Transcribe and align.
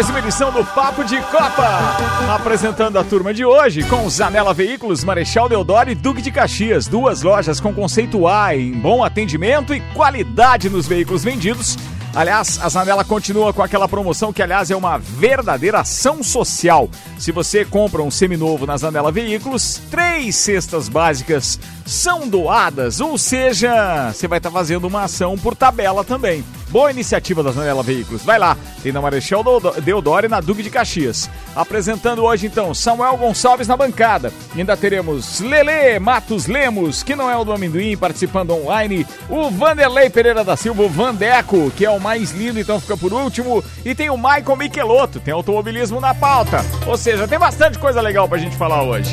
mais 0.00 0.08
uma 0.08 0.18
edição 0.20 0.50
do 0.50 0.64
Papo 0.64 1.04
de 1.04 1.20
Copa. 1.24 1.94
Apresentando 2.34 2.98
a 2.98 3.04
turma 3.04 3.34
de 3.34 3.44
hoje 3.44 3.82
com 3.82 4.08
Zanela 4.08 4.54
Veículos, 4.54 5.04
Marechal 5.04 5.46
Deodoro 5.46 5.90
e 5.90 5.94
Duque 5.94 6.22
de 6.22 6.30
Caxias. 6.30 6.88
Duas 6.88 7.20
lojas 7.20 7.60
com 7.60 7.74
conceito 7.74 8.26
A 8.26 8.56
em 8.56 8.72
bom 8.72 9.04
atendimento 9.04 9.74
e 9.74 9.80
qualidade 9.92 10.70
nos 10.70 10.88
veículos 10.88 11.22
vendidos. 11.22 11.76
Aliás, 12.14 12.58
a 12.62 12.70
Zanela 12.70 13.04
continua 13.04 13.52
com 13.52 13.62
aquela 13.62 13.86
promoção 13.86 14.32
que, 14.32 14.42
aliás, 14.42 14.70
é 14.70 14.74
uma 14.74 14.96
verdadeira 14.96 15.80
ação 15.80 16.22
social. 16.22 16.88
Se 17.18 17.30
você 17.30 17.62
compra 17.62 18.00
um 18.00 18.10
seminovo 18.10 18.64
na 18.64 18.78
Zanela 18.78 19.12
Veículos, 19.12 19.82
três 19.90 20.34
cestas 20.34 20.88
básicas 20.88 21.60
são 21.84 22.26
doadas, 22.26 23.02
ou 23.02 23.18
seja, 23.18 24.10
você 24.14 24.26
vai 24.26 24.38
estar 24.38 24.50
fazendo 24.50 24.86
uma 24.86 25.02
ação 25.02 25.36
por 25.36 25.54
tabela 25.54 26.02
também. 26.02 26.42
Boa 26.70 26.90
iniciativa 26.90 27.42
da 27.42 27.50
Zanela 27.50 27.82
Veículos. 27.82 28.24
Vai 28.24 28.38
lá, 28.38 28.56
tem 28.80 28.92
na 28.92 29.00
Marechal 29.00 29.44
Deodoro 29.82 30.26
e 30.26 30.28
na 30.28 30.40
Duque 30.40 30.62
de 30.62 30.70
Caxias. 30.70 31.28
Apresentando 31.54 32.22
hoje, 32.22 32.46
então, 32.46 32.72
Samuel 32.72 33.16
Gonçalves 33.16 33.66
na 33.66 33.76
bancada. 33.76 34.32
E 34.54 34.60
ainda 34.60 34.76
teremos 34.76 35.40
Lele 35.40 35.98
Matos 35.98 36.46
Lemos, 36.46 37.02
que 37.02 37.16
não 37.16 37.28
é 37.28 37.36
o 37.36 37.44
do 37.44 37.52
amendoim, 37.52 37.96
participando 37.96 38.52
online. 38.52 39.04
O 39.28 39.50
Vanderlei 39.50 40.08
Pereira 40.08 40.44
da 40.44 40.56
Silva, 40.56 40.82
o 40.82 40.88
Vandeco, 40.88 41.72
que 41.72 41.84
é 41.84 41.90
o 41.90 42.00
mais 42.00 42.30
lindo, 42.30 42.60
então 42.60 42.80
fica 42.80 42.96
por 42.96 43.12
último. 43.12 43.64
E 43.84 43.92
tem 43.92 44.08
o 44.08 44.16
Michael 44.16 44.56
Michelotto, 44.56 45.18
tem 45.18 45.34
automobilismo 45.34 46.00
na 46.00 46.14
pauta. 46.14 46.64
Ou 46.86 46.96
seja, 46.96 47.26
tem 47.26 47.38
bastante 47.38 47.78
coisa 47.80 48.00
legal 48.00 48.28
pra 48.28 48.38
gente 48.38 48.56
falar 48.56 48.84
hoje. 48.84 49.12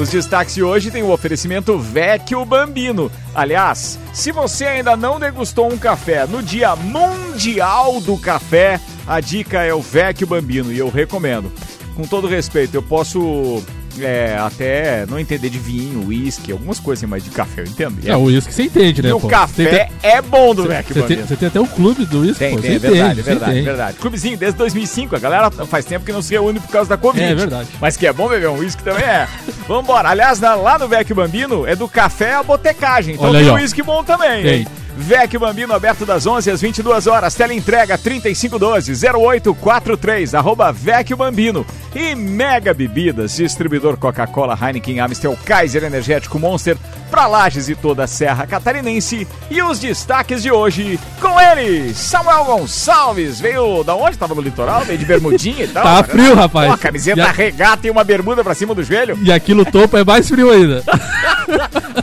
Os 0.00 0.08
destaques 0.08 0.54
de 0.54 0.62
hoje 0.62 0.90
tem 0.90 1.02
o 1.02 1.10
oferecimento 1.10 1.78
Vecchio 1.78 2.42
Bambino. 2.46 3.12
Aliás, 3.34 3.98
se 4.14 4.32
você 4.32 4.64
ainda 4.64 4.96
não 4.96 5.20
degustou 5.20 5.70
um 5.70 5.76
café 5.76 6.26
no 6.26 6.42
Dia 6.42 6.74
Mundial 6.74 8.00
do 8.00 8.16
Café, 8.16 8.80
a 9.06 9.20
dica 9.20 9.62
é 9.62 9.74
o 9.74 9.82
Vecchio 9.82 10.26
Bambino 10.26 10.72
e 10.72 10.78
eu 10.78 10.88
recomendo. 10.88 11.52
Com 11.94 12.04
todo 12.04 12.26
respeito, 12.26 12.74
eu 12.74 12.82
posso 12.82 13.62
é, 14.00 14.36
até 14.38 15.06
não 15.06 15.18
entender 15.18 15.50
de 15.50 15.58
vinho, 15.58 16.06
uísque, 16.06 16.52
algumas 16.52 16.78
coisas 16.78 17.02
assim, 17.02 17.10
mas 17.10 17.24
de 17.24 17.30
café 17.30 17.62
eu 17.62 17.66
entendo. 17.66 17.98
É, 18.04 18.16
o 18.16 18.24
uísque 18.24 18.52
você 18.52 18.64
entende, 18.64 19.02
né? 19.02 19.10
E 19.10 19.12
o 19.12 19.20
café 19.20 19.88
tem, 19.88 20.10
é 20.10 20.22
bom 20.22 20.54
do 20.54 20.64
Vecchio 20.64 20.94
Você 20.94 21.16
tem, 21.16 21.36
tem, 21.36 21.48
até 21.48 21.60
um 21.60 21.66
clube 21.66 22.04
do 22.04 22.20
uísque, 22.20 22.38
Tem, 22.38 22.56
pô, 22.56 22.62
tem, 22.62 22.74
é 22.74 22.78
verdade, 22.78 23.20
é 23.20 23.22
verdade, 23.22 23.58
é 23.58 23.62
verdade. 23.62 23.96
Clubezinho 23.98 24.36
desde 24.36 24.58
2005, 24.58 25.16
a 25.16 25.18
galera 25.18 25.50
faz 25.50 25.84
tempo 25.84 26.04
que 26.04 26.12
não 26.12 26.22
se 26.22 26.32
reúne 26.32 26.60
por 26.60 26.70
causa 26.70 26.88
da 26.88 26.96
Covid. 26.96 27.24
É 27.24 27.34
verdade. 27.34 27.68
Mas 27.80 27.96
que 27.96 28.06
é 28.06 28.12
bom 28.12 28.28
beber 28.28 28.48
um 28.48 28.58
uísque 28.58 28.82
também 28.82 29.04
é. 29.04 29.26
Vambora. 29.66 30.08
Aliás, 30.08 30.40
lá 30.40 30.78
no 30.78 30.88
Vecchio 30.88 31.14
Bambino 31.14 31.66
é 31.66 31.74
do 31.74 31.88
café 31.88 32.34
à 32.34 32.42
botecagem. 32.42 33.14
Então 33.14 33.28
Olha 33.28 33.40
tem 33.40 33.50
uísque 33.50 33.82
bom 33.82 34.02
também. 34.04 34.42
Tem. 34.42 34.54
hein? 34.60 34.66
Vecchio 34.96 35.40
Bambino 35.40 35.72
aberto 35.74 36.04
das 36.04 36.26
11 36.26 36.50
às 36.50 36.60
22 36.60 37.06
horas. 37.06 37.34
Tela 37.34 37.54
entrega 37.54 37.96
3512-0843. 37.98 40.34
Arroba 40.36 40.72
Vecchio 40.72 41.16
Bambino. 41.16 41.64
E 41.94 42.14
Mega 42.14 42.72
Bebidas, 42.72 43.34
distribuidor 43.36 43.96
Coca-Cola, 43.96 44.56
Heineken, 44.60 45.00
Amstel, 45.00 45.36
Kaiser 45.44 45.82
Energético 45.82 46.38
Monster, 46.38 46.76
pra 47.10 47.26
Lages 47.26 47.68
e 47.68 47.74
toda 47.74 48.04
a 48.04 48.06
Serra 48.06 48.46
Catarinense. 48.46 49.26
E 49.50 49.60
os 49.60 49.80
destaques 49.80 50.40
de 50.42 50.52
hoje 50.52 51.00
com 51.20 51.40
ele, 51.40 51.92
Samuel 51.92 52.44
Gonçalves. 52.44 53.40
Veio 53.40 53.82
da 53.82 53.96
onde? 53.96 54.16
Tava 54.16 54.36
no 54.36 54.40
litoral? 54.40 54.82
Veio 54.84 54.98
de 55.00 55.04
bermudinha 55.04 55.64
e 55.64 55.68
tal. 55.68 55.82
Tá 55.82 56.04
frio, 56.04 56.34
rapaz. 56.36 56.68
Uma 56.68 56.78
camiseta 56.78 57.24
a- 57.24 57.32
regata 57.32 57.88
e 57.88 57.90
uma 57.90 58.04
bermuda 58.04 58.44
pra 58.44 58.54
cima 58.54 58.72
do 58.72 58.84
joelho. 58.84 59.18
E 59.20 59.32
aqui 59.32 59.52
no 59.52 59.64
topo 59.64 59.96
é 59.96 60.04
mais 60.04 60.28
frio 60.28 60.48
ainda. 60.50 60.84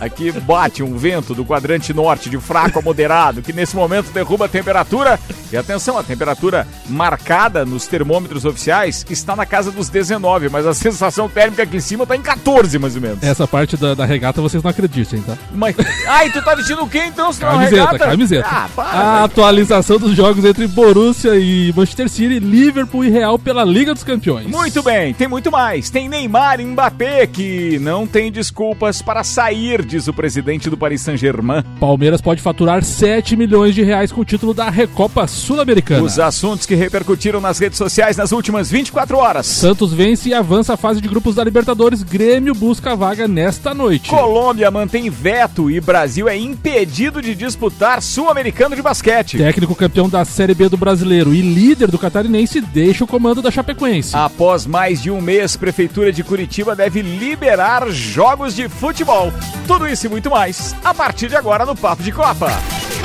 Aqui 0.01 0.31
bate 0.31 0.83
um 0.83 0.97
vento 0.97 1.33
do 1.33 1.45
quadrante 1.45 1.93
norte 1.93 2.29
de 2.29 2.37
fraco 2.39 2.76
moderado, 2.81 3.41
que 3.41 3.53
nesse 3.53 3.75
momento 3.75 4.11
derruba 4.11 4.45
a 4.45 4.49
temperatura. 4.49 5.19
E 5.51 5.55
atenção, 5.57 5.97
a 5.97 6.03
temperatura 6.03 6.67
marcada 6.89 7.65
nos 7.65 7.87
termômetros 7.87 8.43
oficiais 8.45 9.05
está 9.09 9.35
na 9.35 9.45
casa 9.45 9.71
dos 9.71 9.87
19, 9.89 10.49
mas 10.49 10.65
a 10.65 10.73
sensação 10.73 11.29
térmica 11.29 11.63
aqui 11.63 11.77
em 11.77 11.81
cima 11.81 12.03
está 12.03 12.15
em 12.15 12.21
14, 12.21 12.77
mais 12.79 12.95
ou 12.95 13.01
menos. 13.01 13.23
Essa 13.23 13.47
parte 13.47 13.77
da, 13.77 13.93
da 13.93 14.05
regata 14.05 14.41
vocês 14.41 14.61
não 14.61 14.69
acreditem, 14.71 15.21
tá? 15.21 15.37
Mas... 15.53 15.75
Ai, 16.07 16.29
tu 16.31 16.41
tá 16.43 16.53
vestindo 16.55 16.83
o 16.83 16.89
quê 16.89 17.03
então? 17.07 17.31
Se 17.31 17.43
é 17.43 17.47
Camiseta, 17.47 17.75
regata? 17.75 17.97
camiseta. 17.99 18.47
Ah, 18.49 18.69
para. 18.75 18.89
A 18.89 19.13
velho. 19.13 19.25
atualização 19.25 19.97
dos 19.97 20.15
jogos 20.15 20.43
entre 20.43 20.67
Borussia 20.67 21.35
e 21.37 21.73
Manchester 21.75 22.09
City, 22.09 22.39
Liverpool 22.39 23.05
e 23.05 23.09
Real 23.09 23.39
pela 23.39 23.63
Liga 23.63 23.93
dos 23.93 24.03
Campeões. 24.03 24.47
Muito 24.47 24.83
bem, 24.83 25.13
tem 25.13 25.27
muito 25.27 25.49
mais. 25.51 25.89
Tem 25.89 26.09
Neymar 26.09 26.59
e 26.59 26.65
Mbappé 26.65 27.25
que 27.27 27.79
não 27.79 28.05
tem 28.05 28.31
desculpas 28.31 29.01
para 29.01 29.23
sair, 29.23 29.85
diz 29.85 30.07
o 30.07 30.13
presidente 30.13 30.69
do 30.69 30.77
Paris 30.77 31.01
Saint-Germain. 31.01 31.63
Palmeiras 31.79 32.19
pode 32.21 32.41
faturar 32.41 32.66
7 32.83 33.37
milhões 33.37 33.73
de 33.73 33.81
reais 33.81 34.11
com 34.11 34.21
o 34.21 34.25
título 34.25 34.53
da 34.53 34.69
Recopa 34.69 35.25
Sul-Americana. 35.25 36.03
Os 36.03 36.19
assuntos 36.19 36.65
que 36.65 36.75
repercutiram 36.75 37.39
nas 37.39 37.59
redes 37.59 37.77
sociais 37.77 38.17
nas 38.17 38.33
últimas 38.33 38.69
24 38.69 39.17
horas. 39.17 39.45
Santos 39.47 39.93
vence 39.93 40.27
e 40.29 40.33
avança 40.33 40.73
a 40.73 40.77
fase 40.77 40.99
de 40.99 41.07
grupos 41.07 41.35
da 41.35 41.43
Libertadores. 41.43 42.03
Grêmio 42.03 42.53
busca 42.53 42.91
a 42.91 42.95
vaga 42.95 43.25
nesta 43.25 43.73
noite. 43.73 44.09
Colômbia 44.09 44.69
mantém 44.69 45.09
veto 45.09 45.71
e 45.71 45.79
Brasil 45.79 46.27
é 46.27 46.35
impedido 46.35 47.21
de 47.21 47.33
disputar 47.33 48.01
Sul-Americano 48.01 48.75
de 48.75 48.81
basquete. 48.81 49.37
Técnico 49.37 49.73
campeão 49.73 50.09
da 50.09 50.25
Série 50.25 50.53
B 50.53 50.67
do 50.67 50.75
Brasileiro 50.75 51.33
e 51.33 51.41
líder 51.41 51.89
do 51.89 51.97
Catarinense 51.97 52.59
deixa 52.59 53.05
o 53.05 53.07
comando 53.07 53.41
da 53.41 53.49
Chapecoense. 53.49 54.15
Após 54.15 54.65
mais 54.65 55.01
de 55.01 55.09
um 55.09 55.21
mês, 55.21 55.55
Prefeitura 55.55 56.11
de 56.11 56.23
Curitiba 56.23 56.75
deve 56.75 57.01
liberar 57.01 57.89
jogos 57.89 58.53
de 58.53 58.67
futebol. 58.67 59.31
Tudo 59.65 59.87
isso 59.87 60.05
e 60.05 60.09
muito 60.09 60.29
mais 60.29 60.75
a 60.83 60.93
partir 60.93 61.29
de 61.29 61.35
agora 61.35 61.65
no 61.65 61.75
Papo 61.75 62.03
de 62.03 62.11
Copa. 62.11 62.56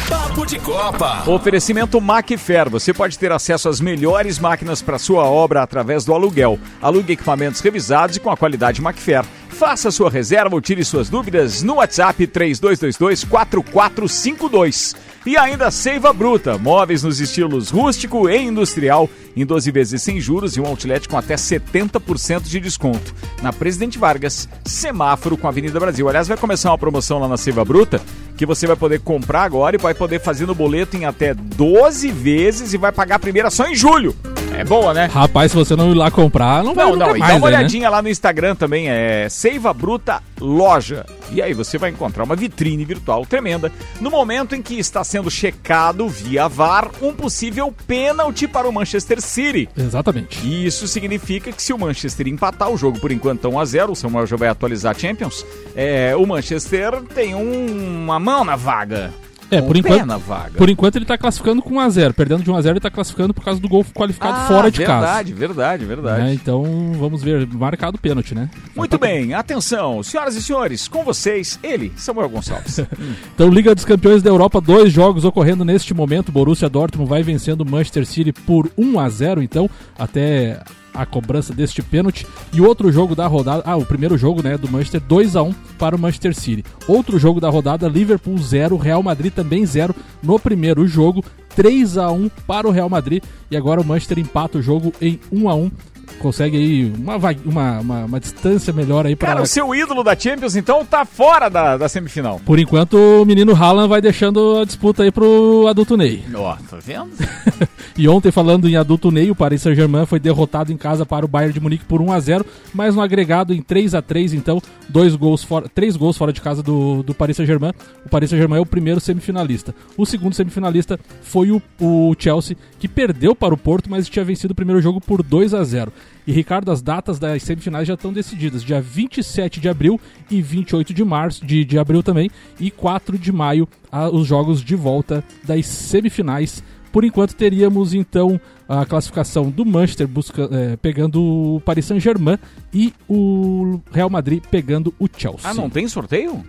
Papo 0.08 0.46
de 0.46 0.58
Copa. 0.58 1.28
Oferecimento 1.28 2.00
Macfer. 2.00 2.70
Você 2.70 2.92
pode 2.92 3.18
ter 3.18 3.32
acesso 3.32 3.68
às 3.68 3.80
melhores 3.80 4.38
máquinas 4.38 4.80
para 4.82 4.98
sua 4.98 5.24
obra 5.24 5.62
através 5.62 6.04
do 6.04 6.12
aluguel. 6.12 6.58
Alugue 6.80 7.12
equipamentos 7.12 7.60
revisados 7.60 8.16
e 8.16 8.20
com 8.20 8.30
a 8.30 8.36
qualidade 8.36 8.80
Macfer. 8.80 9.24
Faça 9.48 9.90
sua 9.90 10.10
reserva 10.10 10.54
ou 10.54 10.60
tire 10.60 10.84
suas 10.84 11.08
dúvidas 11.08 11.62
no 11.62 11.74
WhatsApp 11.74 12.26
3222-4452. 12.26 14.94
E 15.24 15.36
ainda 15.36 15.70
Seiva 15.70 16.12
Bruta, 16.12 16.58
móveis 16.58 17.04
nos 17.04 17.20
estilos 17.20 17.70
rústico 17.70 18.28
e 18.28 18.36
industrial, 18.36 19.08
em 19.36 19.46
12 19.46 19.70
vezes 19.70 20.02
sem 20.02 20.20
juros 20.20 20.56
e 20.56 20.60
um 20.60 20.66
outlet 20.66 21.08
com 21.08 21.16
até 21.16 21.36
70% 21.36 22.42
de 22.42 22.58
desconto. 22.58 23.14
Na 23.40 23.52
Presidente 23.52 23.98
Vargas, 23.98 24.48
semáforo 24.64 25.36
com 25.36 25.46
a 25.46 25.50
Avenida 25.50 25.78
Brasil. 25.78 26.08
Aliás, 26.08 26.26
vai 26.26 26.36
começar 26.36 26.72
uma 26.72 26.78
promoção 26.78 27.20
lá 27.20 27.28
na 27.28 27.36
Seiva 27.36 27.64
Bruta 27.64 28.00
que 28.36 28.44
você 28.44 28.66
vai 28.66 28.74
poder 28.74 29.00
comprar 29.00 29.44
agora 29.44 29.76
e 29.76 29.78
vai 29.78 29.94
poder 29.94 30.20
fazer 30.20 30.46
no 30.46 30.54
boleto 30.54 30.96
em 30.96 31.04
até 31.04 31.32
12 31.34 32.10
vezes 32.10 32.74
e 32.74 32.76
vai 32.76 32.90
pagar 32.90 33.16
a 33.16 33.20
primeira 33.20 33.50
só 33.50 33.66
em 33.68 33.76
julho. 33.76 34.16
É 34.54 34.64
boa, 34.64 34.92
né? 34.94 35.06
Rapaz, 35.12 35.50
se 35.50 35.56
você 35.56 35.74
não 35.74 35.90
ir 35.90 35.94
lá 35.94 36.10
comprar, 36.10 36.62
não 36.62 36.74
vai 36.74 36.84
Não, 36.84 36.92
nunca 36.92 37.06
não, 37.06 37.12
dá 37.12 37.18
uma 37.18 37.26
aí, 37.26 37.40
né? 37.40 37.46
olhadinha 37.46 37.88
lá 37.90 38.02
no 38.02 38.08
Instagram 38.08 38.54
também, 38.54 38.88
é 38.88 39.28
Seiva 39.28 39.72
Bruta 39.72 40.22
Loja. 40.40 41.04
E 41.32 41.40
aí 41.40 41.54
você 41.54 41.78
vai 41.78 41.90
encontrar 41.90 42.24
uma 42.24 42.36
vitrine 42.36 42.84
virtual 42.84 43.24
tremenda 43.24 43.72
no 44.00 44.10
momento 44.10 44.54
em 44.54 44.60
que 44.62 44.78
está 44.78 45.02
sendo 45.02 45.30
checado 45.30 46.08
via 46.08 46.48
VAR 46.48 46.90
um 47.00 47.12
possível 47.12 47.72
pênalti 47.86 48.46
para 48.46 48.68
o 48.68 48.72
Manchester 48.72 49.20
City. 49.20 49.68
Exatamente. 49.76 50.38
E 50.46 50.66
isso 50.66 50.86
significa 50.86 51.50
que 51.50 51.62
se 51.62 51.72
o 51.72 51.78
Manchester 51.78 52.28
empatar 52.28 52.70
o 52.70 52.76
jogo 52.76 52.98
por 53.00 53.10
enquanto 53.10 53.40
tá 53.40 53.48
1 53.48 53.58
a 53.58 53.64
0 53.64 53.92
o 53.92 53.96
Samuel 53.96 54.26
já 54.26 54.36
vai 54.36 54.48
atualizar 54.48 54.94
a 54.94 54.98
Champions, 54.98 55.44
é, 55.74 56.14
o 56.16 56.26
Manchester 56.26 57.00
tem 57.14 57.34
um- 57.34 58.02
uma 58.04 58.20
mão 58.20 58.44
na 58.44 58.54
vaga. 58.56 59.10
É, 59.52 59.60
Um 59.60 59.66
por 59.66 59.74
pé 59.74 59.78
enquanto, 59.80 60.06
na 60.06 60.16
vaga. 60.16 60.52
por 60.58 60.70
enquanto 60.70 60.96
ele 60.96 61.04
tá 61.04 61.18
classificando 61.18 61.60
com 61.62 61.74
1x0. 61.74 62.12
Perdendo 62.14 62.42
de 62.42 62.50
1x0, 62.50 62.70
ele 62.70 62.80
tá 62.80 62.90
classificando 62.90 63.34
por 63.34 63.44
causa 63.44 63.60
do 63.60 63.68
gol 63.68 63.84
qualificado 63.94 64.34
Ah, 64.38 64.46
fora 64.46 64.70
de 64.70 64.78
verdade, 64.78 65.32
verdade, 65.34 65.84
verdade. 65.84 66.16
casa. 66.16 66.28
Né? 66.28 66.34
Então, 66.34 66.92
vamos 66.98 67.22
ver. 67.22 67.46
Marcado 67.46 67.96
o 67.96 68.00
pênalti, 68.00 68.34
né? 68.34 68.48
Muito 68.74 68.98
bem, 68.98 69.34
atenção, 69.34 70.02
senhoras 70.02 70.34
e 70.36 70.42
senhores, 70.42 70.88
com 70.88 71.04
vocês, 71.04 71.58
ele, 71.62 71.92
Samuel 71.96 72.28
Gonçalves. 72.28 72.80
Então, 73.34 73.48
Liga 73.50 73.74
dos 73.74 73.84
Campeões 73.84 74.22
da 74.22 74.30
Europa, 74.30 74.60
dois 74.60 74.92
jogos 74.92 75.24
ocorrendo 75.24 75.64
neste 75.64 75.92
momento. 75.94 76.32
Borussia 76.32 76.68
Dortmund 76.68 77.08
vai 77.08 77.22
vencendo 77.22 77.60
o 77.62 77.70
Manchester 77.70 78.06
City 78.06 78.32
por 78.32 78.70
1 78.78 78.98
a 79.00 79.08
0 79.08 79.42
então, 79.42 79.68
até 79.98 80.60
a 80.94 81.06
cobrança 81.06 81.52
deste 81.52 81.82
pênalti. 81.82 82.26
E 82.52 82.60
outro 82.60 82.90
jogo 82.92 83.14
da 83.14 83.26
rodada, 83.26 83.62
ah, 83.66 83.76
o 83.76 83.86
primeiro 83.86 84.16
jogo, 84.16 84.42
né, 84.42 84.56
do 84.56 84.70
Manchester 84.70 85.00
2 85.00 85.36
a 85.36 85.42
1 85.42 85.52
para 85.78 85.96
o 85.96 85.98
Manchester 85.98 86.34
City. 86.34 86.64
Outro 86.86 87.18
jogo 87.18 87.40
da 87.40 87.48
rodada, 87.48 87.88
Liverpool 87.88 88.38
0, 88.38 88.76
Real 88.76 89.02
Madrid 89.02 89.32
também 89.32 89.64
0 89.64 89.94
no 90.22 90.38
primeiro 90.38 90.86
jogo, 90.86 91.24
3 91.54 91.98
a 91.98 92.10
1 92.10 92.28
para 92.46 92.66
o 92.66 92.70
Real 92.70 92.88
Madrid 92.88 93.22
e 93.50 93.56
agora 93.56 93.80
o 93.80 93.84
Manchester 93.84 94.18
empata 94.18 94.58
o 94.58 94.62
jogo 94.62 94.92
em 95.00 95.20
1 95.30 95.48
a 95.48 95.54
1 95.54 95.70
consegue 96.18 96.56
aí 96.56 96.92
uma, 96.98 97.16
uma, 97.16 97.80
uma, 97.80 98.04
uma 98.04 98.20
distância 98.20 98.72
melhor 98.72 99.06
aí 99.06 99.16
para 99.16 99.28
Cara, 99.28 99.42
o 99.42 99.46
seu 99.46 99.74
ídolo 99.74 100.02
da 100.02 100.16
Champions, 100.16 100.56
então, 100.56 100.84
tá 100.84 101.04
fora 101.04 101.48
da, 101.48 101.76
da 101.76 101.88
semifinal. 101.88 102.40
Por 102.44 102.58
enquanto, 102.58 102.96
o 102.96 103.24
menino 103.24 103.54
Haaland 103.54 103.88
vai 103.88 104.00
deixando 104.00 104.58
a 104.58 104.64
disputa 104.64 105.02
aí 105.02 105.10
pro 105.10 105.66
adulto 105.68 105.96
Ney. 105.96 106.24
Ó, 106.34 106.56
tá 106.68 106.78
vendo? 106.80 107.10
E 107.94 108.08
ontem, 108.08 108.30
falando 108.30 108.66
em 108.66 108.74
adulto 108.74 109.10
Ney, 109.10 109.30
o 109.30 109.34
Paris 109.34 109.60
Saint-Germain 109.60 110.06
foi 110.06 110.18
derrotado 110.18 110.72
em 110.72 110.78
casa 110.78 111.04
para 111.04 111.26
o 111.26 111.28
Bayern 111.28 111.52
de 111.52 111.60
Munique 111.60 111.84
por 111.84 112.00
1 112.00 112.10
a 112.10 112.20
0 112.20 112.46
mas 112.72 112.94
no 112.94 113.02
agregado 113.02 113.52
em 113.52 113.60
3 113.60 113.94
a 113.94 114.00
3 114.00 114.32
então, 114.32 114.62
dois 114.88 115.14
gols 115.14 115.42
fora, 115.42 115.68
três 115.68 115.96
gols 115.96 116.16
fora 116.16 116.32
de 116.32 116.40
casa 116.40 116.62
do, 116.62 117.02
do 117.02 117.14
Paris 117.14 117.36
Saint-Germain. 117.36 117.72
O 118.04 118.08
Paris 118.08 118.30
Saint-Germain 118.30 118.58
é 118.58 118.62
o 118.62 118.66
primeiro 118.66 119.00
semifinalista. 119.00 119.74
O 119.96 120.06
segundo 120.06 120.34
semifinalista 120.34 120.98
foi 121.22 121.50
o, 121.50 121.60
o 121.80 122.14
Chelsea, 122.18 122.56
que 122.78 122.88
perdeu 122.88 123.34
para 123.34 123.54
o 123.54 123.58
Porto, 123.58 123.90
mas 123.90 124.08
tinha 124.08 124.24
vencido 124.24 124.52
o 124.52 124.54
primeiro 124.54 124.80
jogo 124.80 125.00
por 125.00 125.22
2 125.22 125.54
a 125.54 125.64
0 125.64 125.92
E 126.26 126.32
Ricardo, 126.32 126.70
as 126.70 126.80
datas 126.80 127.18
das 127.18 127.42
semifinais 127.42 127.86
já 127.88 127.94
estão 127.94 128.12
decididas, 128.12 128.62
dia 128.62 128.80
27 128.80 129.58
de 129.60 129.68
abril 129.68 130.00
e 130.30 130.40
28 130.40 130.94
de 130.94 131.04
março, 131.04 131.44
de, 131.44 131.64
de 131.64 131.78
abril 131.78 132.02
também, 132.02 132.30
e 132.60 132.70
4 132.70 133.18
de 133.18 133.32
maio, 133.32 133.68
a- 133.90 134.08
os 134.08 134.26
jogos 134.28 134.62
de 134.62 134.76
volta 134.76 135.24
das 135.44 135.66
semifinais 135.66 136.62
por 136.92 137.04
enquanto 137.04 137.34
teríamos 137.34 137.94
então 137.94 138.38
a 138.68 138.84
classificação 138.84 139.50
do 139.50 139.64
Manchester 139.64 140.06
busca, 140.06 140.46
eh, 140.52 140.76
pegando 140.76 141.22
o 141.56 141.60
Paris 141.64 141.86
Saint-Germain 141.86 142.38
e 142.72 142.92
o 143.08 143.80
Real 143.90 144.10
Madrid 144.10 144.42
pegando 144.50 144.94
o 145.00 145.08
Chelsea. 145.16 145.40
Ah, 145.50 145.54
não 145.54 145.70
tem 145.70 145.88
sorteio? 145.88 146.44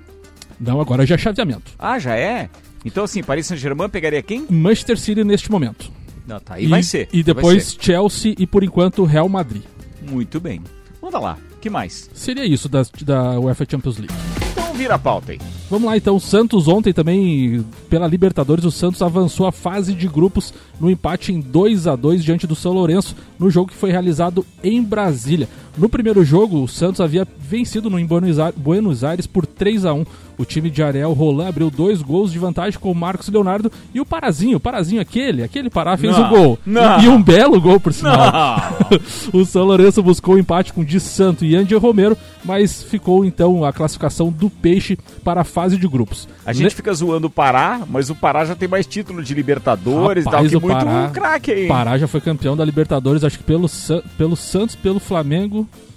Não, 0.60 0.82
agora 0.82 1.06
já 1.06 1.16
é 1.16 1.18
chaveamento. 1.18 1.72
Ah, 1.80 1.98
já 1.98 2.16
é? 2.18 2.50
Então, 2.84 3.06
assim, 3.06 3.24
Paris 3.24 3.48
Saint-Germain 3.48 3.88
pegaria 3.90 4.22
quem? 4.22 4.46
Manchester 4.50 5.00
City 5.00 5.24
neste 5.24 5.50
momento. 5.50 5.90
Não, 6.28 6.40
tá, 6.40 6.60
e, 6.60 6.68
vai 6.68 6.84
ser. 6.84 7.10
E 7.12 7.22
depois 7.24 7.66
ser. 7.66 7.82
Chelsea 7.82 8.36
e 8.38 8.48
por 8.48 8.64
enquanto 8.64 9.04
Real 9.04 9.28
Madrid. 9.28 9.64
Muito 10.02 10.40
bem. 10.40 10.62
Manda 11.02 11.20
lá. 11.20 11.38
que 11.60 11.70
mais? 11.70 12.10
Seria 12.14 12.46
isso 12.46 12.70
da, 12.70 12.84
da 13.06 13.40
UEFA 13.40 13.66
Champions 13.70 13.98
League. 13.98 14.14
Então 14.52 14.74
vira 14.74 14.96
a 14.96 15.00
pauta 15.00 15.34
aí. 15.34 15.40
Vamos 15.70 15.88
lá 15.88 15.98
então, 15.98 16.20
Santos 16.20 16.68
ontem 16.68 16.94
também, 16.94 17.66
pela 17.90 18.08
Libertadores, 18.08 18.66
o 18.66 18.72
Santos 18.72 19.02
avançou 19.02 19.46
a 19.46 19.52
fase 19.52 19.94
de 19.94 20.08
grupos 20.08 20.54
no 20.80 20.90
empate 20.90 21.32
em 21.32 21.40
2 21.40 21.88
a 21.88 21.96
2 21.96 22.24
diante 22.24 22.48
do 22.48 22.56
São 22.56 22.74
Lourenço, 22.74 23.16
no 23.38 23.50
jogo 23.50 23.72
que 23.72 23.78
foi 23.78 23.92
realizado 23.92 24.46
em 24.64 24.82
Brasília. 24.82 25.48
No 25.78 25.90
primeiro 25.90 26.24
jogo, 26.24 26.62
o 26.64 26.68
Santos 26.68 27.02
havia 27.02 27.28
vencido 27.40 27.90
no 27.90 27.98
em 28.00 28.06
Buenos 28.06 29.04
Aires- 29.04 29.26
por 29.28 29.46
3 29.46 29.86
a 29.86 29.94
1 29.94 30.06
O 30.38 30.44
time 30.46 30.70
de 30.72 30.82
Ariel 30.82 31.14
Roland 31.14 31.48
abriu 31.50 31.70
dois 31.70 32.02
gols 32.02 32.32
de 32.32 32.40
vantagem 32.40 32.80
com 32.80 32.92
o 32.92 32.96
Marcos 32.96 33.30
Leonardo 33.30 33.72
e 33.94 34.02
o 34.02 34.06
Parazinho, 34.06 34.58
o 34.58 34.60
Parazinho 34.60 35.00
aquele, 35.00 35.44
aquele 35.44 35.70
Pará 35.70 35.96
fez 35.96 36.18
Não, 36.18 36.26
o 36.26 36.30
gol. 36.30 36.60
não. 36.66 37.00
E, 37.02 37.08
um 37.08 37.22
belo 37.22 37.62
gol, 37.62 37.80
por 37.80 37.94
sinal. 37.94 38.80
O 39.32 39.46
São 39.46 39.64
Lourenço 39.64 40.02
buscou 40.02 40.36
o 40.36 40.40
empate 40.40 40.74
com 40.74 40.84
Di 40.84 41.00
Santo 41.00 41.46
e 41.46 41.56
Andy 41.56 41.76
Romero, 41.76 42.18
mas 42.44 42.82
ficou 42.84 43.24
então 43.26 43.64
a 43.64 43.72
classificação 43.72 44.30
do 44.32 44.50
Peixe 44.50 44.98
para 45.24 45.42
a 45.42 45.44
fase 45.44 45.78
de 45.78 45.88
grupos. 45.88 46.28
A 46.46 46.52
gente 46.54 46.74
fica 46.76 46.92
zoando 46.94 47.28
o 47.28 47.30
Pará, 47.30 47.82
mas 47.88 48.10
o 48.10 48.16
Pará 48.16 48.44
já 48.44 48.56
tem 48.56 48.68
mais 48.68 48.86
título 48.88 49.24
de 49.24 49.34
Libertadores 49.36 50.26
Rapaz, 50.26 50.48
e 50.48 50.50
tal, 50.52 50.58
o 50.60 50.62
que 50.62 50.68
muito 50.68 50.86
Pará- 50.86 51.10
craque 51.10 51.52
aí. 51.52 51.68
Pará 51.68 51.98
já 51.98 52.08
foi 52.08 52.22
campeão 52.22 52.58
da 52.58 52.66
Libertadores, 52.66 53.24
acho 53.24 53.38
que 53.38 53.44
pelo, 53.44 53.68
San- 53.68 54.02
pelo 54.18 54.36
Santos, 54.36 54.76
pelo 54.76 55.00
Flamengo, 55.00 55.63
Tchau! 55.72 55.93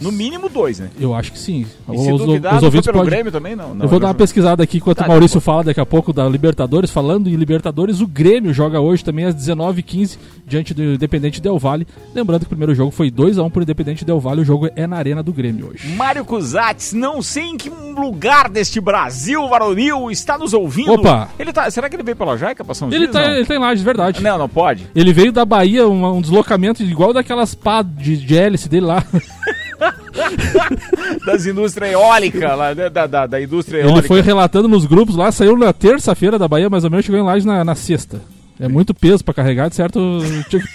No 0.00 0.12
mínimo 0.12 0.48
dois, 0.48 0.78
né? 0.78 0.90
eu 1.00 1.14
acho 1.14 1.32
que 1.32 1.38
sim. 1.38 1.66
E 1.92 1.98
se 1.98 2.12
Os, 2.12 2.20
duvidar, 2.22 2.56
os 2.56 2.62
ouvintes 2.62 2.86
pelo 2.86 2.98
podem- 2.98 3.10
Grêmio 3.10 3.32
também, 3.32 3.54
não. 3.56 3.74
não 3.74 3.84
eu 3.84 3.88
vou 3.88 3.96
ele 3.98 4.02
dar 4.02 4.08
uma 4.08 4.14
pesquisada 4.14 4.62
aqui 4.62 4.78
enquanto 4.78 4.98
Tá, 4.98 5.04
o 5.04 5.08
Maurício 5.08 5.40
fala 5.40 5.64
daqui 5.64 5.80
a 5.80 5.86
pouco 5.86 6.12
da 6.12 6.28
Libertadores. 6.28 6.90
Falando 6.90 7.28
em 7.28 7.34
Libertadores, 7.36 8.00
o 8.00 8.06
Grêmio 8.06 8.52
joga 8.52 8.80
hoje 8.80 9.04
também 9.04 9.24
às 9.24 9.34
19h15 9.34 10.18
diante 10.46 10.72
do 10.74 10.82
Independente 10.82 11.40
Del 11.40 11.58
Valle. 11.58 11.86
Lembrando 12.14 12.40
que 12.40 12.46
o 12.46 12.48
primeiro 12.50 12.74
jogo 12.74 12.90
foi 12.90 13.10
2x1 13.10 13.50
pro 13.50 13.62
Independente 13.62 14.04
Del 14.04 14.20
Valle, 14.20 14.42
o 14.42 14.44
jogo 14.44 14.68
é 14.76 14.86
na 14.86 14.96
Arena 14.96 15.22
do 15.22 15.32
Grêmio 15.32 15.70
hoje. 15.70 15.88
Mário 15.96 16.24
Cusatz, 16.24 16.92
não 16.92 17.20
sei 17.22 17.44
em 17.44 17.56
que 17.56 17.68
lugar 17.68 18.48
deste 18.48 18.80
Brasil 18.80 19.46
varonil 19.48 20.10
está 20.10 20.36
nos 20.38 20.52
ouvindo. 20.52 20.92
Opa! 20.92 21.28
Ele 21.38 21.52
tá, 21.52 21.70
será 21.70 21.88
que 21.88 21.96
ele 21.96 22.02
veio 22.02 22.16
pela 22.16 22.36
Jaica 22.36 22.64
passar 22.64 22.86
uns 22.86 22.92
Ele 22.94 23.06
dias? 23.06 23.12
tá, 23.12 23.30
ele 23.32 23.44
tá 23.46 23.54
em 23.54 23.58
Lages, 23.58 23.82
verdade. 23.84 24.22
não, 24.22 24.38
não 24.38 24.48
pode. 24.48 24.86
Ele 24.94 25.12
veio 25.12 25.32
da 25.32 25.44
Bahia, 25.44 25.86
uma- 25.88 26.12
um 26.12 26.20
deslocamento 26.20 26.82
igual 26.82 27.12
daquelas 27.12 27.54
pá 27.54 27.82
de, 27.82 28.16
de 28.16 28.36
hélice 28.36 28.68
dele 28.68 28.86
lá. 28.86 29.04
Das 31.26 31.46
indústrias 31.46 31.92
eólicas, 31.92 32.56
lá, 32.58 32.74
da, 32.74 32.88
da, 32.88 33.06
da- 33.06 33.26
da 33.26 33.40
indústria 33.40 33.78
Ele 33.80 33.88
eólica. 33.88 34.08
foi 34.08 34.20
relatando 34.20 34.68
nos 34.68 34.84
grupos 34.86 35.16
lá, 35.16 35.30
saiu 35.32 35.56
na 35.56 35.72
terça-feira 35.72 36.38
da 36.38 36.48
Bahia, 36.48 36.70
mais 36.70 36.84
ou 36.84 36.90
menos, 36.90 37.04
chegou 37.04 37.20
em 37.20 37.24
Lages 37.24 37.44
na, 37.44 37.64
na 37.64 37.74
sexta. 37.74 38.20
É 38.58 38.68
muito 38.68 38.94
peso 38.94 39.22
pra 39.24 39.34
carregar, 39.34 39.68
de 39.68 39.76
certo? 39.76 40.00
tinha 40.48 40.62
que- 40.62 40.68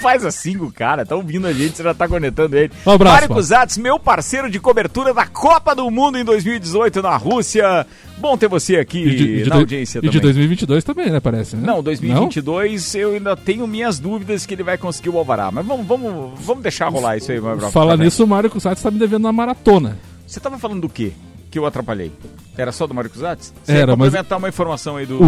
faz 0.00 0.24
assim 0.24 0.56
com 0.58 0.64
o 0.66 0.72
cara, 0.72 1.04
tá 1.04 1.14
ouvindo 1.14 1.46
a 1.46 1.52
gente, 1.52 1.76
você 1.76 1.82
já 1.82 1.92
tá 1.94 2.08
conectando 2.08 2.56
ele. 2.56 2.72
Um 2.86 2.90
abraço, 2.92 3.14
Mário. 3.20 3.28
Cusatz, 3.34 3.78
meu 3.78 3.98
parceiro 3.98 4.50
de 4.50 4.58
cobertura 4.58 5.12
da 5.12 5.26
Copa 5.26 5.74
do 5.74 5.90
Mundo 5.90 6.18
em 6.18 6.24
2018 6.24 7.02
na 7.02 7.16
Rússia. 7.16 7.86
Bom 8.18 8.36
ter 8.36 8.48
você 8.48 8.76
aqui 8.76 8.98
E 8.98 9.16
de, 9.16 9.22
e 9.24 9.42
de 9.44 9.48
na 9.48 9.54
do- 9.56 9.60
audiência 9.60 9.98
e 9.98 10.00
também. 10.00 10.10
de 10.10 10.20
2022 10.20 10.84
também, 10.84 11.10
né, 11.10 11.20
parece, 11.20 11.56
né? 11.56 11.62
Não, 11.66 11.82
2022 11.82 12.94
eu 12.94 13.12
ainda 13.14 13.36
tenho 13.36 13.66
minhas 13.66 13.98
dúvidas 13.98 14.44
que 14.46 14.54
ele 14.54 14.62
vai 14.62 14.76
conseguir 14.78 15.08
o 15.10 15.18
Alvará. 15.18 15.50
Mas 15.50 15.64
vamos, 15.66 15.86
vamos, 15.86 16.38
vamos 16.40 16.62
deixar 16.62 16.88
rolar 16.88 17.16
isso 17.16 17.30
aí, 17.32 17.40
meu 17.40 17.50
Não? 17.50 17.56
brother. 17.56 17.72
Fala 17.72 17.96
bem. 17.96 18.04
nisso, 18.06 18.24
o 18.24 18.26
Mário 18.26 18.50
Cusatz 18.50 18.82
tá 18.82 18.90
me 18.90 18.98
devendo 18.98 19.24
uma 19.24 19.32
maratona. 19.32 19.98
Você 20.26 20.38
tava 20.40 20.58
falando 20.58 20.82
do 20.82 20.88
quê? 20.88 21.12
Que 21.50 21.58
eu 21.58 21.66
atrapalhei? 21.66 22.12
Era 22.60 22.72
só 22.72 22.86
do 22.86 22.94
Mário 22.94 23.10
Cusatz? 23.10 23.52
Você 23.64 23.72
Era, 23.72 23.80
ia 23.92 23.96
mas- 23.96 24.08
complementar 24.08 24.38
uma 24.38 24.48
informação 24.48 24.96
aí 24.96 25.06
do... 25.06 25.18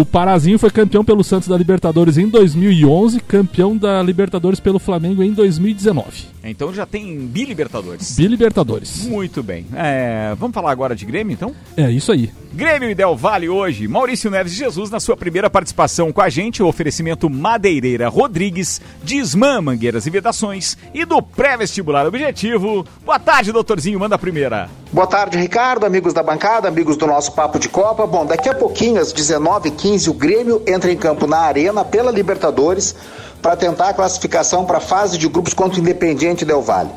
O 0.00 0.04
Parazinho 0.06 0.58
foi 0.58 0.70
campeão 0.70 1.04
pelo 1.04 1.22
Santos 1.24 1.48
da 1.48 1.56
Libertadores 1.56 2.18
em 2.18 2.28
2011, 2.28 3.20
campeão 3.20 3.76
da 3.76 4.02
Libertadores 4.02 4.58
pelo 4.60 4.78
Flamengo 4.78 5.22
em 5.22 5.32
2019. 5.32 6.28
Então 6.42 6.72
já 6.72 6.86
tem 6.86 7.18
Bi-Libertadores. 7.26 8.16
Bi-Libertadores. 8.16 9.04
Muito 9.06 9.42
bem. 9.42 9.66
É, 9.74 10.34
vamos 10.38 10.54
falar 10.54 10.70
agora 10.72 10.96
de 10.96 11.04
Grêmio, 11.04 11.32
então? 11.34 11.54
É 11.76 11.90
isso 11.90 12.10
aí. 12.12 12.30
Grêmio 12.52 12.90
e 12.90 12.94
Del 12.94 13.14
Vale 13.16 13.48
hoje. 13.48 13.86
Maurício 13.86 14.30
Neves 14.30 14.52
Jesus 14.54 14.90
na 14.90 14.98
sua 14.98 15.16
primeira 15.16 15.48
participação 15.50 16.10
com 16.12 16.20
a 16.20 16.28
gente. 16.28 16.62
O 16.62 16.66
oferecimento 16.66 17.28
Madeireira 17.30 18.08
Rodrigues, 18.08 18.80
Disman 19.04 19.60
Mangueiras 19.60 20.06
e 20.06 20.10
Vedações 20.10 20.76
e 20.94 21.04
do 21.04 21.20
pré-vestibular 21.22 22.06
Objetivo. 22.06 22.84
Boa 23.04 23.18
tarde, 23.18 23.52
doutorzinho. 23.52 24.00
Manda 24.00 24.14
a 24.14 24.18
primeira. 24.18 24.68
Boa 24.92 25.06
tarde, 25.06 25.36
Ricardo, 25.38 25.84
amigos 25.86 26.12
da 26.12 26.22
bancada, 26.22 26.66
amigos 26.80 26.96
do 26.96 27.06
nosso 27.06 27.32
Papo 27.32 27.58
de 27.58 27.68
Copa. 27.68 28.06
Bom, 28.06 28.24
daqui 28.24 28.48
a 28.48 28.54
pouquinho, 28.54 28.98
às 29.02 29.12
19h15, 29.12 30.08
o 30.08 30.14
Grêmio 30.14 30.62
entra 30.66 30.90
em 30.90 30.96
campo 30.96 31.26
na 31.26 31.36
Arena 31.40 31.84
pela 31.84 32.10
Libertadores 32.10 32.94
para 33.42 33.54
tentar 33.54 33.90
a 33.90 33.92
classificação 33.92 34.64
para 34.64 34.78
a 34.78 34.80
fase 34.80 35.18
de 35.18 35.28
grupos 35.28 35.52
contra 35.52 35.78
o 35.78 35.82
Independiente 35.82 36.42
Del 36.42 36.62
Valle. 36.62 36.88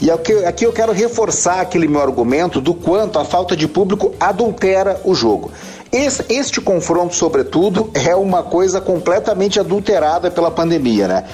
E 0.00 0.08
aqui, 0.12 0.64
eu 0.64 0.72
quero 0.72 0.92
reforçar 0.92 1.60
aquele 1.60 1.88
meu 1.88 2.00
argumento 2.00 2.60
do 2.60 2.72
quanto 2.72 3.18
a 3.18 3.24
falta 3.24 3.56
de 3.56 3.66
público 3.66 4.14
adultera 4.20 5.00
o 5.04 5.12
jogo. 5.12 5.50
Esse- 5.90 6.24
este 6.28 6.60
confronto, 6.60 7.16
sobretudo, 7.16 7.90
é 7.94 8.14
uma 8.14 8.44
coisa 8.44 8.80
completamente 8.80 9.58
adulterada 9.58 10.30
pela 10.30 10.52
pandemia, 10.52 11.08
né? 11.08 11.24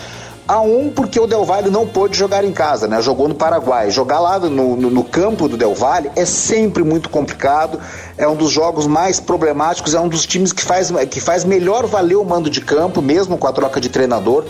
A 0.48 0.62
um, 0.62 0.88
porque 0.90 1.20
o 1.20 1.26
Del 1.26 1.44
Valle 1.44 1.68
não 1.68 1.86
pôde 1.86 2.16
jogar 2.16 2.42
em 2.42 2.52
casa, 2.52 2.88
né? 2.88 3.02
Jogou 3.02 3.28
no 3.28 3.34
Paraguai. 3.34 3.90
Jogar 3.90 4.18
lá 4.18 4.38
no, 4.38 4.76
no- 4.76 4.88
no 4.90 5.04
campo 5.04 5.46
do 5.46 5.58
Del 5.58 5.74
Valle 5.74 6.10
é 6.16 6.24
sempre 6.24 6.82
muito 6.82 7.10
complicado. 7.10 7.78
É 8.16 8.26
um 8.26 8.34
dos 8.34 8.50
jogos 8.50 8.86
mais 8.86 9.20
problemáticos. 9.20 9.94
É 9.94 10.00
um 10.00 10.08
dos 10.08 10.24
times 10.24 10.50
que 10.50 10.62
faz, 10.64 10.90
que 11.10 11.20
faz 11.20 11.44
melhor 11.44 11.84
valer 11.86 12.16
o 12.16 12.24
mando 12.24 12.48
de 12.48 12.62
campo, 12.62 13.02
mesmo 13.02 13.36
com 13.36 13.46
a 13.46 13.52
troca 13.52 13.78
de 13.78 13.90
treinador. 13.90 14.46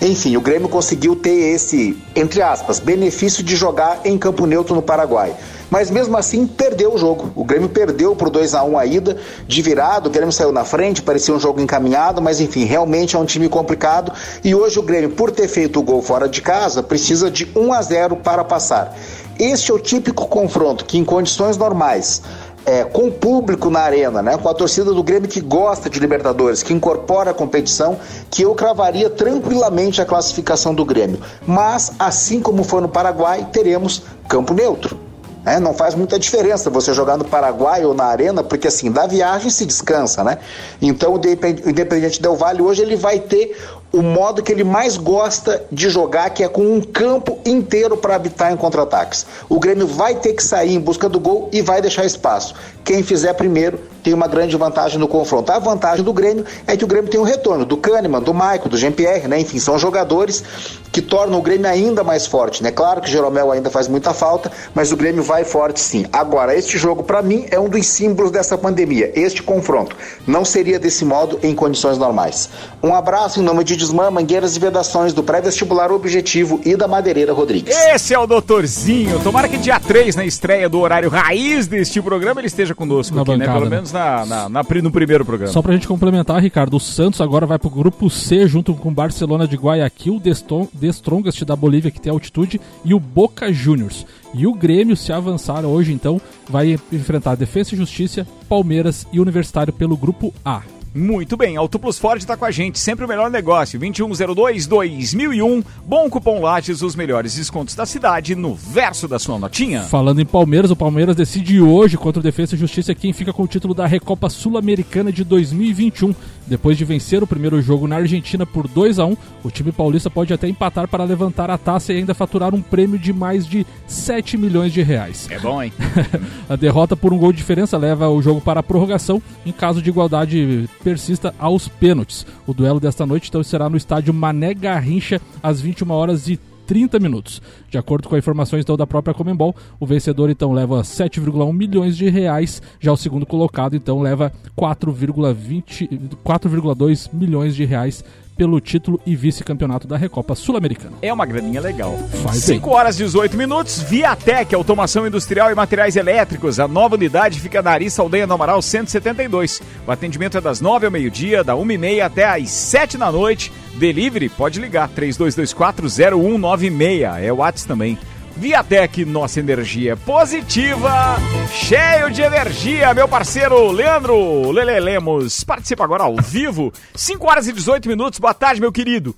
Enfim, 0.00 0.36
o 0.36 0.40
Grêmio 0.40 0.68
conseguiu 0.68 1.16
ter 1.16 1.54
esse, 1.54 1.96
entre 2.14 2.42
aspas, 2.42 2.78
benefício 2.78 3.42
de 3.42 3.56
jogar 3.56 4.00
em 4.04 4.18
campo 4.18 4.46
neutro 4.46 4.74
no 4.74 4.82
Paraguai. 4.82 5.34
Mas 5.70 5.90
mesmo 5.90 6.16
assim 6.16 6.46
perdeu 6.46 6.94
o 6.94 6.98
jogo. 6.98 7.32
O 7.34 7.44
Grêmio 7.44 7.68
perdeu 7.68 8.14
por 8.14 8.30
2 8.30 8.54
a 8.54 8.62
1 8.62 8.78
a 8.78 8.86
ida, 8.86 9.16
de 9.46 9.62
virado, 9.62 10.08
o 10.08 10.10
Grêmio 10.10 10.30
saiu 10.30 10.52
na 10.52 10.64
frente, 10.64 11.02
parecia 11.02 11.34
um 11.34 11.40
jogo 11.40 11.60
encaminhado, 11.60 12.20
mas 12.20 12.40
enfim, 12.40 12.64
realmente 12.64 13.16
é 13.16 13.18
um 13.18 13.24
time 13.24 13.48
complicado. 13.48 14.12
E 14.44 14.54
hoje 14.54 14.78
o 14.78 14.82
Grêmio, 14.82 15.10
por 15.10 15.30
ter 15.30 15.48
feito 15.48 15.80
o 15.80 15.82
gol 15.82 16.02
fora 16.02 16.28
de 16.28 16.42
casa, 16.42 16.82
precisa 16.82 17.30
de 17.30 17.50
1 17.56 17.72
a 17.72 17.82
0 17.82 18.16
para 18.16 18.44
passar. 18.44 18.96
Este 19.38 19.72
é 19.72 19.74
o 19.74 19.80
típico 19.80 20.28
confronto 20.28 20.84
que, 20.84 20.96
em 20.96 21.04
condições 21.04 21.56
normais, 21.56 22.22
é, 22.66 22.84
com 22.84 23.08
o 23.08 23.12
público 23.12 23.70
na 23.70 23.80
arena, 23.80 24.22
né, 24.22 24.36
com 24.36 24.48
a 24.48 24.54
torcida 24.54 24.92
do 24.92 25.02
Grêmio 25.02 25.28
que 25.28 25.40
gosta 25.40 25.90
de 25.90 25.98
Libertadores, 26.00 26.62
que 26.62 26.72
incorpora 26.72 27.30
a 27.30 27.34
competição, 27.34 27.98
que 28.30 28.42
eu 28.42 28.54
cravaria 28.54 29.10
tranquilamente 29.10 30.00
a 30.00 30.04
classificação 30.04 30.74
do 30.74 30.84
Grêmio. 30.84 31.20
Mas, 31.46 31.92
assim 31.98 32.40
como 32.40 32.64
foi 32.64 32.80
no 32.80 32.88
Paraguai, 32.88 33.48
teremos 33.52 34.02
campo 34.28 34.54
neutro. 34.54 34.98
Né? 35.44 35.60
Não 35.60 35.74
faz 35.74 35.94
muita 35.94 36.18
diferença 36.18 36.70
você 36.70 36.94
jogar 36.94 37.18
no 37.18 37.24
Paraguai 37.24 37.84
ou 37.84 37.92
na 37.92 38.04
Arena, 38.04 38.42
porque 38.42 38.68
assim, 38.68 38.90
da 38.90 39.06
viagem 39.06 39.50
se 39.50 39.66
descansa, 39.66 40.24
né? 40.24 40.38
Então 40.80 41.14
o 41.14 41.20
Independente 41.68 42.20
Del 42.20 42.34
Vale 42.34 42.62
hoje 42.62 42.80
ele 42.80 42.96
vai 42.96 43.20
ter 43.20 43.54
o 43.94 44.02
modo 44.02 44.42
que 44.42 44.50
ele 44.50 44.64
mais 44.64 44.96
gosta 44.96 45.64
de 45.70 45.88
jogar, 45.88 46.28
que 46.30 46.42
é 46.42 46.48
com 46.48 46.62
um 46.62 46.80
campo 46.80 47.38
inteiro 47.46 47.96
para 47.96 48.16
habitar 48.16 48.52
em 48.52 48.56
contra-ataques. 48.56 49.24
O 49.48 49.60
Grêmio 49.60 49.86
vai 49.86 50.16
ter 50.16 50.32
que 50.32 50.42
sair 50.42 50.74
em 50.74 50.80
busca 50.80 51.08
do 51.08 51.20
gol 51.20 51.48
e 51.52 51.62
vai 51.62 51.80
deixar 51.80 52.04
espaço. 52.04 52.56
Quem 52.84 53.04
fizer 53.04 53.32
primeiro 53.34 53.78
tem 54.02 54.12
uma 54.12 54.26
grande 54.26 54.56
vantagem 54.56 54.98
no 54.98 55.08
confronto. 55.08 55.50
A 55.50 55.58
vantagem 55.58 56.04
do 56.04 56.12
Grêmio 56.12 56.44
é 56.66 56.76
que 56.76 56.84
o 56.84 56.86
Grêmio 56.86 57.08
tem 57.08 57.18
um 57.18 57.24
retorno 57.24 57.64
do 57.64 57.76
Kahneman, 57.76 58.20
do 58.20 58.34
Maico, 58.34 58.68
do 58.68 58.76
Jean-Pierre, 58.76 59.26
né? 59.26 59.40
Enfim, 59.40 59.58
são 59.58 59.78
jogadores 59.78 60.44
que 60.92 61.00
tornam 61.00 61.38
o 61.38 61.42
Grêmio 61.42 61.66
ainda 61.66 62.04
mais 62.04 62.26
forte, 62.26 62.62
né? 62.62 62.70
Claro 62.70 63.00
que 63.00 63.08
o 63.08 63.10
Jeromel 63.10 63.50
ainda 63.50 63.70
faz 63.70 63.88
muita 63.88 64.12
falta, 64.12 64.52
mas 64.74 64.92
o 64.92 64.96
Grêmio 64.96 65.22
vai 65.22 65.44
forte 65.44 65.80
sim. 65.80 66.04
Agora, 66.12 66.54
este 66.54 66.76
jogo 66.76 67.02
para 67.02 67.22
mim 67.22 67.46
é 67.50 67.58
um 67.58 67.68
dos 67.68 67.86
símbolos 67.86 68.30
dessa 68.30 68.58
pandemia, 68.58 69.10
este 69.14 69.42
confronto. 69.42 69.96
Não 70.26 70.44
seria 70.44 70.78
desse 70.78 71.04
modo 71.04 71.38
em 71.42 71.54
condições 71.54 71.96
normais. 71.96 72.50
Um 72.82 72.94
abraço 72.94 73.40
em 73.40 73.42
nome 73.42 73.64
de 73.64 73.76
Desmã, 73.84 74.10
Mangueiras 74.10 74.56
e 74.56 74.60
Vedações 74.60 75.12
do 75.12 75.22
pré-vestibular 75.22 75.92
Objetivo 75.92 76.58
e 76.64 76.74
da 76.74 76.88
Madeireira 76.88 77.34
Rodrigues. 77.34 77.76
Esse 77.76 78.14
é 78.14 78.18
o 78.18 78.26
doutorzinho. 78.26 79.20
Tomara 79.20 79.46
que 79.46 79.58
dia 79.58 79.78
3, 79.78 80.16
na 80.16 80.24
estreia 80.24 80.70
do 80.70 80.80
horário 80.80 81.10
raiz 81.10 81.66
deste 81.66 82.00
programa, 82.00 82.40
ele 82.40 82.46
esteja 82.46 82.74
conosco 82.74 83.14
Na 83.14 83.20
aqui, 83.22 83.32
né? 83.32 83.38
bancada, 83.38 83.58
Pelo 83.58 83.70
né? 83.70 83.76
menos 83.76 83.92
na, 83.92 84.24
na- 84.24 84.48
na 84.48 84.62
no 84.82 84.90
primeiro 84.90 85.22
programa. 85.24 85.52
Só 85.52 85.60
pra 85.60 85.74
gente 85.74 85.86
complementar, 85.86 86.40
Ricardo, 86.40 86.76
o 86.78 86.80
Santos 86.80 87.20
agora 87.20 87.44
vai 87.44 87.58
pro 87.58 87.68
grupo 87.68 88.08
C 88.08 88.48
junto 88.48 88.72
com 88.72 88.88
o 88.88 88.92
Barcelona 88.94 89.46
de 89.46 89.56
Guayaquil, 89.56 90.18
The 90.18 90.86
Strongest 90.88 91.44
da 91.44 91.54
Bolívia, 91.54 91.90
que 91.90 92.00
tem 92.00 92.10
altitude, 92.10 92.58
e 92.84 92.94
o 92.94 92.98
Boca 92.98 93.52
Juniors. 93.52 94.06
E 94.32 94.46
o 94.46 94.54
Grêmio, 94.54 94.96
se 94.96 95.12
avançar 95.12 95.64
hoje, 95.66 95.92
então, 95.92 96.18
vai 96.48 96.78
enfrentar 96.90 97.34
Defesa 97.36 97.74
e 97.74 97.76
Justiça, 97.76 98.26
Palmeiras 98.48 99.06
e 99.12 99.20
Universitário 99.20 99.72
pelo 99.74 99.94
grupo 99.96 100.32
A. 100.42 100.62
Muito 100.94 101.36
bem, 101.36 101.56
Auto 101.56 101.76
Plus 101.76 101.98
Ford 101.98 102.20
está 102.20 102.36
com 102.36 102.44
a 102.44 102.52
gente, 102.52 102.78
sempre 102.78 103.04
o 103.04 103.08
melhor 103.08 103.28
negócio, 103.28 103.80
2102-2001, 103.80 105.64
bom 105.84 106.08
cupom 106.08 106.40
Lages, 106.40 106.82
os 106.82 106.94
melhores 106.94 107.34
descontos 107.34 107.74
da 107.74 107.84
cidade, 107.84 108.36
no 108.36 108.54
verso 108.54 109.08
da 109.08 109.18
sua 109.18 109.36
notinha. 109.36 109.82
Falando 109.82 110.20
em 110.20 110.24
Palmeiras, 110.24 110.70
o 110.70 110.76
Palmeiras 110.76 111.16
decide 111.16 111.60
hoje 111.60 111.96
contra 111.96 112.20
o 112.20 112.22
Defesa 112.22 112.54
e 112.54 112.58
Justiça 112.58 112.94
quem 112.94 113.12
fica 113.12 113.32
com 113.32 113.42
o 113.42 113.48
título 113.48 113.74
da 113.74 113.88
Recopa 113.88 114.30
Sul-Americana 114.30 115.10
de 115.10 115.24
2021. 115.24 116.14
Depois 116.46 116.76
de 116.76 116.84
vencer 116.84 117.22
o 117.22 117.26
primeiro 117.26 117.60
jogo 117.62 117.86
na 117.86 117.96
Argentina 117.96 118.44
por 118.44 118.68
2 118.68 118.98
a 118.98 119.06
1 119.06 119.16
o 119.42 119.50
time 119.50 119.72
paulista 119.72 120.10
pode 120.10 120.32
até 120.32 120.48
empatar 120.48 120.88
para 120.88 121.04
levantar 121.04 121.50
a 121.50 121.58
taça 121.58 121.92
e 121.92 121.96
ainda 121.96 122.14
faturar 122.14 122.54
um 122.54 122.62
prêmio 122.62 122.98
de 122.98 123.12
mais 123.12 123.46
de 123.46 123.66
7 123.86 124.36
milhões 124.36 124.72
de 124.72 124.82
reais. 124.82 125.28
É 125.30 125.38
bom, 125.38 125.62
hein? 125.62 125.72
A 126.48 126.56
derrota 126.56 126.96
por 126.96 127.12
um 127.12 127.18
gol 127.18 127.32
de 127.32 127.38
diferença 127.38 127.76
leva 127.76 128.08
o 128.08 128.22
jogo 128.22 128.40
para 128.40 128.60
a 128.60 128.62
prorrogação. 128.62 129.22
Em 129.44 129.52
caso 129.52 129.82
de 129.82 129.90
igualdade, 129.90 130.68
persista 130.82 131.34
aos 131.38 131.68
pênaltis. 131.68 132.26
O 132.46 132.54
duelo 132.54 132.80
desta 132.80 133.06
noite 133.06 133.28
então 133.28 133.42
será 133.42 133.68
no 133.68 133.76
estádio 133.76 134.12
Mané 134.14 134.54
Garrincha 134.54 135.20
às 135.42 135.60
21 135.60 135.90
horas 135.90 136.28
e 136.28 136.38
30 136.66 136.98
minutos. 136.98 137.42
De 137.70 137.78
acordo 137.78 138.08
com 138.08 138.16
informações 138.16 138.62
então, 138.62 138.76
da 138.76 138.86
própria 138.86 139.14
Comembol, 139.14 139.54
o 139.78 139.86
vencedor 139.86 140.30
então 140.30 140.52
leva 140.52 140.82
7,1 140.82 141.52
milhões 141.52 141.96
de 141.96 142.08
reais, 142.08 142.62
já 142.80 142.92
o 142.92 142.96
segundo 142.96 143.26
colocado 143.26 143.76
então 143.76 144.00
leva 144.00 144.32
4,20 144.56 145.88
4,2 146.24 147.10
milhões 147.12 147.54
de 147.54 147.64
reais 147.64 148.04
pelo 148.36 148.60
título 148.60 149.00
e 149.06 149.16
vice-campeonato 149.16 149.86
da 149.86 149.96
Recopa 149.96 150.34
Sul-Americana. 150.34 150.96
É 151.00 151.12
uma 151.12 151.26
graninha 151.26 151.60
legal. 151.60 151.96
Faz 152.22 152.38
5 152.38 152.68
horas 152.70 152.96
e 152.96 153.04
18 153.04 153.36
minutos, 153.36 153.80
Viatec, 153.82 154.52
automação 154.54 155.06
industrial 155.06 155.50
e 155.50 155.54
materiais 155.54 155.96
elétricos. 155.96 156.60
A 156.60 156.68
nova 156.68 156.96
unidade 156.96 157.40
fica 157.40 157.62
na 157.62 157.70
Ari 157.70 157.90
Saldanha 157.90 158.26
do 158.26 158.34
Amaral 158.34 158.60
172. 158.60 159.62
O 159.86 159.90
atendimento 159.90 160.36
é 160.38 160.40
das 160.40 160.60
9 160.60 160.86
ao 160.86 160.92
meio-dia, 160.92 161.44
da 161.44 161.54
1h30 161.54 162.02
até 162.02 162.24
às 162.24 162.50
7 162.50 162.98
da 162.98 163.12
noite. 163.12 163.52
Delivery, 163.76 164.28
pode 164.28 164.60
ligar, 164.60 164.88
32240196. 164.90 167.22
É 167.22 167.32
o 167.32 167.36
WhatsApp 167.36 167.68
também. 167.68 167.96
Viatec, 168.36 169.04
nossa 169.04 169.38
energia 169.38 169.92
é 169.92 169.96
positiva, 169.96 171.16
cheio 171.48 172.10
de 172.10 172.20
energia, 172.20 172.92
meu 172.92 173.06
parceiro 173.08 173.70
Leandro 173.70 174.50
Lele 174.50 174.80
Lemos. 174.80 175.44
Participa 175.44 175.84
agora 175.84 176.02
ao 176.02 176.16
vivo, 176.16 176.72
5 176.94 177.30
horas 177.30 177.46
e 177.46 177.52
18 177.52 177.88
minutos. 177.88 178.18
Boa 178.18 178.34
tarde, 178.34 178.60
meu 178.60 178.72
querido. 178.72 179.14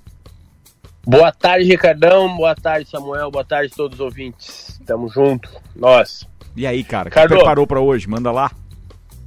Boa 1.06 1.32
tarde, 1.32 1.64
Ricardão. 1.64 2.36
Boa 2.36 2.54
tarde, 2.54 2.90
Samuel. 2.90 3.30
Boa 3.30 3.44
tarde, 3.44 3.72
todos 3.74 3.98
os 3.98 4.04
ouvintes. 4.04 4.78
Tamo 4.84 5.08
junto. 5.08 5.48
Nós. 5.74 6.26
E 6.54 6.66
aí, 6.66 6.84
cara, 6.84 7.08
o 7.08 7.12
que 7.12 7.28
preparou 7.28 7.66
pra 7.66 7.80
hoje? 7.80 8.08
Manda 8.08 8.30
lá. 8.30 8.50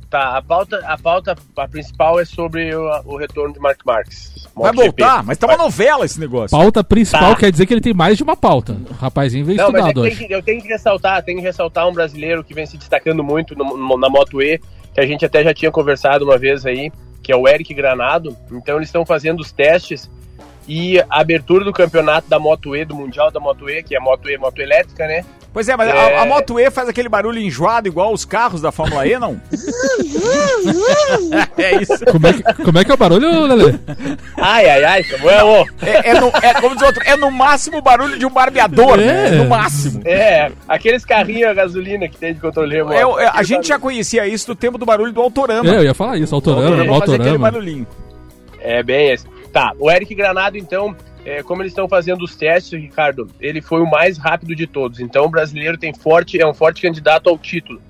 Tá, 0.09 0.37
a 0.37 0.41
pauta, 0.41 0.77
a 0.85 0.97
pauta 0.97 1.35
a 1.55 1.67
principal 1.67 2.19
é 2.19 2.25
sobre 2.25 2.75
o, 2.75 2.83
o 3.05 3.17
retorno 3.17 3.53
de 3.53 3.59
Mark 3.59 3.79
Marques. 3.85 4.38
Vai 4.63 4.73
voltar? 4.73 5.23
Mas 5.23 5.37
tá 5.37 5.47
uma 5.47 5.57
novela 5.57 6.05
esse 6.05 6.19
negócio. 6.19 6.57
Pauta 6.57 6.83
principal 6.83 7.33
Tá. 7.33 7.39
quer 7.39 7.51
dizer 7.51 7.65
que 7.65 7.73
ele 7.73 7.81
tem 7.81 7.93
mais 7.93 8.17
de 8.17 8.23
uma 8.23 8.35
pauta. 8.35 8.77
O 8.89 8.93
rapazinho 8.93 9.45
veio 9.45 9.57
Não, 9.57 9.65
é 9.65 9.67
estudado 9.67 10.09
que- 10.09 10.33
eu 10.33 10.41
tenho 10.43 10.61
que 10.61 10.67
ressaltar, 10.67 11.23
tenho 11.23 11.37
que 11.39 11.43
ressaltar 11.43 11.87
um 11.87 11.93
brasileiro 11.93 12.43
que 12.43 12.53
vem 12.53 12.65
se 12.65 12.77
destacando 12.77 13.23
muito 13.23 13.55
no- 13.57 13.77
no- 13.77 13.97
na 13.97 14.09
Moto 14.09 14.41
E, 14.41 14.59
que 14.93 14.99
a 14.99 15.05
gente 15.05 15.25
até 15.25 15.43
já 15.43 15.53
tinha 15.53 15.71
conversado 15.71 16.25
uma 16.25 16.37
vez 16.37 16.65
aí, 16.65 16.91
que 17.21 17.31
é 17.31 17.35
o 17.35 17.47
Eric 17.47 17.73
Granado. 17.73 18.35
Então 18.51 18.77
eles 18.77 18.87
estão 18.89 19.05
fazendo 19.05 19.39
os 19.41 19.51
testes 19.51 20.09
e 20.69 20.99
a 20.99 21.19
abertura 21.19 21.65
do 21.65 21.73
campeonato 21.73 22.29
da 22.29 22.37
Moto 22.37 22.75
E, 22.75 22.85
do 22.85 22.93
Mundial 22.93 23.31
da 23.31 23.39
Moto 23.39 23.67
E, 23.67 23.81
que 23.81 23.95
é 23.95 23.97
a 23.97 24.01
Moto 24.01 24.29
E, 24.29 24.37
moto 24.37 24.59
elétrica, 24.59 25.07
né? 25.07 25.25
Pois 25.51 25.67
é, 25.67 25.75
mas 25.75 25.89
É. 25.89 26.17
A, 26.17 26.21
a 26.21 26.25
Moto 26.27 26.59
E 26.59 26.69
faz 26.69 26.87
aquele 26.87 27.09
barulho 27.09 27.39
enjoado 27.39 27.87
igual 27.87 28.13
os 28.13 28.23
carros 28.23 28.61
da 28.61 28.71
Fórmula 28.71 29.07
E, 29.07 29.17
não? 29.17 29.41
é 31.57 31.81
isso. 31.81 32.05
Como 32.11 32.27
é, 32.27 32.33
que, 32.33 32.43
como 32.63 32.77
é 32.77 32.85
que 32.85 32.91
é 32.91 32.93
o 32.93 32.97
barulho, 32.97 33.45
Lele? 33.47 33.79
Ai, 34.37 34.69
ai, 34.69 34.83
ai, 34.83 35.03
Samuel. 35.05 35.65
É, 35.81 36.11
é 36.11 36.21
no, 36.21 36.27
é, 36.27 36.53
como 36.61 36.75
diz 36.75 36.83
o 36.83 36.85
outro, 36.85 37.01
é 37.03 37.17
no 37.17 37.31
máximo 37.31 37.79
o 37.79 37.81
barulho 37.81 38.19
de 38.19 38.25
um 38.27 38.29
barbeador, 38.29 38.97
né? 38.97 39.27
É. 39.27 39.31
No 39.31 39.45
máximo. 39.45 40.03
É, 40.05 40.51
aqueles 40.67 41.03
carrinhos 41.03 41.49
a 41.49 41.53
gasolina 41.55 42.07
que 42.07 42.17
tem 42.17 42.35
de 42.35 42.39
controle 42.39 42.75
remoto. 42.75 42.93
É, 42.93 43.23
é, 43.23 43.25
a 43.25 43.29
Aquele 43.29 43.43
gente 43.45 43.67
já 43.67 43.73
barulho. 43.73 43.93
conhecia 43.93 44.27
isso 44.27 44.45
do 44.45 44.55
tempo 44.55 44.77
do 44.77 44.85
barulho 44.85 45.11
do 45.11 45.19
Autorama. 45.19 45.67
É, 45.67 45.77
eu 45.77 45.83
ia 45.83 45.95
falar 45.95 46.15
isso, 46.17 46.35
Autorama, 46.35 46.67
Autorama 46.67 46.99
fazia 46.99 47.15
aquele 47.15 47.29
Autorama. 47.29 47.51
barulhinho. 47.51 47.87
É 48.59 48.83
bem 48.83 49.09
esse. 49.09 49.25
Tá, 49.51 49.73
o 49.79 49.89
Eric 49.89 50.13
Granado, 50.13 50.57
então, 50.57 50.95
é, 51.25 51.41
como 51.41 51.61
eles 51.61 51.71
estão 51.71 51.87
fazendo 51.87 52.23
os 52.23 52.35
testes, 52.35 52.79
Ricardo, 52.79 53.27
ele 53.39 53.61
foi 53.61 53.81
o 53.81 53.89
mais 53.89 54.17
rápido 54.17 54.55
de 54.55 54.67
todos. 54.67 54.99
Então 54.99 55.25
o 55.25 55.29
brasileiro 55.29 55.77
tem 55.77 55.93
forte, 55.93 56.39
é 56.39 56.47
um 56.47 56.53
forte 56.53 56.81
candidato 56.81 57.29
ao 57.29 57.37
título. 57.37 57.81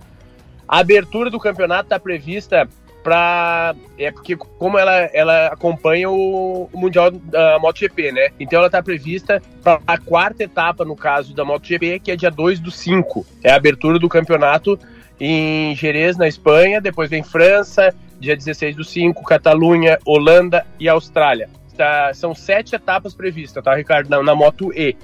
A 0.67 0.79
abertura 0.79 1.29
do 1.29 1.39
campeonato 1.39 1.83
está 1.83 1.99
prevista 1.99 2.67
para 3.03 3.75
é 3.97 4.11
porque 4.11 4.35
como 4.35 4.77
ela, 4.77 4.93
ela 5.13 5.47
acompanha 5.47 6.09
o, 6.09 6.69
o 6.71 6.77
mundial 6.77 7.11
da 7.11 7.57
MotoGP, 7.59 8.11
né? 8.11 8.29
Então 8.39 8.59
ela 8.59 8.67
está 8.67 8.83
prevista 8.83 9.41
para 9.63 9.79
a 9.87 9.97
quarta 9.97 10.43
etapa 10.43 10.85
no 10.85 10.95
caso 10.95 11.33
da 11.33 11.43
MotoGP, 11.45 11.99
que 11.99 12.11
é 12.11 12.15
dia 12.15 12.29
2 12.29 12.59
do 12.59 12.71
5. 12.71 13.25
É 13.43 13.51
a 13.51 13.55
abertura 13.55 13.97
do 13.99 14.09
campeonato 14.09 14.77
em 15.19 15.75
Jerez, 15.75 16.17
na 16.17 16.27
Espanha, 16.27 16.79
depois 16.79 17.09
vem 17.09 17.23
França, 17.23 17.93
dia 18.19 18.35
16 18.35 18.75
do 18.75 18.83
5, 18.83 19.23
Catalunha, 19.23 19.97
Holanda 20.05 20.65
e 20.79 20.87
Austrália. 20.89 21.49
Tá, 21.77 22.13
são 22.13 22.35
sete 22.35 22.75
etapas 22.75 23.13
previstas, 23.13 23.63
tá, 23.63 23.73
Ricardo? 23.73 24.09
Na, 24.09 24.21
na 24.21 24.35
Moto 24.35 24.71
E. 24.73 24.95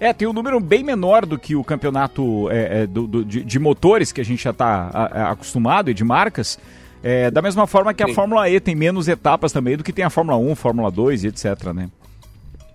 É, 0.00 0.12
tem 0.12 0.26
um 0.26 0.32
número 0.32 0.58
bem 0.58 0.82
menor 0.82 1.24
do 1.24 1.38
que 1.38 1.54
o 1.54 1.62
campeonato 1.62 2.50
é, 2.50 2.82
é, 2.82 2.86
do- 2.86 3.06
do- 3.06 3.24
de, 3.24 3.44
de 3.44 3.58
motores 3.60 4.10
que 4.10 4.20
a 4.20 4.24
gente 4.24 4.42
já 4.42 4.50
está 4.50 4.88
acostumado 5.30 5.90
e 5.90 5.94
de 5.94 6.02
marcas. 6.02 6.58
É, 7.02 7.30
da 7.30 7.40
mesma 7.40 7.66
forma 7.66 7.94
que 7.94 8.02
a 8.02 8.06
Sim. 8.06 8.14
Fórmula 8.14 8.48
E 8.50 8.58
tem 8.58 8.74
menos 8.74 9.06
etapas 9.08 9.52
também 9.52 9.76
do 9.76 9.84
que 9.84 9.92
tem 9.92 10.04
a 10.04 10.10
Fórmula 10.10 10.36
1, 10.38 10.54
Fórmula 10.56 10.90
2 10.90 11.22
e 11.24 11.28
etc, 11.28 11.72
né? 11.72 11.88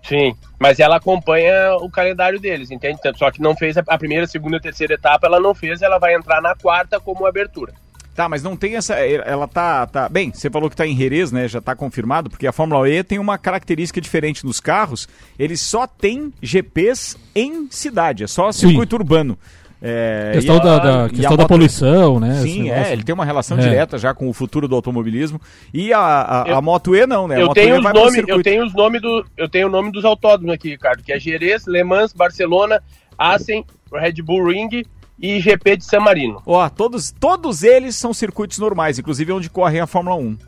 Sim, 0.02 0.34
mas 0.58 0.80
ela 0.80 0.96
acompanha 0.96 1.74
o 1.76 1.90
calendário 1.90 2.40
deles, 2.40 2.70
entende? 2.70 2.98
Só 3.16 3.30
que 3.30 3.42
não 3.42 3.54
fez 3.54 3.76
a, 3.76 3.98
primeira, 3.98 4.26
segunda 4.26 4.56
e 4.56 4.60
terceira 4.60 4.94
etapa, 4.94 5.26
ela 5.26 5.38
não 5.38 5.54
fez, 5.54 5.82
ela 5.82 5.98
vai 5.98 6.14
entrar 6.14 6.40
na 6.40 6.54
quarta 6.56 6.98
como 6.98 7.26
abertura. 7.26 7.74
Tá, 8.14 8.28
mas 8.28 8.42
não 8.42 8.56
tem 8.56 8.76
essa. 8.76 8.94
Ela 8.94 9.46
tá. 9.48 9.86
tá 9.86 10.08
bem, 10.08 10.30
você 10.32 10.50
falou 10.50 10.68
que 10.68 10.76
tá 10.76 10.86
em 10.86 10.96
Jerez, 10.96 11.32
né? 11.32 11.48
Já 11.48 11.60
tá 11.60 11.74
confirmado, 11.74 12.28
porque 12.28 12.46
a 12.46 12.52
Fórmula 12.52 12.88
E 12.88 13.02
tem 13.02 13.18
uma 13.18 13.38
característica 13.38 14.00
diferente 14.00 14.44
nos 14.44 14.60
carros. 14.60 15.08
Eles 15.38 15.60
só 15.60 15.86
tem 15.86 16.32
GPs 16.42 17.16
em 17.34 17.68
cidade, 17.70 18.24
é 18.24 18.26
só 18.26 18.50
Sim. 18.52 18.68
circuito 18.68 18.96
urbano. 18.96 19.38
É, 19.82 20.32
Questão 20.34 20.56
e 20.56 20.58
a- 20.58 20.62
da, 20.62 20.78
da- 20.78 20.90
e 20.90 21.06
a 21.06 21.08
questão 21.08 21.30
da 21.36 21.42
moto- 21.44 21.48
poluição, 21.48 22.20
né? 22.20 22.40
Sim, 22.42 22.68
é, 22.70 22.92
ele 22.92 23.02
tem 23.02 23.14
uma 23.14 23.24
relação 23.24 23.58
É. 23.58 23.62
direta 23.62 23.96
já 23.96 24.12
com 24.12 24.28
o 24.28 24.32
futuro 24.34 24.68
do 24.68 24.74
automobilismo. 24.74 25.40
E 25.72 25.90
a, 25.90 25.98
a, 25.98 26.42
a 26.42 26.48
Eu- 26.50 26.60
Moto 26.62 26.94
E 26.94 27.06
não, 27.06 27.26
né? 27.26 27.36
A 27.36 27.40
eu 27.40 27.46
Moto 27.46 27.54
tenho 27.54 27.76
E 27.76 27.78
os 27.78 27.84
nomes, 27.94 28.24
eu 28.28 28.42
tenho 28.42 28.66
os 28.66 28.74
nomes 28.74 29.00
do, 29.00 29.24
eu 29.38 29.48
tenho 29.48 29.68
o 29.68 29.70
nome 29.70 29.90
dos 29.90 30.04
autódromos 30.04 30.54
aqui, 30.54 30.68
Ricardo, 30.70 31.02
que 31.02 31.10
é 31.10 31.18
Jerez, 31.18 31.66
Le 31.66 31.82
Mans, 31.82 32.12
Barcelona, 32.12 32.82
Assen, 33.16 33.64
Red 33.90 34.20
Bull 34.22 34.48
Ring 34.48 34.84
e 35.20 35.38
GP 35.38 35.76
de 35.76 35.84
San 35.84 36.00
Marino. 36.00 36.42
Ó, 36.46 36.68
todos, 36.68 37.10
todos 37.12 37.62
eles 37.62 37.94
são 37.96 38.14
circuitos 38.14 38.58
normais, 38.58 38.98
inclusive 38.98 39.32
onde 39.32 39.50
correm 39.50 39.80
a 39.80 39.86
Fórmula 39.86 40.16
1. 40.16 40.38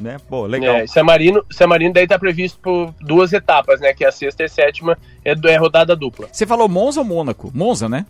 Né? 0.00 0.16
Pô, 0.28 0.46
legal. 0.46 0.76
É, 0.76 0.86
San 0.86 1.04
Marino, 1.04 1.44
San 1.50 1.66
Marino 1.66 1.92
daí 1.92 2.06
tá 2.06 2.18
previsto 2.18 2.58
por 2.58 2.94
duas 3.00 3.34
etapas, 3.34 3.80
né? 3.80 3.92
Que 3.92 4.02
é 4.02 4.08
a 4.08 4.12
sexta 4.12 4.42
e 4.42 4.46
a 4.46 4.48
sétima 4.48 4.96
é, 5.22 5.32
é 5.32 5.56
rodada 5.56 5.94
dupla. 5.94 6.28
Você 6.32 6.46
falou 6.46 6.68
Monza 6.68 7.00
ou 7.00 7.06
Mônaco? 7.06 7.50
Monza, 7.54 7.86
né? 7.86 8.06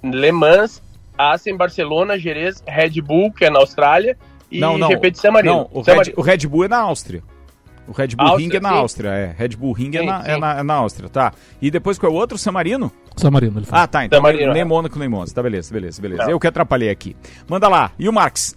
Le 0.00 0.30
Mans, 0.30 0.80
Assen, 1.16 1.56
Barcelona, 1.56 2.16
Jerez, 2.16 2.62
Red 2.64 3.00
Bull, 3.02 3.32
que 3.32 3.44
é 3.44 3.50
na 3.50 3.58
Austrália, 3.58 4.16
e 4.48 4.60
não, 4.60 4.78
não. 4.78 4.88
GP 4.88 5.10
de 5.10 5.18
San 5.18 5.32
Marino. 5.32 5.54
Não, 5.54 5.70
o 5.72 5.82
San 5.82 5.90
Red, 5.90 5.96
Marino. 5.96 6.14
o 6.16 6.22
Red 6.22 6.38
Bull 6.46 6.64
é 6.64 6.68
na 6.68 6.78
Áustria. 6.78 7.22
O 7.88 7.92
Red 7.92 8.08
Bull 8.08 8.26
Áustria, 8.26 8.48
Ring 8.48 8.56
é 8.56 8.60
na 8.60 8.68
sim. 8.68 8.76
Áustria, 8.76 9.10
é. 9.10 9.34
Red 9.36 9.48
Bull 9.48 9.72
Ring 9.72 9.96
é, 9.96 10.00
Sim, 10.00 10.06
na, 10.06 10.22
é, 10.26 10.36
na, 10.36 10.58
é 10.58 10.62
na 10.62 10.74
Áustria, 10.74 11.08
tá. 11.08 11.32
E 11.60 11.70
depois 11.70 11.98
qual 11.98 12.12
é 12.12 12.14
o 12.14 12.18
outro? 12.18 12.36
San 12.36 12.52
Marino? 12.52 12.92
San 13.16 13.30
Marino, 13.30 13.58
ele 13.58 13.66
falou. 13.66 13.82
Ah, 13.82 13.86
tá. 13.86 14.04
Então 14.04 14.20
Marino, 14.20 14.52
nem 14.52 14.62
é. 14.62 14.64
Mônaco, 14.64 14.98
nem 14.98 15.08
Monza. 15.08 15.34
Tá, 15.34 15.42
beleza, 15.42 15.72
beleza, 15.72 16.00
beleza. 16.00 16.24
Não. 16.24 16.30
Eu 16.30 16.38
que 16.38 16.46
atrapalhei 16.46 16.90
aqui. 16.90 17.16
Manda 17.48 17.66
lá. 17.66 17.90
E 17.98 18.06
o 18.06 18.12
Marx? 18.12 18.54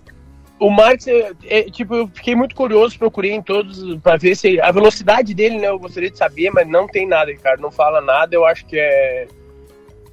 O 0.60 0.70
Marx, 0.70 1.08
é, 1.08 1.32
é, 1.46 1.64
tipo, 1.64 1.96
eu 1.96 2.08
fiquei 2.14 2.36
muito 2.36 2.54
curioso, 2.54 3.00
procurei 3.00 3.32
em 3.32 3.42
todos 3.42 3.96
pra 4.02 4.18
ver 4.18 4.36
se 4.36 4.60
a 4.62 4.72
velocidade 4.72 5.34
dele, 5.34 5.58
né? 5.58 5.68
Eu 5.68 5.80
gostaria 5.80 6.12
de 6.12 6.18
saber, 6.18 6.52
mas 6.52 6.68
não 6.68 6.86
tem 6.88 7.08
nada, 7.08 7.32
Ricardo. 7.32 7.62
Não 7.62 7.72
fala 7.72 8.02
nada. 8.02 8.36
Eu 8.36 8.46
acho 8.46 8.66
que 8.66 8.78
é. 8.78 9.28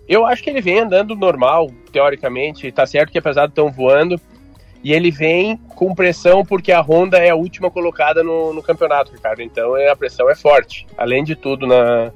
Eu 0.09 0.25
acho 0.25 0.43
que 0.43 0.49
ele 0.49 0.63
vem 0.63 0.79
andando 0.79 1.15
normal, 1.17 1.71
teoricamente. 1.93 2.71
Tá 2.73 2.87
certo 2.87 3.11
que 3.11 3.19
apesar 3.19 3.47
de 3.47 3.53
estão 3.53 3.71
voando. 3.71 4.19
E 4.83 4.93
ele 4.93 5.11
vem 5.11 5.57
com 5.75 5.95
pressão 5.95 6.45
porque 6.45 6.71
a 6.71 6.81
Honda 6.81 7.19
é 7.19 7.31
a 7.31 7.35
última 7.35 7.71
colocada 7.71 8.23
no, 8.23 8.53
no 8.55 8.63
campeonato, 8.63 9.13
Ricardo. 9.13 9.43
Então 9.43 9.77
é, 9.77 9.91
a 9.91 9.97
pressão 9.97 10.31
é 10.31 10.35
forte. 10.35 10.87
Além 10.97 11.25
de 11.25 11.35
tudo, 11.35 11.67
na. 11.67 12.13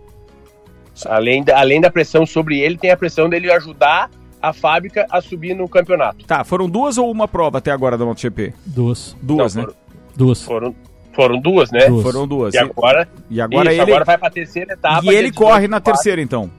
Além 1.06 1.42
da, 1.42 1.58
além 1.58 1.80
da 1.80 1.90
pressão 1.90 2.24
sobre 2.26 2.60
ele, 2.60 2.76
tem 2.76 2.90
a 2.90 2.96
pressão 2.96 3.28
dele 3.28 3.50
ajudar 3.50 4.10
a 4.40 4.52
fábrica 4.52 5.06
a 5.10 5.20
subir 5.20 5.54
no 5.54 5.68
campeonato. 5.68 6.24
Tá, 6.26 6.44
foram 6.44 6.68
duas 6.68 6.98
ou 6.98 7.10
uma 7.10 7.26
prova 7.26 7.58
até 7.58 7.70
agora 7.70 7.96
da 7.96 8.04
MotoGP? 8.04 8.52
Duas. 8.66 9.16
Duas, 9.22 9.54
Não, 9.54 9.62
né? 9.66 9.72
Duas. 10.14 10.42
Foram, 10.42 10.74
foram 11.12 11.40
duas, 11.40 11.70
né? 11.70 11.86
Duas. 11.86 12.02
Foram 12.02 12.28
duas. 12.28 12.52
E 12.54 12.58
agora, 12.58 13.08
E 13.30 13.40
agora 13.40 13.72
isso, 13.72 13.82
ele. 13.82 13.90
agora 13.92 14.04
vai 14.04 14.18
pra 14.18 14.30
terceira 14.30 14.74
etapa. 14.74 15.00
e 15.04 15.08
ele 15.08 15.32
corre 15.32 15.66
18, 15.66 15.70
na 15.70 15.80
quatro. 15.80 15.92
terceira, 15.94 16.20
então. 16.20 16.50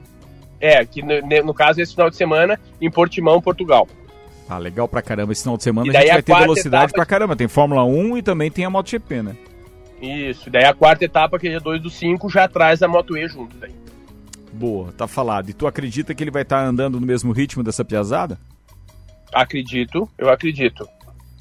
É, 0.60 0.84
que 0.84 1.02
no, 1.02 1.44
no 1.44 1.54
caso 1.54 1.80
esse 1.80 1.92
final 1.92 2.10
de 2.10 2.16
semana 2.16 2.58
em 2.80 2.90
Portimão, 2.90 3.40
Portugal. 3.40 3.86
Ah, 4.48 4.58
legal 4.58 4.86
pra 4.86 5.00
caramba. 5.02 5.32
Esse 5.32 5.42
final 5.42 5.56
de 5.56 5.62
semana 5.62 5.90
a 5.90 5.92
gente 6.00 6.10
a 6.10 6.14
vai 6.14 6.22
ter 6.22 6.32
quarta 6.32 6.44
velocidade 6.44 6.84
etapa- 6.84 6.94
pra 6.96 7.06
caramba. 7.06 7.34
Tem 7.36 7.48
Fórmula 7.48 7.84
1 7.84 8.18
e 8.18 8.22
também 8.22 8.50
tem 8.50 8.64
a 8.64 8.70
MotoGP, 8.70 9.22
né? 9.22 9.36
Isso. 10.02 10.50
Daí 10.50 10.64
a 10.64 10.74
quarta 10.74 11.04
etapa, 11.04 11.38
que 11.38 11.46
é 11.46 11.50
dia 11.50 11.60
2 11.60 11.80
do 11.80 11.88
5, 11.88 12.28
já 12.28 12.46
traz 12.46 12.82
a 12.82 12.88
Moto 12.88 13.16
E 13.16 13.26
junto. 13.26 13.56
Daí. 13.56 13.72
Boa, 14.52 14.92
tá 14.92 15.06
falado. 15.08 15.48
E 15.48 15.52
tu 15.54 15.66
acredita 15.66 16.14
que 16.14 16.22
ele 16.22 16.30
vai 16.30 16.42
estar 16.42 16.62
andando 16.64 17.00
no 17.00 17.06
mesmo 17.06 17.32
ritmo 17.32 17.62
dessa 17.62 17.84
piazada? 17.84 18.38
Acredito, 19.32 20.08
eu 20.18 20.28
acredito. 20.30 20.86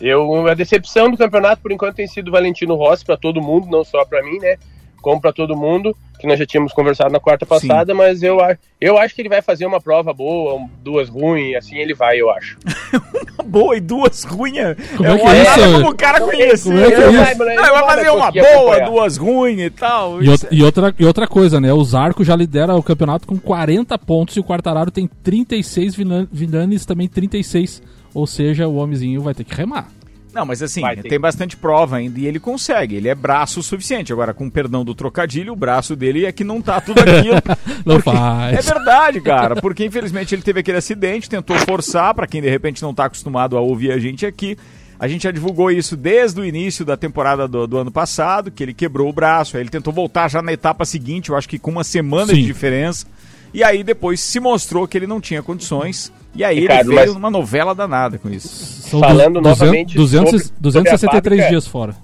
Eu, 0.02 0.48
a 0.48 0.54
decepção 0.54 1.12
do 1.12 1.18
campeonato, 1.18 1.62
por 1.62 1.72
enquanto, 1.72 1.96
tem 1.96 2.08
sido 2.08 2.32
Valentino 2.32 2.76
Rossi 2.76 3.06
pra 3.06 3.16
todo 3.16 3.42
mundo, 3.42 3.68
não 3.70 3.84
só 3.84 4.04
pra 4.06 4.24
mim, 4.24 4.40
né? 4.40 4.58
Como 5.02 5.22
pra 5.22 5.32
todo 5.32 5.56
mundo, 5.56 5.96
que 6.24 6.28
nós 6.30 6.40
já 6.40 6.46
tínhamos 6.46 6.72
conversado 6.72 7.12
na 7.12 7.20
quarta 7.20 7.46
passada, 7.46 7.94
mas 7.94 8.24
eu, 8.24 8.40
a- 8.40 8.58
eu 8.80 8.98
acho 8.98 9.14
que 9.14 9.22
ele 9.22 9.28
vai 9.28 9.42
fazer 9.42 9.66
uma 9.66 9.82
prova 9.82 10.14
boa, 10.14 10.58
duas 10.82 11.10
ruins, 11.10 11.56
assim 11.58 11.78
ele 11.78 11.94
vai, 11.94 12.20
eu 12.20 12.30
acho. 12.32 12.58
Boa 13.46 13.76
e 13.76 13.82
duas 13.82 14.24
ruins. 14.24 14.56
É 14.58 14.76
uma 15.00 15.36
é 15.36 15.44
nada 15.44 15.62
isso? 15.62 15.74
como 15.74 15.90
o 15.90 15.96
cara 15.96 16.22
conhecer. 16.22 16.64
Como 16.72 16.80
é 16.80 16.88
que 16.92 16.94
é 16.94 16.98
né? 17.00 17.08
isso? 17.12 17.24
Vai, 17.24 17.36
moleque, 17.36 17.60
Ah, 17.60 17.72
vai 17.72 17.84
fazer 17.96 18.10
uma 18.10 18.32
boa, 18.32 18.54
acompanhar. 18.56 18.90
duas 18.90 19.18
ruins 19.18 19.60
e 19.60 19.70
tal. 19.70 20.22
E, 20.24 20.24
Isso 20.24 20.46
out- 20.46 20.56
e 20.56 20.64
outra, 20.64 20.96
e 20.98 21.06
outra 21.06 21.28
coisa, 21.28 21.60
né? 21.60 21.74
O 21.74 21.84
Zarco 21.84 22.24
já 22.24 22.36
lidera 22.38 22.74
o 22.74 22.82
campeonato 22.82 23.28
com 23.28 23.38
40 23.38 23.98
pontos 24.00 24.38
e 24.38 24.40
o 24.40 24.44
Quartararo 24.44 24.90
tem 24.90 25.08
36, 25.22 25.94
Vina- 25.94 26.28
Vinanes 26.32 26.86
também 26.86 27.08
36. 27.08 27.82
Ou 28.14 28.26
seja, 28.26 28.68
o 28.68 28.78
homenzinho 28.78 29.22
vai 29.22 29.34
ter 29.34 29.44
que 29.44 29.54
remar. 29.54 29.90
Não, 30.34 30.46
mas 30.46 30.64
assim, 30.64 30.82
tem 31.08 31.20
bastante 31.20 31.56
prova 31.56 31.98
ainda 31.98 32.20
e 32.20 32.26
ele 32.26 32.40
consegue. 32.40 32.96
Ele 32.96 33.08
é 33.08 33.14
braço 33.14 33.60
o 33.60 33.64
suficiente. 33.64 34.12
Agora, 34.12 34.34
com 34.34 34.50
perdão 34.50 34.84
do 34.84 34.96
trocadilho, 34.96 35.54
o 35.54 35.56
braço 35.56 35.96
dele 35.96 36.26
é 36.26 36.32
que 36.32 36.44
não 36.44 36.62
tá 36.62 36.82
tudo 36.82 37.00
aquilo. 37.00 37.42
Não 37.86 38.00
faz. 38.00 38.58
É 38.58 38.74
verdade, 38.74 39.20
cara. 39.20 39.56
Porque 39.58 39.84
infelizmente 39.84 40.34
ele 40.34 40.42
teve 40.42 40.62
aquele 40.62 40.78
acidente, 40.78 41.30
tentou 41.30 41.58
forçar, 41.60 42.14
pra 42.14 42.26
quem 42.26 42.42
de 42.42 42.50
repente 42.50 42.82
não 42.82 42.94
tá 42.94 43.06
acostumado 43.06 43.58
a 43.58 43.60
ouvir 43.60 43.92
a 43.92 44.00
gente 44.00 44.26
aqui. 44.26 44.58
A 44.98 45.08
gente 45.08 45.24
já 45.24 45.32
divulgou 45.32 45.70
isso 45.70 45.98
desde 45.98 46.40
o 46.40 46.46
início 46.46 46.86
da 46.86 46.96
temporada 46.96 47.46
do, 47.46 47.68
do 47.68 47.78
ano 47.78 47.92
passado, 47.92 48.50
que 48.50 48.64
ele 48.64 48.74
quebrou 48.74 49.10
o 49.10 49.14
braço. 49.14 49.58
Aí 49.58 49.64
ele 49.64 49.70
tentou 49.70 49.92
voltar 49.92 50.30
já 50.30 50.42
na 50.42 50.54
etapa 50.54 50.86
seguinte, 50.86 51.30
eu 51.30 51.36
acho 51.36 51.50
que 51.50 51.60
com 51.60 51.72
uma 51.72 51.84
semana 51.84 52.28
Sim. 52.28 52.40
de 52.40 52.46
diferença. 52.46 53.06
E 53.54 53.64
aí 53.64 53.84
depois 53.84 54.20
se 54.20 54.40
mostrou 54.40 54.88
que 54.88 54.98
ele 54.98 55.06
não 55.08 55.22
tinha 55.22 55.44
condições. 55.44 56.12
E 56.36 56.44
aí 56.44 56.62
Ricardo, 56.62 56.88
ele 56.88 56.96
veio 56.96 57.08
mas- 57.08 57.14
numa 57.16 57.30
novela 57.30 57.76
danada 57.76 58.18
com 58.18 58.30
isso. 58.30 58.48
São 58.90 59.00
Falando 59.00 59.36
du- 59.36 59.42
novamente 59.42 59.96
200, 59.96 60.30
sobre- 60.32 60.44
sobre 60.46 60.58
a 60.58 60.62
263 60.62 61.24
fábrica. 61.40 61.50
dias 61.50 61.68
fora. 61.68 61.96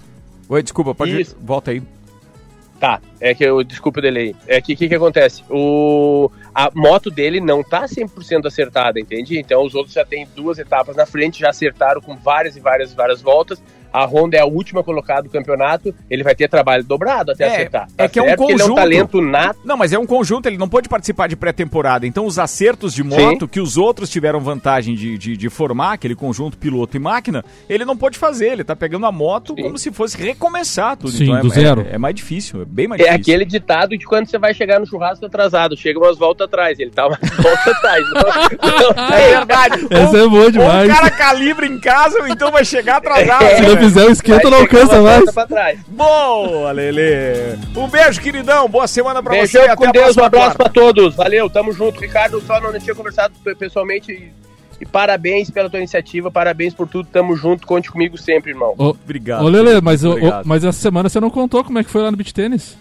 Oi, 0.48 0.62
desculpa, 0.62 0.94
pode 0.94 1.20
Isso. 1.20 1.36
volta 1.40 1.70
aí. 1.72 1.82
Tá, 2.78 2.98
é 3.20 3.34
que 3.34 3.44
eu 3.44 3.62
desculpa 3.62 3.98
o 3.98 4.02
delay. 4.02 4.34
É 4.46 4.58
que 4.60 4.72
o 4.72 4.76
que, 4.76 4.88
que 4.88 4.94
acontece? 4.94 5.42
O, 5.50 6.30
a 6.54 6.70
moto 6.74 7.10
dele 7.10 7.38
não 7.38 7.62
tá 7.62 7.86
100% 7.86 8.46
acertada, 8.46 8.98
entende? 8.98 9.38
Então 9.38 9.66
os 9.66 9.74
outros 9.74 9.92
já 9.94 10.04
tem 10.04 10.26
duas 10.34 10.58
etapas 10.58 10.96
na 10.96 11.04
frente, 11.04 11.40
já 11.40 11.50
acertaram 11.50 12.00
com 12.00 12.16
várias 12.16 12.56
e 12.56 12.60
várias 12.60 12.92
e 12.92 12.96
várias 12.96 13.20
voltas. 13.20 13.62
A 13.92 14.04
Honda 14.04 14.36
é 14.36 14.40
a 14.40 14.46
última 14.46 14.82
colocada 14.82 15.22
do 15.22 15.30
campeonato, 15.30 15.94
ele 16.08 16.22
vai 16.22 16.34
ter 16.34 16.48
trabalho 16.48 16.84
dobrado 16.84 17.32
até 17.32 17.44
É, 17.44 17.46
acertar. 17.54 17.88
é 17.98 18.08
que 18.08 18.18
é 18.18 18.22
um 18.22 18.26
certo 18.26 18.42
ele 18.44 18.50
é 18.52 18.54
um 18.54 18.58
conjunto. 18.58 18.74
talento 18.76 19.20
nato. 19.20 19.58
Não, 19.64 19.76
mas 19.76 19.92
é 19.92 19.98
um 19.98 20.06
conjunto, 20.06 20.46
ele 20.46 20.56
não 20.58 20.68
pode 20.68 20.88
participar 20.88 21.26
de 21.28 21.36
pré-temporada. 21.36 22.06
Então, 22.06 22.24
os 22.26 22.38
acertos 22.38 22.94
de 22.94 23.02
moto 23.02 23.48
que 23.48 23.60
os 23.60 23.76
outros 23.76 24.08
tiveram 24.10 24.40
vantagem 24.40 24.94
de, 24.94 25.18
de, 25.18 25.36
de 25.36 25.50
formar, 25.50 25.92
aquele 25.94 26.14
conjunto 26.14 26.56
piloto 26.58 26.96
e 26.96 27.00
máquina, 27.00 27.44
ele 27.68 27.84
não 27.84 27.96
pode 27.96 28.18
fazer. 28.18 28.52
Ele 28.52 28.64
tá 28.64 28.74
pegando 28.76 29.06
a 29.06 29.12
moto 29.12 29.54
Sim. 29.56 29.62
como 29.62 29.78
se 29.78 29.90
fosse 29.92 30.16
recomeçar 30.16 30.96
tudo. 30.96 31.10
Sim, 31.12 31.24
então, 31.24 31.36
é, 31.36 31.40
do 31.40 31.46
é- 31.48 31.50
zero. 31.54 31.86
É, 31.90 31.98
mais 31.98 32.14
difícil, 32.14 32.62
é 32.62 32.64
bem 32.64 32.86
mais 32.88 33.00
É 33.00 33.04
difícil. 33.12 33.20
aquele 33.34 33.44
ditado 33.44 33.96
de 33.96 34.04
quando 34.06 34.26
você 34.28 34.38
vai 34.38 34.54
chegar 34.54 34.78
no 34.80 34.86
churrasco 34.86 35.24
atrasado, 35.26 35.76
chega 35.76 35.98
umas 35.98 36.16
voltas 36.18 36.46
atrás, 36.46 36.78
ele 36.78 36.90
tá 36.90 37.06
umas 37.06 37.18
voltas 37.36 37.66
atrás. 37.68 38.04
Não, 38.10 38.94
não, 38.96 39.14
É 39.14 39.28
verdade. 39.36 39.86
Essa 39.90 40.16
ou, 40.18 40.24
é 40.24 40.28
boa 40.28 40.52
demais. 40.52 40.88
Ou 40.88 40.94
o 40.94 40.96
cara 40.96 41.10
calibra 41.10 41.66
em 41.66 41.78
casa, 41.78 42.18
ou 42.20 42.28
então 42.28 42.50
vai 42.50 42.64
chegar 42.64 42.96
atrasado. 42.96 43.40
É. 43.50 43.79
Fizer 43.80 44.04
o 44.06 44.10
esquenta, 44.10 44.50
não 44.50 44.58
alcança 44.58 45.00
mais. 45.00 45.80
Boa, 45.88 46.72
Lele. 46.72 47.58
Um 47.76 47.88
beijo, 47.88 48.20
queridão. 48.20 48.68
Boa 48.68 48.86
semana 48.86 49.22
pra 49.22 49.32
Beijão 49.32 49.62
você. 49.62 49.76
com 49.76 49.84
Até 49.84 49.98
a 50.00 50.04
Deus, 50.04 50.16
um 50.16 50.24
abraço 50.24 50.56
quarta. 50.56 50.64
pra 50.64 50.68
todos. 50.82 51.14
Valeu, 51.16 51.48
tamo 51.50 51.72
junto. 51.72 52.00
Ricardo, 52.00 52.40
só 52.46 52.60
não 52.60 52.78
tinha 52.78 52.94
conversado 52.94 53.34
pe- 53.42 53.54
pessoalmente. 53.54 54.32
E, 54.80 54.86
parabéns 54.86 55.50
pela 55.50 55.68
tua 55.68 55.78
iniciativa, 55.78 56.30
parabéns 56.30 56.72
por 56.72 56.88
tudo. 56.88 57.08
Tamo 57.12 57.36
junto, 57.36 57.66
conte 57.66 57.90
comigo 57.90 58.16
sempre, 58.16 58.50
irmão. 58.52 58.74
Ô, 58.78 58.90
Obrigado. 58.90 59.44
ô 59.44 59.48
Lele, 59.48 59.80
mas, 59.82 60.04
ô, 60.04 60.16
mas 60.44 60.64
essa 60.64 60.80
semana 60.80 61.08
você 61.08 61.20
não 61.20 61.28
contou 61.30 61.62
como 61.62 61.78
é 61.78 61.84
que 61.84 61.90
foi 61.90 62.02
lá 62.02 62.10
no 62.10 62.16
beat 62.16 62.32
tênis? 62.32 62.78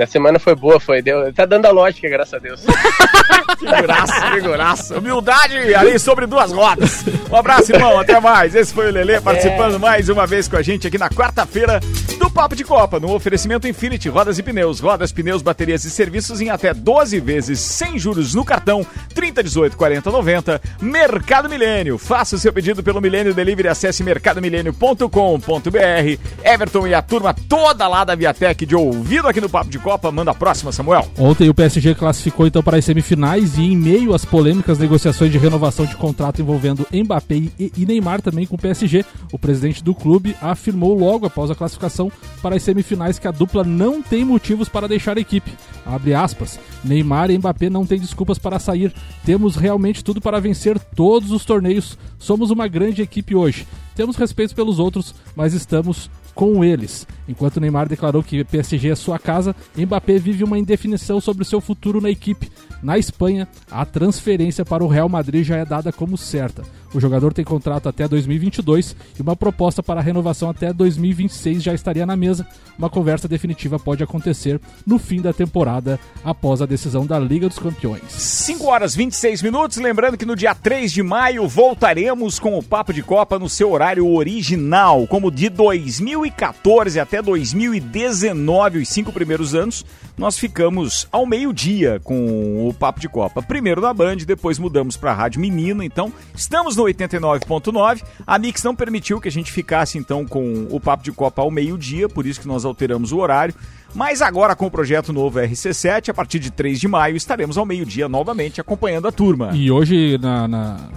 A 0.00 0.06
semana 0.06 0.38
foi 0.38 0.54
boa, 0.54 0.78
foi. 0.78 1.02
Deu, 1.02 1.32
tá 1.32 1.44
dando 1.44 1.66
a 1.66 1.70
lógica, 1.70 2.08
graças 2.08 2.34
a 2.34 2.38
Deus. 2.38 2.64
Figuraça, 3.58 4.30
figuraça. 4.32 4.98
Humildade 4.98 5.74
ali 5.74 5.98
sobre 5.98 6.26
duas 6.26 6.52
rodas. 6.52 7.04
Um 7.30 7.36
abraço, 7.36 7.72
irmão. 7.72 7.98
Até 7.98 8.20
mais. 8.20 8.54
Esse 8.54 8.74
foi 8.74 8.88
o 8.88 8.92
Lelê 8.92 9.20
participando 9.20 9.80
mais 9.80 10.08
uma 10.08 10.26
vez 10.26 10.46
com 10.46 10.56
a 10.56 10.62
gente 10.62 10.86
aqui 10.86 10.98
na 10.98 11.08
quarta-feira 11.08 11.80
do 12.18 12.30
Papo 12.30 12.54
de 12.54 12.62
Copa, 12.62 13.00
no 13.00 13.14
oferecimento 13.14 13.66
Infinity 13.66 14.08
Rodas 14.08 14.38
e 14.38 14.42
Pneus. 14.42 14.80
Rodas, 14.80 15.12
pneus, 15.12 15.40
baterias 15.40 15.84
e 15.84 15.90
serviços 15.90 16.40
em 16.40 16.50
até 16.50 16.74
12 16.74 17.18
vezes 17.20 17.58
sem 17.58 17.98
juros 17.98 18.34
no 18.34 18.44
cartão 18.44 18.86
30, 19.14 19.42
18, 19.42 19.76
40, 19.76 20.10
90. 20.10 20.60
Mercado 20.80 21.48
Milênio. 21.48 21.98
Faça 21.98 22.36
o 22.36 22.38
seu 22.38 22.52
pedido 22.52 22.82
pelo 22.82 23.00
Milênio 23.00 23.34
Delivery. 23.34 23.68
Acesse 23.68 24.02
mercadomilênio.com.br. 24.02 26.18
Everton 26.44 26.86
e 26.86 26.94
a 26.94 27.02
turma 27.02 27.34
toda 27.48 27.88
lá 27.88 28.04
da 28.04 28.14
Viatec 28.14 28.66
de 28.66 28.76
ouvido 28.76 29.26
aqui 29.26 29.40
no 29.40 29.48
Papo 29.48 29.70
de 29.70 29.78
Copa. 29.78 29.87
Manda 30.12 30.32
a 30.32 30.34
próxima, 30.34 30.70
Samuel. 30.70 31.06
Ontem 31.18 31.48
o 31.48 31.54
PSG 31.54 31.94
classificou 31.94 32.46
então 32.46 32.62
para 32.62 32.76
as 32.76 32.84
semifinais 32.84 33.56
e 33.56 33.62
em 33.62 33.76
meio 33.76 34.14
às 34.14 34.24
polêmicas 34.24 34.78
negociações 34.78 35.32
de 35.32 35.38
renovação 35.38 35.86
de 35.86 35.96
contrato 35.96 36.42
envolvendo 36.42 36.86
Mbappé 36.92 37.36
e, 37.58 37.72
e 37.76 37.86
Neymar 37.86 38.20
também 38.20 38.46
com 38.46 38.56
o 38.56 38.58
PSG, 38.58 39.04
o 39.32 39.38
presidente 39.38 39.82
do 39.82 39.94
clube 39.94 40.36
afirmou 40.42 40.98
logo 40.98 41.26
após 41.26 41.50
a 41.50 41.54
classificação 41.54 42.12
para 42.42 42.56
as 42.56 42.62
semifinais 42.62 43.18
que 43.18 43.26
a 43.26 43.30
dupla 43.30 43.64
não 43.64 44.02
tem 44.02 44.24
motivos 44.24 44.68
para 44.68 44.86
deixar 44.86 45.16
a 45.16 45.20
equipe. 45.20 45.52
Abre 45.86 46.12
aspas. 46.14 46.58
Neymar 46.84 47.30
e 47.30 47.38
Mbappé 47.38 47.70
não 47.70 47.86
têm 47.86 47.98
desculpas 47.98 48.38
para 48.38 48.58
sair. 48.58 48.92
Temos 49.24 49.56
realmente 49.56 50.04
tudo 50.04 50.20
para 50.20 50.40
vencer 50.40 50.78
todos 50.78 51.30
os 51.30 51.44
torneios. 51.44 51.96
Somos 52.18 52.50
uma 52.50 52.68
grande 52.68 53.00
equipe 53.00 53.34
hoje. 53.34 53.66
Temos 53.94 54.16
respeito 54.16 54.54
pelos 54.54 54.78
outros, 54.78 55.14
mas 55.34 55.54
estamos 55.54 56.10
com 56.38 56.62
eles. 56.62 57.04
Enquanto 57.28 57.60
Neymar 57.60 57.88
declarou 57.88 58.22
que 58.22 58.44
PSG 58.44 58.90
é 58.90 58.94
sua 58.94 59.18
casa, 59.18 59.56
Mbappé 59.76 60.20
vive 60.20 60.44
uma 60.44 60.56
indefinição 60.56 61.20
sobre 61.20 61.42
o 61.42 61.44
seu 61.44 61.60
futuro 61.60 62.00
na 62.00 62.10
equipe. 62.10 62.48
Na 62.80 62.96
Espanha, 62.96 63.48
a 63.68 63.84
transferência 63.84 64.64
para 64.64 64.84
o 64.84 64.86
Real 64.86 65.08
Madrid 65.08 65.44
já 65.44 65.56
é 65.56 65.64
dada 65.64 65.90
como 65.90 66.16
certa. 66.16 66.62
O 66.94 67.00
jogador 67.00 67.34
tem 67.34 67.44
contrato 67.44 67.88
até 67.88 68.08
2022 68.08 68.96
e 69.18 69.22
uma 69.22 69.36
proposta 69.36 69.82
para 69.82 70.00
renovação 70.00 70.48
até 70.48 70.72
2026 70.72 71.62
já 71.62 71.74
estaria 71.74 72.06
na 72.06 72.16
mesa. 72.16 72.46
Uma 72.78 72.88
conversa 72.88 73.28
definitiva 73.28 73.78
pode 73.78 74.02
acontecer 74.02 74.60
no 74.86 74.98
fim 74.98 75.20
da 75.20 75.32
temporada, 75.32 76.00
após 76.24 76.62
a 76.62 76.66
decisão 76.66 77.04
da 77.04 77.18
Liga 77.18 77.48
dos 77.48 77.58
Campeões. 77.58 78.02
5 78.08 78.64
horas 78.66 78.94
26 78.94 79.42
minutos. 79.42 79.76
Lembrando 79.76 80.16
que 80.16 80.24
no 80.24 80.36
dia 80.36 80.54
3 80.54 80.90
de 80.90 81.02
maio 81.02 81.46
voltaremos 81.46 82.38
com 82.38 82.58
o 82.58 82.62
Papo 82.62 82.92
de 82.92 83.02
Copa 83.02 83.38
no 83.38 83.48
seu 83.48 83.70
horário 83.70 84.06
original, 84.06 85.06
como 85.06 85.30
de 85.30 85.48
2014 85.48 86.98
até 86.98 87.20
2019, 87.20 88.78
os 88.78 88.88
cinco 88.88 89.12
primeiros 89.12 89.54
anos. 89.54 89.84
Nós 90.18 90.36
ficamos 90.36 91.06
ao 91.12 91.24
meio-dia 91.24 92.00
com 92.02 92.68
o 92.68 92.74
Papo 92.74 92.98
de 92.98 93.08
Copa. 93.08 93.40
Primeiro 93.40 93.80
na 93.80 93.94
Band, 93.94 94.16
depois 94.26 94.58
mudamos 94.58 94.96
para 94.96 95.12
a 95.12 95.14
Rádio 95.14 95.40
Menina. 95.40 95.84
Então, 95.84 96.12
estamos 96.34 96.74
no 96.74 96.82
89.9. 96.84 98.02
A 98.26 98.36
Mix 98.36 98.64
não 98.64 98.74
permitiu 98.74 99.20
que 99.20 99.28
a 99.28 99.30
gente 99.30 99.52
ficasse 99.52 99.96
então 99.96 100.26
com 100.26 100.66
o 100.70 100.80
Papo 100.80 101.04
de 101.04 101.12
Copa 101.12 101.40
ao 101.40 101.52
meio-dia, 101.52 102.08
por 102.08 102.26
isso 102.26 102.40
que 102.40 102.48
nós 102.48 102.64
alteramos 102.64 103.12
o 103.12 103.18
horário. 103.18 103.54
Mas 103.94 104.20
agora 104.20 104.56
com 104.56 104.66
o 104.66 104.70
projeto 104.70 105.12
novo 105.12 105.38
RC7, 105.38 106.08
a 106.08 106.14
partir 106.14 106.40
de 106.40 106.50
3 106.50 106.80
de 106.80 106.88
maio, 106.88 107.16
estaremos 107.16 107.56
ao 107.56 107.64
meio-dia 107.64 108.08
novamente 108.08 108.60
acompanhando 108.60 109.06
a 109.06 109.12
turma. 109.12 109.52
E 109.54 109.70
hoje, 109.70 110.18
na, 110.18 110.48
na- 110.48 110.88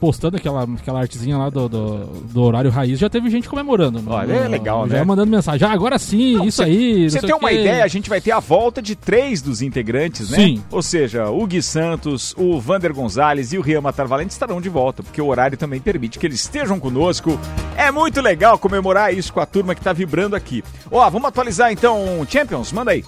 postando 0.00 0.36
aquela, 0.36 0.62
aquela 0.62 1.00
artezinha 1.00 1.36
lá 1.36 1.50
do, 1.50 1.68
do, 1.68 1.98
do 2.22 2.42
horário 2.42 2.70
raiz, 2.70 2.98
já 2.98 3.08
teve 3.08 3.30
gente 3.30 3.48
comemorando. 3.48 4.02
Olha, 4.06 4.32
é 4.32 4.48
legal, 4.48 4.88
já 4.88 4.98
né? 4.98 5.04
mandando 5.04 5.30
mensagem. 5.30 5.66
Ah, 5.66 5.72
agora 5.72 5.98
sim, 5.98 6.44
isso 6.44 6.62
aí. 6.62 7.02
não 7.02 7.10
Você 7.10 7.20
tem 7.20 7.34
uma 7.34 7.48
quê. 7.48 7.60
ideia, 7.60 7.84
a 7.84 7.88
gente 7.88 8.08
vai 8.08 8.20
ter 8.20 8.32
a 8.32 8.40
volta 8.40 8.80
de 8.80 8.94
três 8.94 9.42
dos 9.42 9.62
integrantes, 9.62 10.30
né? 10.30 10.38
Sim. 10.38 10.62
Ou 10.70 10.82
seja, 10.82 11.28
o 11.30 11.46
Gui 11.46 11.62
Santos, 11.62 12.34
o 12.36 12.60
Vander 12.60 12.92
Gonzalez 12.92 13.52
e 13.52 13.58
o 13.58 13.62
Rian 13.62 13.80
Matar 13.80 14.06
Valente 14.06 14.32
estarão 14.32 14.60
de 14.60 14.68
volta, 14.68 15.02
porque 15.02 15.20
o 15.20 15.26
horário 15.26 15.56
também 15.56 15.80
permite 15.80 16.18
que 16.18 16.26
eles 16.26 16.40
estejam 16.40 16.78
conosco. 16.78 17.38
É 17.76 17.90
muito 17.90 18.20
legal 18.20 18.58
comemorar 18.58 19.12
isso 19.12 19.32
com 19.32 19.40
a 19.40 19.46
turma 19.46 19.74
que 19.74 19.80
tá 19.80 19.92
vibrando 19.92 20.36
aqui. 20.36 20.62
Ó, 20.90 21.08
vamos 21.10 21.28
atualizar 21.28 21.72
então 21.72 22.26
Champions? 22.28 22.72
Manda 22.72 22.90
aí. 22.90 23.04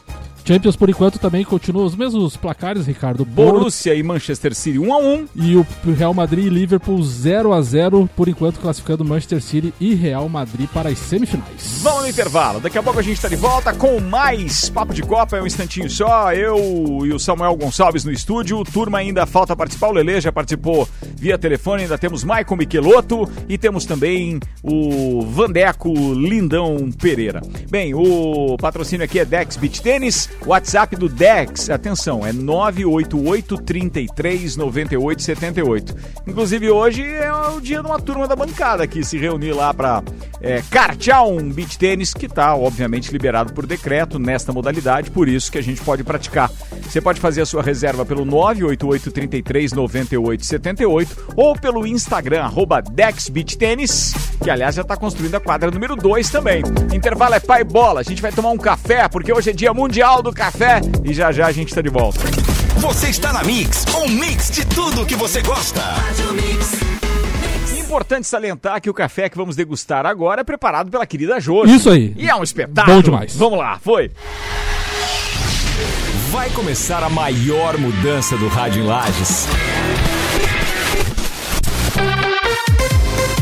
Champions, 0.48 0.76
por 0.76 0.88
enquanto, 0.88 1.18
também 1.18 1.44
continua 1.44 1.84
os 1.84 1.94
mesmos 1.94 2.34
placares, 2.34 2.86
Ricardo. 2.86 3.22
Borussia 3.22 3.58
Borussia 3.68 3.94
e 3.94 4.02
Manchester 4.02 4.54
City 4.54 4.78
1 4.78 4.94
a 4.94 4.98
1 4.98 5.28
e 5.34 5.56
o 5.56 5.66
Real 5.94 6.14
Madrid 6.14 6.46
e 6.46 6.48
Liverpool 6.48 7.02
0 7.02 7.52
a 7.52 7.60
0 7.60 8.08
por 8.16 8.28
enquanto 8.28 8.58
classificando 8.58 9.04
Manchester 9.04 9.42
City 9.42 9.74
e 9.78 9.94
Real 9.94 10.26
Madrid 10.26 10.66
para 10.72 10.88
as 10.88 10.98
semifinais. 10.98 11.80
Vamos 11.82 12.02
no 12.02 12.08
intervalo. 12.08 12.60
Daqui 12.60 12.78
a 12.78 12.82
pouco 12.82 12.98
a 12.98 13.02
gente 13.02 13.20
tá 13.20 13.28
de 13.28 13.36
volta 13.36 13.74
com 13.74 14.00
mais 14.00 14.70
Papo 14.70 14.94
de 14.94 15.02
Copa. 15.02 15.36
É 15.36 15.42
um 15.42 15.46
instantinho 15.46 15.90
só. 15.90 16.32
Eu 16.32 17.04
e 17.04 17.12
o 17.12 17.18
Samuel 17.18 17.54
Gonçalves 17.56 18.04
no 18.04 18.10
estúdio. 18.10 18.64
Turma 18.64 18.98
ainda 18.98 19.26
falta 19.26 19.54
participar. 19.54 19.88
O 19.88 19.92
Lele 19.92 20.18
já 20.18 20.32
participou 20.32 20.88
via 21.14 21.36
telefone. 21.36 21.82
Ainda 21.82 21.98
temos 21.98 22.24
Maicon 22.24 22.56
Michelotto 22.56 23.30
e 23.48 23.58
temos 23.58 23.84
também 23.84 24.40
o 24.62 25.20
Vandeco 25.22 25.92
Lindão 26.14 26.90
Pereira. 26.90 27.42
Bem, 27.70 27.94
o 27.94 28.56
patrocínio 28.58 29.04
aqui 29.04 29.18
é 29.18 29.26
Dex 29.26 29.58
Beach 29.58 29.82
Tênis. 29.82 30.30
WhatsApp 30.46 30.96
do 30.96 31.08
Dex, 31.08 31.68
atenção, 31.68 32.24
é 32.24 32.32
988 32.32 33.56
33 33.58 34.56
98 34.56 35.22
78. 35.22 35.96
Inclusive 36.26 36.70
hoje 36.70 37.02
é 37.04 37.32
o 37.32 37.60
dia 37.60 37.80
de 37.80 37.86
uma 37.86 38.00
turma 38.00 38.26
da 38.26 38.34
bancada 38.34 38.86
que 38.86 39.04
se 39.04 39.18
reunir 39.18 39.52
lá 39.52 39.74
para 39.74 40.02
é, 40.40 40.62
cartear 40.70 41.26
um 41.26 41.50
beach 41.50 41.78
tênis 41.78 42.14
que 42.14 42.26
está, 42.26 42.54
obviamente, 42.54 43.10
liberado 43.10 43.52
por 43.52 43.66
decreto 43.66 44.18
nesta 44.18 44.52
modalidade, 44.52 45.10
por 45.10 45.28
isso 45.28 45.50
que 45.50 45.58
a 45.58 45.62
gente 45.62 45.80
pode 45.82 46.04
praticar. 46.04 46.50
Você 46.82 47.00
pode 47.00 47.20
fazer 47.20 47.42
a 47.42 47.46
sua 47.46 47.62
reserva 47.62 48.04
pelo 48.04 48.24
988 48.24 49.10
33 49.10 49.72
98 49.72 50.46
78 50.46 51.34
ou 51.36 51.54
pelo 51.54 51.86
Instagram, 51.86 52.42
arroba 52.42 52.80
Dex 52.80 53.28
Beach 53.28 53.58
Tênis, 53.58 54.14
que 54.42 54.50
aliás 54.50 54.74
já 54.74 54.82
está 54.82 54.96
construindo 54.96 55.34
a 55.34 55.40
quadra 55.40 55.70
número 55.70 55.96
2 55.96 56.30
também. 56.30 56.62
Intervalo 56.92 57.34
é 57.34 57.40
pai 57.40 57.64
bola, 57.64 58.00
a 58.00 58.02
gente 58.02 58.22
vai 58.22 58.32
tomar 58.32 58.50
um 58.50 58.58
café, 58.58 59.08
porque 59.08 59.32
hoje 59.32 59.50
é 59.50 59.52
dia 59.52 59.74
mundial 59.74 60.22
do 60.22 60.27
café 60.32 60.80
e 61.04 61.12
já 61.12 61.32
já 61.32 61.46
a 61.46 61.52
gente 61.52 61.68
está 61.68 61.80
de 61.80 61.88
volta. 61.88 62.20
Você 62.76 63.08
está 63.08 63.32
na 63.32 63.42
Mix, 63.42 63.84
um 63.96 64.08
mix 64.08 64.50
de 64.50 64.64
tudo 64.64 65.04
que 65.04 65.16
você 65.16 65.42
gosta. 65.42 65.82
Importante 67.78 68.26
salientar 68.26 68.80
que 68.80 68.90
o 68.90 68.94
café 68.94 69.28
que 69.28 69.36
vamos 69.36 69.56
degustar 69.56 70.06
agora 70.06 70.42
é 70.42 70.44
preparado 70.44 70.90
pela 70.90 71.06
querida 71.06 71.40
Josi. 71.40 71.74
Isso 71.74 71.90
aí. 71.90 72.14
E 72.16 72.28
é 72.28 72.34
um 72.34 72.42
espetáculo. 72.42 72.96
Bom 72.96 73.02
demais. 73.02 73.34
Vamos 73.34 73.58
lá, 73.58 73.78
foi. 73.78 74.10
Vai 76.30 76.50
começar 76.50 77.02
a 77.02 77.08
maior 77.08 77.78
mudança 77.78 78.36
do 78.36 78.48
rádio 78.48 78.82
em 78.82 78.86
Lages. 78.86 79.48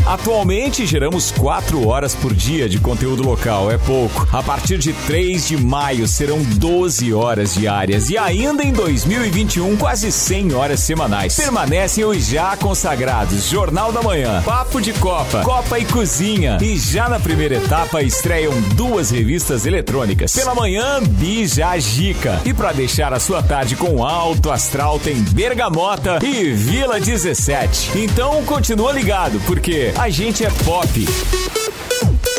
Atualmente 0.07 0.87
geramos 0.87 1.33
4 1.33 1.85
horas 1.89 2.15
por 2.15 2.33
dia 2.33 2.69
de 2.69 2.79
conteúdo 2.79 3.25
local, 3.25 3.73
é 3.73 3.77
pouco. 3.77 4.29
A 4.33 4.41
partir 4.41 4.79
de 4.79 4.93
3 4.93 5.49
de 5.49 5.57
maio 5.57 6.07
serão 6.07 6.41
12 6.45 7.13
horas 7.13 7.55
diárias 7.55 8.09
e 8.09 8.17
ainda 8.17 8.63
em 8.63 8.73
2021 8.73 9.77
quase 9.77 10.13
100 10.13 10.55
horas 10.55 10.79
semanais. 10.79 11.35
Permanecem 11.35 12.05
os 12.05 12.25
já 12.25 12.57
consagrados 12.57 13.49
Jornal 13.49 13.91
da 13.91 14.01
Manhã, 14.01 14.43
Papo 14.45 14.81
de 14.81 14.93
Copa, 14.93 15.41
Copa 15.43 15.77
e 15.77 15.85
Cozinha 15.85 16.59
e 16.63 16.79
já 16.79 17.09
na 17.09 17.19
primeira 17.19 17.57
etapa 17.57 18.01
estreiam 18.01 18.53
duas 18.77 19.11
revistas 19.11 19.67
eletrônicas. 19.67 20.33
Pela 20.33 20.55
manhã, 20.55 21.03
Bija 21.03 21.77
Gica. 21.81 22.41
E 22.45 22.55
para 22.55 22.71
deixar 22.71 23.13
a 23.13 23.19
sua 23.19 23.43
tarde 23.43 23.75
com 23.75 24.05
alto 24.05 24.53
astral 24.53 25.01
tem 25.01 25.17
Bergamota 25.17 26.21
e 26.23 26.53
Vila 26.53 27.01
17. 27.01 27.99
Então 27.99 28.45
continua 28.45 28.93
ligado, 28.93 29.41
porque 29.47 29.96
a 29.99 30.09
gente 30.11 30.45
é 30.45 30.51
pop. 30.65 30.89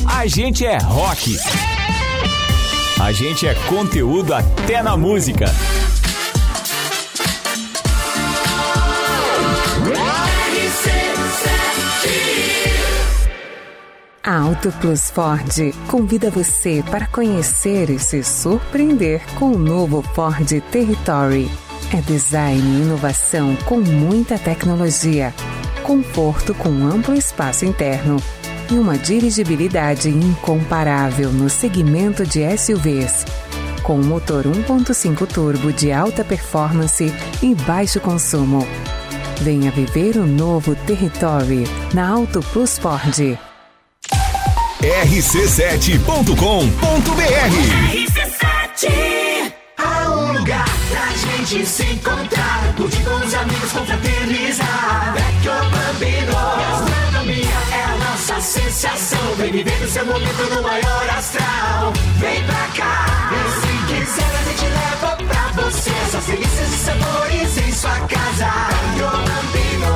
A 0.05 0.27
gente 0.27 0.65
é 0.65 0.77
rock. 0.77 1.35
A 3.01 3.11
gente 3.11 3.47
é 3.47 3.53
conteúdo 3.67 4.33
até 4.33 4.81
na 4.81 4.95
música. 4.95 5.45
A 14.23 14.39
Auto 14.39 14.71
Plus 14.73 15.09
Ford 15.09 15.73
convida 15.87 16.29
você 16.29 16.83
para 16.91 17.07
conhecer 17.07 17.89
e 17.89 17.97
se 17.97 18.23
surpreender 18.23 19.21
com 19.35 19.51
o 19.51 19.57
novo 19.57 20.01
Ford 20.13 20.61
Territory. 20.71 21.49
É 21.93 22.01
design 22.01 22.61
e 22.61 22.81
inovação 22.81 23.55
com 23.65 23.79
muita 23.79 24.37
tecnologia, 24.37 25.33
conforto 25.87 26.53
com 26.53 26.85
amplo 26.85 27.15
espaço 27.15 27.63
interno 27.63 28.21
e 28.69 28.73
uma 28.73 28.97
dirigibilidade 28.97 30.09
incomparável 30.09 31.31
no 31.31 31.49
segmento 31.49 32.25
de 32.25 32.41
SUVs. 32.57 33.23
Com 33.83 33.99
motor 33.99 34.43
1.5 34.43 35.25
turbo 35.25 35.71
de 35.71 35.93
alta 35.93 36.25
performance 36.25 37.09
e 37.41 37.55
baixo 37.55 38.01
consumo. 38.01 38.67
Venha 39.41 39.71
viver 39.71 40.17
o 40.17 40.27
novo 40.27 40.75
Territory 40.75 41.63
na 41.93 42.09
Auto 42.09 42.41
Plus 42.51 42.77
Ford. 42.77 43.39
rc7.com.br 44.81 46.17
Há 49.77 50.09
um 50.09 50.33
lugar 50.33 50.76
pra 50.89 51.07
gente 51.15 51.65
se 51.65 51.83
encontrar, 51.83 52.73
curtir 52.75 53.03
com 53.03 53.15
os 53.15 53.33
amigos, 53.33 53.71
confraternizar. 53.71 55.13
Vecchio 55.13 55.51
Bambino, 55.71 56.33
gastronomia 56.57 57.57
é 57.71 57.83
a 57.83 57.97
nossa 57.97 58.41
sensação. 58.41 59.35
Vem 59.37 59.51
viver 59.51 59.83
o 59.83 59.89
seu 59.89 60.05
momento 60.05 60.55
no 60.55 60.61
maior 60.61 61.09
astral. 61.09 61.93
Vem 62.17 62.43
pra 62.43 62.67
cá, 62.75 63.31
e 63.33 63.51
se 63.61 63.77
quiser 63.87 64.35
a 64.35 64.43
gente 64.43 64.65
leva 64.65 65.15
pra 65.15 65.61
você 65.61 65.91
essas 66.07 66.25
delícias 66.25 66.73
e 66.73 66.77
sabores 66.77 67.57
em 67.57 67.71
sua 67.71 67.99
casa. 68.07 68.51
Vecchio 68.69 69.09
Bambino, 69.27 69.91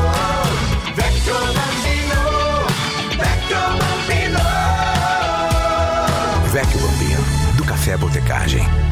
Vecchio 0.96 1.34
Bambino, 1.58 2.22
Vecchio 3.18 3.64
Bambino. 3.80 4.44
Vecchio 6.52 6.80
Bambino, 6.80 7.24
do 7.56 7.64
Café 7.64 7.98
Botecagem. 7.98 8.91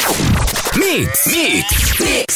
Mix, 0.79 1.27
Mix, 1.29 2.01
Mix. 2.01 2.36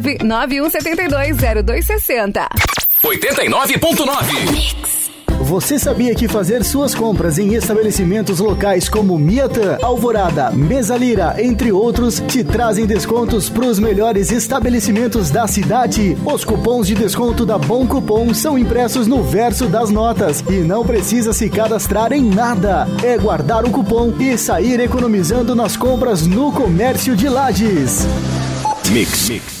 991720260. 0.01 2.47
89.9 3.03 4.91
você 5.51 5.77
sabia 5.77 6.15
que 6.15 6.29
fazer 6.29 6.63
suas 6.63 6.95
compras 6.95 7.37
em 7.37 7.55
estabelecimentos 7.55 8.39
locais 8.39 8.87
como 8.87 9.19
Miatã, 9.19 9.77
Alvorada, 9.81 10.49
Mesalira, 10.51 11.35
entre 11.39 11.73
outros, 11.73 12.23
te 12.25 12.41
trazem 12.41 12.85
descontos 12.85 13.49
para 13.49 13.65
os 13.65 13.77
melhores 13.77 14.31
estabelecimentos 14.31 15.29
da 15.29 15.45
cidade? 15.47 16.17
Os 16.23 16.45
cupons 16.45 16.87
de 16.87 16.95
desconto 16.95 17.45
da 17.45 17.57
Bom 17.57 17.85
Cupom 17.85 18.33
são 18.33 18.57
impressos 18.57 19.07
no 19.07 19.23
verso 19.23 19.65
das 19.65 19.89
notas 19.89 20.41
e 20.47 20.61
não 20.61 20.85
precisa 20.85 21.33
se 21.33 21.49
cadastrar 21.49 22.13
em 22.13 22.21
nada. 22.21 22.87
É 23.03 23.17
guardar 23.17 23.65
o 23.65 23.71
cupom 23.71 24.13
e 24.21 24.37
sair 24.37 24.79
economizando 24.79 25.53
nas 25.53 25.75
compras 25.75 26.25
no 26.25 26.53
comércio 26.53 27.13
de 27.13 27.27
Lages. 27.27 28.07
Mix. 28.89 29.29
Mix. 29.29 29.60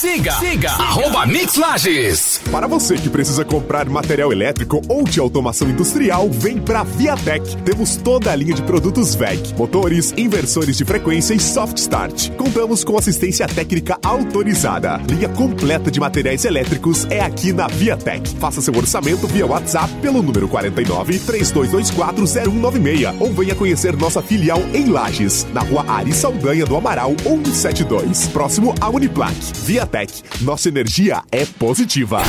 Siga, 0.00 0.30
siga, 0.34 0.70
arroba 0.70 1.26
Mix 1.26 1.56
Lages. 1.56 2.40
Para 2.52 2.68
você 2.68 2.94
que 2.94 3.10
precisa 3.10 3.44
comprar 3.44 3.88
material 3.88 4.32
elétrico 4.32 4.80
ou 4.88 5.02
de 5.02 5.18
automação 5.18 5.68
industrial, 5.68 6.30
vem 6.30 6.56
pra 6.56 6.84
Viatec. 6.84 7.56
Temos 7.64 7.96
toda 7.96 8.30
a 8.30 8.36
linha 8.36 8.54
de 8.54 8.62
produtos 8.62 9.16
VEC, 9.16 9.54
motores, 9.58 10.14
inversores 10.16 10.76
de 10.76 10.84
frequência 10.84 11.34
e 11.34 11.40
soft 11.40 11.78
start. 11.78 12.30
Contamos 12.36 12.84
com 12.84 12.96
assistência 12.96 13.48
técnica 13.48 13.98
autorizada. 14.04 15.00
Linha 15.10 15.28
completa 15.30 15.90
de 15.90 15.98
materiais 15.98 16.44
elétricos 16.44 17.04
é 17.10 17.20
aqui 17.20 17.52
na 17.52 17.66
Viatec. 17.66 18.36
Faça 18.36 18.60
seu 18.60 18.76
orçamento 18.76 19.26
via 19.26 19.46
WhatsApp 19.46 19.92
pelo 20.00 20.22
número 20.22 20.46
49 20.46 21.18
3224 21.18 22.24
0196 22.24 23.20
ou 23.20 23.32
venha 23.32 23.56
conhecer 23.56 23.96
nossa 23.96 24.22
filial 24.22 24.60
em 24.72 24.90
Lages, 24.90 25.44
na 25.52 25.62
rua 25.62 25.84
Ari 25.88 26.12
Saldanha 26.12 26.64
do 26.64 26.76
Amaral 26.76 27.16
172, 27.24 28.28
próximo 28.28 28.72
à 28.80 28.88
Uniplac. 28.88 29.34
Viatec, 29.64 29.87
nossa 30.42 30.68
energia 30.68 31.22
é 31.32 31.44
positiva. 31.44 32.22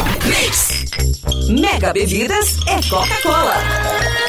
Mega 1.49 1.93
Bebidas 1.93 2.57
é 2.67 2.89
Coca-Cola. 2.89 4.28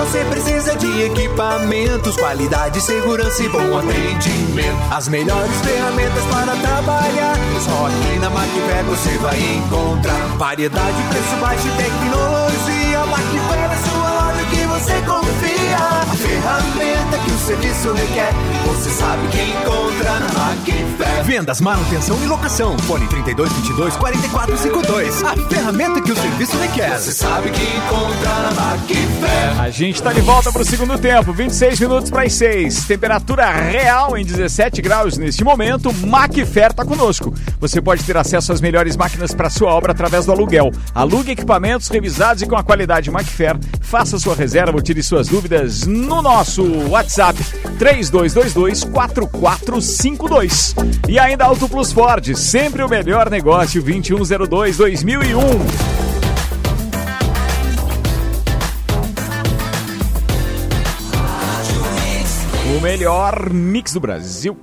Você 0.00 0.24
precisa 0.24 0.74
de 0.76 1.02
equipamentos, 1.02 2.16
qualidade, 2.16 2.80
segurança 2.80 3.42
e 3.42 3.48
bom 3.50 3.78
atendimento. 3.78 4.78
As 4.90 5.08
melhores 5.08 5.54
ferramentas 5.60 6.24
para 6.24 6.56
trabalhar. 6.56 7.36
Só 7.60 7.86
aqui 7.86 8.18
na 8.18 8.30
Macfair 8.30 8.84
você 8.86 9.10
vai 9.18 9.38
encontrar 9.38 10.18
variedade, 10.38 11.02
preço 11.10 11.36
baixo 11.38 11.68
e 11.68 11.70
tecnologia. 11.72 13.04
Macfair 13.04 13.70
é 13.70 13.76
sua 13.90 14.10
loja 14.10 14.44
que 14.46 14.66
você 14.66 14.94
confia. 15.02 16.09
A 16.46 16.62
ferramenta 16.62 17.18
que 17.18 17.30
o 17.30 17.38
serviço 17.38 17.92
requer, 17.92 18.32
você 18.66 18.90
sabe 18.90 19.28
que 19.28 19.42
encontra 19.42 20.20
na 20.20 20.28
Macfair. 20.32 21.24
Vendas, 21.24 21.60
manutenção 21.60 22.18
e 22.22 22.26
locação. 22.26 22.78
Fone 22.80 23.06
3222 23.08 23.96
4452. 23.96 25.22
A 25.22 25.36
ferramenta 25.48 26.00
que 26.00 26.12
o 26.12 26.16
serviço 26.16 26.56
requer. 26.56 26.98
Você 26.98 27.12
sabe 27.12 27.50
que 27.50 27.62
encontra 27.62 28.30
na 28.42 28.50
Macfair. 28.52 29.60
A 29.60 29.68
gente 29.68 30.02
tá 30.02 30.12
de 30.12 30.22
volta 30.22 30.50
pro 30.50 30.64
segundo 30.64 30.98
tempo, 30.98 31.32
26 31.32 31.80
minutos 31.80 32.10
para 32.10 32.22
as 32.22 32.32
6. 32.32 32.84
Temperatura 32.84 33.50
real 33.50 34.16
em 34.16 34.24
17 34.24 34.80
graus 34.80 35.18
neste 35.18 35.44
momento. 35.44 35.92
Macfer 36.06 36.72
tá 36.72 36.84
conosco. 36.84 37.34
Você 37.60 37.82
pode 37.82 38.02
ter 38.02 38.16
acesso 38.16 38.52
às 38.52 38.60
melhores 38.60 38.96
máquinas 38.96 39.34
para 39.34 39.50
sua 39.50 39.72
obra 39.72 39.92
através 39.92 40.24
do 40.24 40.32
aluguel. 40.32 40.70
Alugue 40.94 41.32
equipamentos 41.32 41.88
revisados 41.88 42.42
e 42.42 42.46
com 42.46 42.56
a 42.56 42.62
qualidade 42.62 43.10
Macfer. 43.10 43.58
Faça 43.80 44.18
sua 44.18 44.34
reserva 44.34 44.76
ou 44.76 44.82
tire 44.82 45.02
suas 45.02 45.28
dúvidas 45.28 45.86
no 45.86 46.22
nosso 46.30 46.62
WhatsApp 46.88 47.42
3222 47.76 48.84
4452. 48.84 50.76
E 51.08 51.18
ainda 51.18 51.44
Auto 51.44 51.68
Plus 51.68 51.90
Ford, 51.92 52.24
sempre 52.36 52.84
o 52.84 52.88
melhor 52.88 53.28
negócio 53.28 53.82
2102 53.82 54.76
2001. 54.76 55.40
O 62.76 62.80
melhor 62.80 63.50
mix 63.50 63.92
do 63.92 63.98
Brasil. 63.98 64.56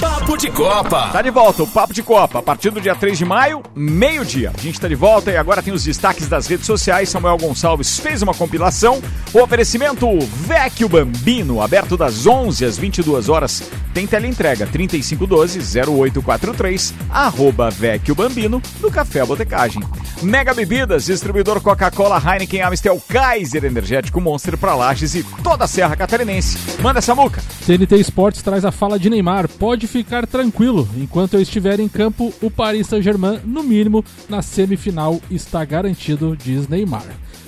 Papo 0.00 0.36
de 0.36 0.50
Copa. 0.50 1.08
Tá 1.10 1.22
de 1.22 1.30
volta 1.30 1.62
o 1.62 1.66
Papo 1.66 1.94
de 1.94 2.02
Copa. 2.02 2.40
A 2.40 2.42
partir 2.42 2.70
do 2.70 2.80
dia 2.80 2.94
3 2.94 3.16
de 3.16 3.24
maio, 3.24 3.62
meio-dia. 3.74 4.52
A 4.54 4.60
gente 4.60 4.78
tá 4.78 4.86
de 4.88 4.94
volta 4.94 5.30
e 5.30 5.36
agora 5.36 5.62
tem 5.62 5.72
os 5.72 5.84
destaques 5.84 6.28
das 6.28 6.46
redes 6.46 6.66
sociais. 6.66 7.08
Samuel 7.08 7.38
Gonçalves 7.38 7.98
fez 7.98 8.20
uma 8.20 8.34
compilação. 8.34 9.00
O 9.32 9.40
oferecimento 9.40 10.06
Vecchio 10.46 10.88
Bambino, 10.88 11.62
aberto 11.62 11.96
das 11.96 12.26
11 12.26 12.62
às 12.64 12.76
22 12.76 13.30
horas. 13.30 13.62
Tem 13.94 14.06
teleentrega 14.06 14.66
3512-0843, 14.66 16.92
arroba 17.08 17.70
Vecchio 17.70 18.14
Bambino, 18.14 18.60
no 18.80 18.90
Café 18.90 19.24
Botecagem. 19.24 19.82
Mega 20.22 20.52
Bebidas, 20.52 21.06
distribuidor 21.06 21.62
Coca-Cola, 21.62 22.22
Heineken, 22.22 22.60
Amstel, 22.60 23.00
Kaiser, 23.08 23.64
Energético 23.64 24.20
Monster 24.20 24.58
pra 24.58 24.74
Lages 24.74 25.14
e 25.14 25.22
toda 25.42 25.64
a 25.64 25.68
Serra 25.68 25.96
Catarinense. 25.96 26.58
Manda 26.82 26.98
essa 26.98 27.14
muca. 27.14 27.42
TNT 27.66 27.96
Esportes 27.96 28.42
traz 28.42 28.62
a 28.64 28.70
fala 28.70 28.98
de 28.98 29.08
Neymar. 29.08 29.48
Pode 29.48 29.85
ficar 29.86 30.26
tranquilo, 30.26 30.88
enquanto 30.96 31.34
eu 31.34 31.42
estiver 31.42 31.80
em 31.80 31.88
campo, 31.88 32.32
o 32.42 32.50
Paris 32.50 32.86
Saint-Germain, 32.86 33.40
no 33.44 33.62
mínimo, 33.62 34.04
na 34.28 34.42
semifinal 34.42 35.20
está 35.30 35.64
garantido, 35.64 36.36
diz 36.36 36.68
Neymar. 36.68 37.06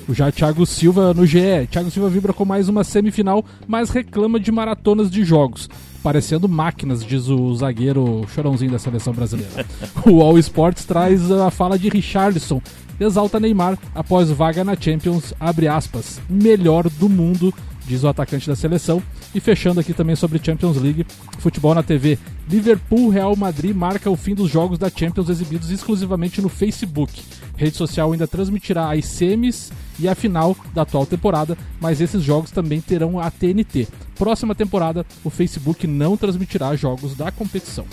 O 0.08 0.14
já 0.14 0.32
Thiago 0.32 0.64
Silva 0.64 1.12
no 1.12 1.26
GE. 1.26 1.66
Thiago 1.70 1.90
Silva 1.90 2.08
vibra 2.08 2.32
com 2.32 2.44
mais 2.44 2.66
uma 2.68 2.82
semifinal, 2.82 3.44
mas 3.66 3.90
reclama 3.90 4.40
de 4.40 4.50
maratonas 4.50 5.10
de 5.10 5.22
jogos. 5.22 5.68
parecendo 6.02 6.48
máquinas, 6.48 7.04
diz 7.04 7.28
o 7.28 7.54
zagueiro 7.54 8.26
chorãozinho 8.34 8.70
da 8.70 8.78
seleção 8.78 9.12
brasileira. 9.12 9.66
o 10.06 10.22
All 10.22 10.38
Sports 10.38 10.86
traz 10.86 11.30
a 11.30 11.50
fala 11.50 11.78
de 11.78 11.90
Richarlison, 11.90 12.62
exalta 12.98 13.38
Neymar 13.38 13.78
após 13.94 14.30
vaga 14.30 14.64
na 14.64 14.74
Champions, 14.74 15.34
abre 15.38 15.68
aspas, 15.68 16.20
melhor 16.28 16.88
do 16.88 17.08
mundo, 17.08 17.52
diz 17.88 18.04
o 18.04 18.08
atacante 18.08 18.46
da 18.46 18.54
seleção. 18.54 19.02
E 19.34 19.40
fechando 19.40 19.80
aqui 19.80 19.92
também 19.92 20.14
sobre 20.14 20.40
Champions 20.42 20.76
League, 20.76 21.06
futebol 21.38 21.74
na 21.74 21.82
TV. 21.82 22.18
Liverpool 22.48 23.08
Real 23.08 23.34
Madrid 23.34 23.74
marca 23.74 24.10
o 24.10 24.16
fim 24.16 24.34
dos 24.34 24.50
jogos 24.50 24.78
da 24.78 24.90
Champions 24.90 25.28
exibidos 25.28 25.70
exclusivamente 25.70 26.40
no 26.40 26.48
Facebook. 26.48 27.22
rede 27.56 27.76
social 27.76 28.12
ainda 28.12 28.28
transmitirá 28.28 28.92
as 28.92 29.04
semis 29.06 29.72
e 29.98 30.08
a 30.08 30.14
final 30.14 30.56
da 30.72 30.82
atual 30.82 31.04
temporada, 31.04 31.58
mas 31.80 32.00
esses 32.00 32.22
jogos 32.22 32.50
também 32.50 32.80
terão 32.80 33.18
a 33.18 33.30
TNT. 33.30 33.88
Próxima 34.14 34.54
temporada, 34.54 35.04
o 35.24 35.30
Facebook 35.30 35.86
não 35.86 36.16
transmitirá 36.16 36.76
jogos 36.76 37.16
da 37.16 37.32
competição. 37.32 37.86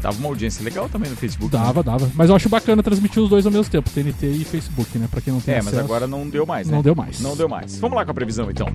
Dava 0.00 0.16
uma 0.18 0.28
audiência 0.28 0.62
legal 0.64 0.88
também 0.88 1.10
no 1.10 1.16
Facebook. 1.16 1.54
né? 1.54 1.62
Dava, 1.62 1.82
dava. 1.82 2.10
Mas 2.14 2.30
eu 2.30 2.36
acho 2.36 2.48
bacana 2.48 2.82
transmitir 2.82 3.22
os 3.22 3.28
dois 3.30 3.46
ao 3.46 3.52
mesmo 3.52 3.70
tempo, 3.70 3.88
TNT 3.90 4.26
e 4.26 4.44
Facebook, 4.44 4.98
né? 4.98 5.08
Pra 5.10 5.20
quem 5.20 5.32
não 5.32 5.40
tem 5.40 5.54
É, 5.54 5.58
mas 5.58 5.68
acesso. 5.68 5.84
agora 5.84 6.06
não 6.06 6.28
deu 6.28 6.46
mais, 6.46 6.66
né? 6.68 6.74
Não 6.76 6.82
deu 6.82 6.94
mais. 6.94 7.20
Não 7.20 7.36
deu 7.36 7.48
mais. 7.48 7.78
Vamos 7.78 7.96
lá 7.96 8.04
com 8.04 8.10
a 8.10 8.14
previsão, 8.14 8.50
então. 8.50 8.66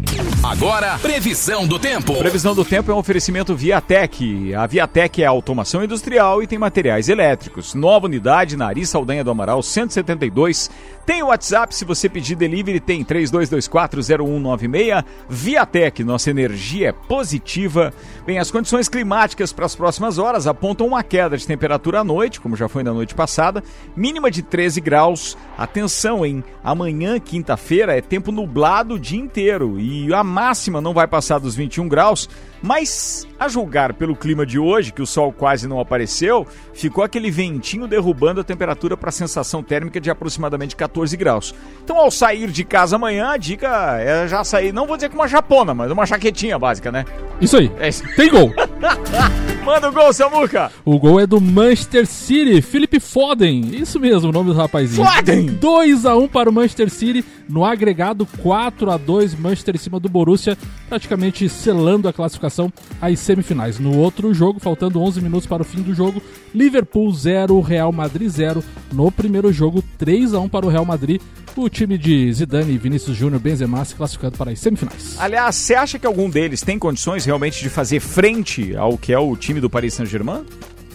Agora, 0.44 0.98
previsão 1.00 1.68
do 1.68 1.78
tempo. 1.80 2.16
Previsão 2.16 2.56
do 2.56 2.66
tempo 2.66 2.92
é 2.92 2.96
um 2.96 2.98
oferecimento 2.98 3.56
Viatec. 3.56 4.54
A 4.56 4.66
Viatec 4.68 5.22
é 5.22 5.26
automação 5.26 5.84
industrial 5.84 6.42
e 6.42 6.48
tem 6.48 6.58
materiais 6.58 7.10
elétricos. 7.10 7.74
Nova 7.74 8.06
unidade 8.08 8.56
na 8.58 8.68
Ari 8.68 8.86
Saldanha 8.86 9.24
do 9.24 9.32
Amaral 9.32 9.62
172. 9.62 10.70
Tem 11.06 11.24
o 11.24 11.28
WhatsApp, 11.28 11.74
se 11.74 11.86
você 11.86 12.08
pedir 12.08 12.36
delivery, 12.36 12.80
tem 12.80 13.04
32240196. 13.04 15.04
Viatec, 15.28 16.04
nossa 16.04 16.30
energia 16.30 16.90
é 16.90 16.92
positiva. 16.92 17.92
Bem, 18.26 18.38
as 18.38 18.52
condições 18.52 18.88
climáticas 18.88 19.52
para 19.52 19.66
as 19.66 19.76
próximas 19.76 20.18
horas 20.18 20.48
apontam 20.48 20.88
uma 20.90 21.04
queda 21.04 21.38
de 21.38 21.48
temperatura 21.48 22.02
à 22.02 22.04
noite, 22.04 22.42
como 22.42 22.56
já 22.56 22.68
foi 22.68 22.84
na 22.84 22.94
noite 22.94 23.16
passada, 23.16 23.64
mínima 23.96 24.30
de 24.30 24.42
13 24.42 24.82
graus. 24.82 25.38
Atenção, 25.58 26.26
hein? 26.26 26.44
Amanhã, 26.64 27.20
quinta-feira, 27.20 27.98
é 27.98 28.02
tempo 28.02 28.32
nublado 28.32 28.96
o 28.96 29.00
dia 29.00 29.20
inteiro 29.20 29.80
e 29.80 30.14
a 30.14 30.24
máxima 30.24 30.82
não 30.82 30.94
vai 30.94 31.08
passar 31.08 31.40
dos 31.40 31.56
21 31.56 31.88
graus. 31.88 32.30
Mas, 32.62 33.28
a 33.40 33.48
julgar 33.48 33.94
pelo 33.94 34.16
clima 34.16 34.46
de 34.46 34.60
hoje, 34.60 34.92
que 34.92 35.02
o 35.02 35.08
sol 35.08 35.32
quase 35.32 35.68
não 35.68 35.80
apareceu, 35.80 36.46
ficou 36.74 37.04
aquele 37.04 37.32
ventinho 37.32 37.88
derrubando 37.88 38.42
a 38.42 38.44
temperatura 38.44 38.98
para 38.98 39.10
a 39.10 39.14
sensação 39.14 39.64
térmica 39.64 40.00
de 40.00 40.10
aproximadamente 40.10 40.76
14 40.76 41.16
graus. 41.16 41.56
Então, 41.84 41.98
ao 41.98 42.12
sair 42.12 42.52
de 42.52 42.64
casa 42.64 42.98
amanhã, 42.98 43.30
a 43.30 43.38
dica 43.38 43.98
é 44.00 44.28
já 44.28 44.44
sair, 44.44 44.74
não 44.74 44.86
vou 44.86 44.98
dizer 44.98 45.10
com 45.10 45.16
uma 45.16 45.28
japona, 45.28 45.74
mas 45.74 45.90
uma 45.90 46.06
jaquetinha 46.06 46.60
básica, 46.60 46.92
né? 46.92 47.06
Isso 47.40 47.56
aí. 47.56 47.72
É 47.80 47.88
isso. 47.88 48.04
Tem 48.16 48.30
gol. 48.30 48.52
Manda 49.64 49.90
o 49.90 49.92
gol, 49.92 50.12
Samuca! 50.12 50.72
O 50.84 50.98
gol 50.98 51.20
é 51.20 51.28
do 51.28 51.40
Manchester 51.40 52.08
City, 52.08 52.62
Felipe 52.62 53.00
Foden. 53.00 53.62
Isso 53.74 54.00
mesmo, 54.00 54.30
o 54.30 54.32
nome 54.32 54.52
do 54.52 54.58
rapazinho. 54.58 55.06
Foden! 55.06 55.46
2 55.46 56.06
a 56.06 56.16
1 56.16 56.28
para 56.28 56.50
o 56.50 56.54
Manchester 56.54 56.90
City, 56.90 57.24
no 57.48 57.64
agregado 57.64 58.26
4 58.42 58.90
a 58.90 58.98
2 58.98 59.36
Manchester 59.36 59.76
em 59.76 59.78
cima 59.78 60.00
do 60.00 60.10
Borussia, 60.10 60.58
praticamente 60.88 61.48
selando 61.50 62.08
a 62.08 62.14
classificação 62.14 62.72
às 63.02 63.20
semifinais. 63.30 63.78
No 63.78 63.96
outro 63.96 64.34
jogo, 64.34 64.60
faltando 64.60 65.00
11 65.00 65.22
minutos 65.22 65.46
para 65.46 65.62
o 65.62 65.66
fim 65.66 65.84
do 65.84 65.94
jogo, 65.94 66.22
Liverpool 66.54 67.12
0, 67.14 67.60
Real 67.62 67.92
Madrid 67.92 68.28
0. 68.28 68.64
No 68.92 69.12
primeiro 69.12 69.54
jogo, 69.54 69.84
3 70.00 70.34
a 70.34 70.40
1 70.40 70.50
para 70.50 70.66
o 70.66 70.70
Real 70.70 70.84
Madrid. 70.84 71.22
O 71.56 71.70
time 71.70 71.98
de 71.98 72.32
Zidane 72.34 72.78
Vinícius 72.78 73.16
Júnior 73.16 73.40
Benzema 73.40 73.84
se 73.86 73.94
classificando 73.94 74.38
para 74.38 74.52
as 74.52 74.60
semifinais. 74.60 75.16
Aliás, 75.20 75.56
você 75.56 75.76
acha 75.76 76.00
que 76.00 76.08
algum 76.08 76.30
deles 76.30 76.62
tem 76.62 76.80
condições 76.80 77.26
realmente 77.26 77.62
de 77.62 77.70
fazer 77.70 78.00
frente 78.00 78.76
ao 78.76 78.98
que 78.98 79.14
é 79.14 79.20
o 79.20 79.36
time 79.36 79.60
do 79.60 79.70
Paris 79.70 79.94
Saint-Germain? 79.94 80.44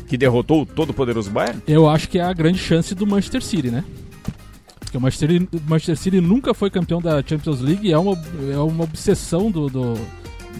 Que 0.08 0.16
derrotou 0.16 0.62
o 0.62 0.66
todo-poderoso 0.66 1.30
Bayern? 1.30 1.62
Eu 1.68 1.88
acho 1.88 2.08
que 2.08 2.18
é 2.18 2.22
a 2.22 2.32
grande 2.32 2.58
chance 2.58 2.94
do 2.94 3.06
Manchester 3.06 3.42
City, 3.42 3.70
né? 3.70 3.84
Porque 4.80 4.96
o 4.96 5.00
Manchester, 5.00 5.42
o 5.42 5.70
Manchester 5.70 5.96
City 5.96 6.20
nunca 6.20 6.54
foi 6.54 6.70
campeão 6.70 7.00
da 7.00 7.22
Champions 7.22 7.60
League, 7.60 7.92
é 7.92 7.98
uma, 7.98 8.20
é 8.52 8.58
uma 8.58 8.84
obsessão 8.84 9.50
do, 9.50 9.68
do, 9.68 9.94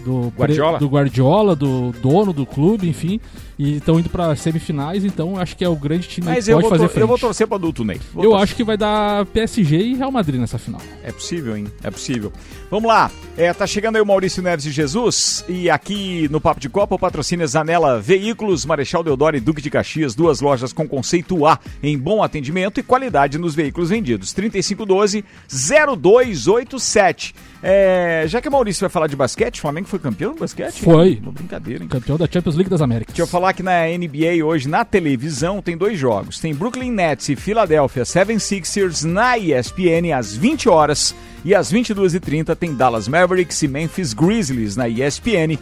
do 0.05 0.31
Guardiola? 0.37 0.77
do 0.77 0.87
Guardiola, 0.87 1.55
do 1.55 1.91
dono 2.01 2.31
do 2.31 2.45
clube, 2.45 2.87
enfim, 2.87 3.19
e 3.57 3.77
estão 3.77 3.99
indo 3.99 4.09
para 4.09 4.35
semifinais, 4.35 5.05
então 5.05 5.37
acho 5.37 5.55
que 5.55 5.63
é 5.63 5.69
o 5.69 5.75
grande 5.75 6.07
time 6.07 6.27
Mas 6.27 6.45
que 6.45 6.53
pode 6.53 6.69
fazer 6.69 6.87
frente. 6.89 7.01
eu 7.01 7.07
vou 7.07 7.17
torcer 7.17 7.47
pra 7.47 7.55
adulto 7.57 7.83
Ney. 7.85 7.99
Vou 8.13 8.23
Eu 8.23 8.29
torcer. 8.31 8.43
acho 8.43 8.55
que 8.55 8.63
vai 8.63 8.77
dar 8.77 9.25
PSG 9.27 9.77
e 9.77 9.95
Real 9.95 10.11
Madrid 10.11 10.39
nessa 10.39 10.57
final. 10.57 10.81
É 11.03 11.11
possível, 11.11 11.55
hein? 11.55 11.67
É 11.83 11.89
possível. 11.89 12.31
Vamos 12.69 12.87
lá. 12.87 13.09
É, 13.37 13.53
tá 13.53 13.65
chegando 13.67 13.95
aí 13.97 14.01
o 14.01 14.05
Maurício 14.05 14.41
Neves 14.43 14.63
de 14.65 14.71
Jesus. 14.71 15.45
E 15.47 15.69
aqui 15.69 16.27
no 16.29 16.41
Papo 16.41 16.59
de 16.59 16.67
Copa, 16.69 16.95
o 16.95 16.99
patrocínio 16.99 17.43
é 17.43 17.47
Zanela 17.47 17.99
Veículos, 17.99 18.65
Marechal 18.65 19.03
Deodoro 19.03 19.37
e 19.37 19.39
Duque 19.39 19.61
de 19.61 19.69
Caxias. 19.69 20.15
Duas 20.15 20.41
lojas 20.41 20.73
com 20.73 20.87
conceito 20.87 21.45
A 21.45 21.59
em 21.81 21.97
bom 21.97 22.21
atendimento 22.23 22.79
e 22.79 22.83
qualidade 22.83 23.37
nos 23.37 23.55
veículos 23.55 23.89
vendidos. 23.89 24.33
3512-0287. 24.33 27.33
É, 27.67 28.25
já 28.27 28.39
que 28.41 28.47
o 28.47 28.51
Maurício 28.51 28.81
vai 28.81 28.89
falar 28.89 29.07
de 29.07 29.15
basquete, 29.15 29.57
o 29.57 29.61
Flamengo 29.61 29.87
foi 29.87 29.97
campeão 29.97 30.33
do 30.33 30.39
basquete? 30.39 30.81
Foi. 30.83 31.19
Uma 31.21 31.31
brincadeira, 31.31 31.83
hein? 31.83 31.89
Campeão 31.89 32.15
da 32.17 32.27
Champions 32.31 32.55
League 32.55 32.69
das 32.69 32.81
Américas. 32.81 33.13
Deixa 33.15 33.23
eu 33.23 33.27
falar 33.27 33.44
que 33.53 33.63
na 33.63 33.85
NBA 33.85 34.45
hoje, 34.45 34.67
na 34.67 34.85
televisão, 34.85 35.61
tem 35.61 35.77
dois 35.77 35.97
jogos. 35.97 36.39
Tem 36.39 36.53
Brooklyn 36.53 36.91
Nets 36.91 37.29
e 37.29 37.35
Philadelphia 37.35 38.03
76ers 38.03 39.03
na 39.03 39.37
ESPN 39.37 40.13
às 40.15 40.35
20 40.35 40.69
horas. 40.69 41.15
E 41.43 41.53
às 41.53 41.71
22h30 41.71 42.55
tem 42.55 42.73
Dallas 42.73 43.07
Mavericks 43.07 43.61
e 43.61 43.67
Memphis 43.67 44.13
Grizzlies 44.13 44.75
na 44.75 44.87
ESPN 44.87 45.57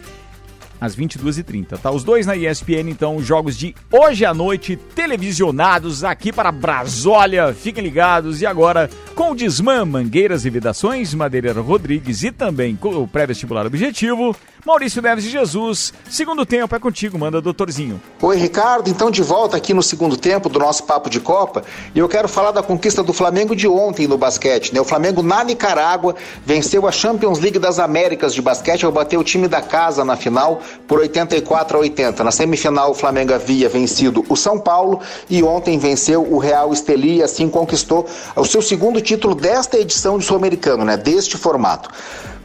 às 0.80 0.94
22h30, 0.94 1.78
tá? 1.78 1.90
Os 1.90 2.04
dois 2.04 2.26
na 2.26 2.36
ESPN, 2.36 2.90
então, 2.90 3.16
os 3.16 3.26
jogos 3.26 3.56
de 3.56 3.74
hoje 3.90 4.24
à 4.24 4.34
noite, 4.34 4.76
televisionados 4.76 6.04
aqui 6.04 6.32
para 6.32 6.52
Brasólia. 6.52 7.54
Fiquem 7.54 7.82
ligados. 7.82 8.42
E 8.42 8.46
agora, 8.46 8.90
com 9.14 9.30
o 9.30 9.34
Desmã, 9.34 9.84
Mangueiras 9.84 10.44
e 10.44 10.50
Vidações, 10.50 11.14
Madeireira 11.14 11.60
Rodrigues 11.60 12.22
e 12.22 12.30
também 12.30 12.76
com 12.76 12.90
o 12.96 13.08
pré-vestibular 13.08 13.66
objetivo, 13.66 14.36
Maurício 14.64 15.02
Neves 15.02 15.24
de 15.24 15.30
Jesus. 15.30 15.92
Segundo 16.08 16.46
tempo 16.46 16.74
é 16.74 16.78
contigo, 16.78 17.18
manda 17.18 17.38
doutorzinho. 17.38 18.00
Oi, 18.22 18.38
Ricardo. 18.38 18.88
Então, 18.88 19.10
de 19.10 19.22
volta 19.22 19.58
aqui 19.58 19.74
no 19.74 19.82
segundo 19.82 20.16
tempo 20.16 20.48
do 20.48 20.58
nosso 20.58 20.84
Papo 20.84 21.10
de 21.10 21.20
Copa. 21.20 21.62
E 21.94 21.98
eu 21.98 22.08
quero 22.08 22.26
falar 22.28 22.50
da 22.50 22.62
conquista 22.62 23.02
do 23.02 23.12
Flamengo 23.12 23.54
de 23.54 23.68
ontem 23.68 24.08
no 24.08 24.16
basquete. 24.16 24.72
Né? 24.72 24.80
O 24.80 24.84
Flamengo 24.84 25.22
na 25.22 25.44
Nicarágua 25.44 26.14
venceu 26.46 26.86
a 26.86 26.92
Champions 26.92 27.38
League 27.40 27.58
das 27.58 27.78
Américas 27.78 28.32
de 28.32 28.40
basquete 28.40 28.86
ao 28.86 28.92
bater 28.92 29.18
o 29.18 29.24
time 29.24 29.48
da 29.48 29.60
casa 29.60 30.02
na 30.02 30.16
final 30.16 30.62
por 30.88 30.98
84 30.98 31.76
a 31.76 31.80
80. 31.80 32.24
Na 32.24 32.30
semifinal, 32.30 32.92
o 32.92 32.94
Flamengo 32.94 33.34
havia 33.34 33.68
vencido 33.68 34.24
o 34.30 34.36
São 34.36 34.58
Paulo 34.58 35.00
e 35.28 35.42
ontem 35.42 35.78
venceu 35.78 36.22
o 36.22 36.38
Real 36.38 36.72
Esteli 36.72 37.18
e 37.18 37.22
assim 37.22 37.50
conquistou 37.50 38.06
o 38.34 38.46
seu 38.46 38.62
segundo 38.62 38.98
título 39.02 39.34
desta 39.34 39.76
edição 39.76 40.16
de 40.16 40.24
Sul-Americano, 40.24 40.86
né? 40.86 40.96
deste 40.96 41.36
formato. 41.36 41.90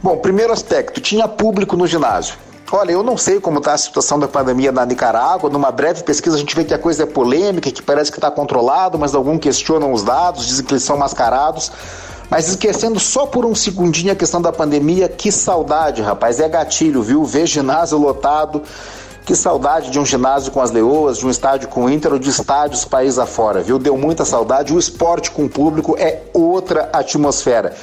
Bom, 0.02 0.16
primeiro 0.16 0.50
aspecto, 0.50 0.98
tinha 0.98 1.28
público 1.28 1.76
no 1.76 1.86
ginásio. 1.86 2.34
Olha, 2.72 2.92
eu 2.92 3.02
não 3.02 3.18
sei 3.18 3.38
como 3.38 3.58
está 3.58 3.74
a 3.74 3.78
situação 3.78 4.18
da 4.18 4.26
pandemia 4.26 4.72
na 4.72 4.86
Nicarágua. 4.86 5.50
Numa 5.50 5.70
breve 5.70 6.02
pesquisa 6.02 6.36
a 6.36 6.38
gente 6.38 6.56
vê 6.56 6.64
que 6.64 6.72
a 6.72 6.78
coisa 6.78 7.02
é 7.02 7.06
polêmica, 7.06 7.70
que 7.70 7.82
parece 7.82 8.10
que 8.10 8.16
está 8.16 8.30
controlado, 8.30 8.98
mas 8.98 9.14
alguns 9.14 9.40
questionam 9.40 9.92
os 9.92 10.02
dados, 10.02 10.46
dizem 10.46 10.64
que 10.64 10.72
eles 10.72 10.84
são 10.84 10.96
mascarados. 10.96 11.70
Mas 12.30 12.48
esquecendo 12.48 12.98
só 12.98 13.26
por 13.26 13.44
um 13.44 13.54
segundinho 13.54 14.12
a 14.12 14.16
questão 14.16 14.40
da 14.40 14.50
pandemia, 14.50 15.06
que 15.06 15.30
saudade, 15.30 16.00
rapaz. 16.00 16.40
É 16.40 16.48
gatilho, 16.48 17.02
viu? 17.02 17.22
Ver 17.22 17.46
ginásio 17.46 17.98
lotado. 17.98 18.62
Que 19.26 19.36
saudade 19.36 19.90
de 19.90 19.98
um 19.98 20.06
ginásio 20.06 20.50
com 20.50 20.62
as 20.62 20.70
leoas, 20.70 21.18
de 21.18 21.26
um 21.26 21.30
estádio 21.30 21.68
com 21.68 21.84
o 21.84 21.90
Inter 21.90 22.14
ou 22.14 22.18
de 22.18 22.30
estádios 22.30 22.86
país 22.86 23.18
afora, 23.18 23.62
viu? 23.62 23.78
Deu 23.78 23.98
muita 23.98 24.24
saudade. 24.24 24.72
O 24.72 24.78
esporte 24.78 25.30
com 25.30 25.44
o 25.44 25.48
público 25.48 25.94
é 25.98 26.22
outra 26.32 26.88
atmosfera. 26.90 27.74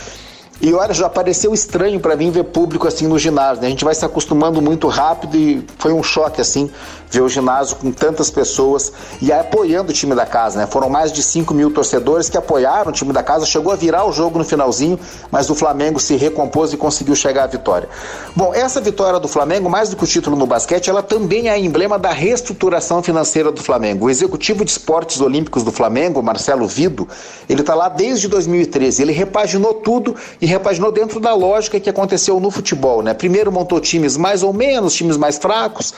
E 0.59 0.73
olha, 0.73 0.91
já 0.91 1.07
pareceu 1.07 1.53
estranho 1.53 1.99
para 1.99 2.15
mim 2.15 2.31
ver 2.31 2.45
público 2.45 2.87
assim 2.87 3.05
no 3.05 3.19
ginásio. 3.19 3.61
Né? 3.61 3.67
A 3.67 3.69
gente 3.69 3.85
vai 3.85 3.93
se 3.93 4.03
acostumando 4.03 4.59
muito 4.59 4.87
rápido 4.87 5.37
e 5.37 5.63
foi 5.77 5.93
um 5.93 6.01
choque 6.01 6.41
assim 6.41 6.69
ver 7.09 7.21
o 7.21 7.29
ginásio 7.29 7.75
com 7.75 7.91
tantas 7.91 8.29
pessoas 8.31 8.91
e 9.21 9.31
apoiando 9.31 9.91
o 9.91 9.93
time 9.93 10.15
da 10.15 10.25
casa. 10.25 10.59
Né? 10.59 10.67
Foram 10.67 10.89
mais 10.89 11.11
de 11.11 11.21
5 11.21 11.53
mil 11.53 11.71
torcedores 11.71 12.27
que 12.27 12.37
apoiaram 12.37 12.89
o 12.89 12.93
time 12.93 13.13
da 13.13 13.21
casa. 13.21 13.45
Chegou 13.45 13.71
a 13.71 13.75
virar 13.75 14.05
o 14.05 14.11
jogo 14.11 14.39
no 14.39 14.43
finalzinho, 14.43 14.99
mas 15.31 15.47
o 15.49 15.55
Flamengo 15.55 15.99
se 15.99 16.15
recompôs 16.15 16.73
e 16.73 16.77
conseguiu 16.77 17.15
chegar 17.15 17.43
à 17.43 17.47
vitória. 17.47 17.87
Bom, 18.35 18.51
essa 18.51 18.81
vitória 18.81 19.19
do 19.19 19.27
Flamengo, 19.27 19.69
mais 19.69 19.89
do 19.89 19.95
que 19.95 20.03
o 20.03 20.07
título 20.07 20.35
no 20.35 20.47
basquete, 20.47 20.89
ela 20.89 21.03
também 21.03 21.49
é 21.49 21.59
emblema 21.59 21.99
da 21.99 22.09
reestruturação 22.09 23.03
financeira 23.03 23.51
do 23.51 23.61
Flamengo. 23.61 24.07
O 24.07 24.09
executivo 24.09 24.65
de 24.65 24.71
esportes 24.71 25.21
olímpicos 25.21 25.63
do 25.63 25.71
Flamengo, 25.71 26.21
Marcelo 26.23 26.67
Vido, 26.67 27.07
ele 27.47 27.61
está 27.61 27.75
lá 27.75 27.89
desde 27.89 28.27
2013. 28.27 29.03
Ele 29.03 29.11
repaginou 29.11 29.75
tudo 29.75 30.15
e 30.41 30.46
repaginou 30.47 30.91
dentro 30.91 31.19
da 31.19 31.33
lógica 31.33 31.79
que 31.79 31.89
aconteceu 31.89 32.39
no 32.39 32.51
futebol, 32.51 33.01
né? 33.01 33.13
Primeiro 33.13 33.51
montou 33.51 33.79
times 33.79 34.17
mais 34.17 34.43
ou 34.43 34.53
menos, 34.53 34.93
times 34.93 35.17
mais 35.17 35.37
fracos, 35.37 35.93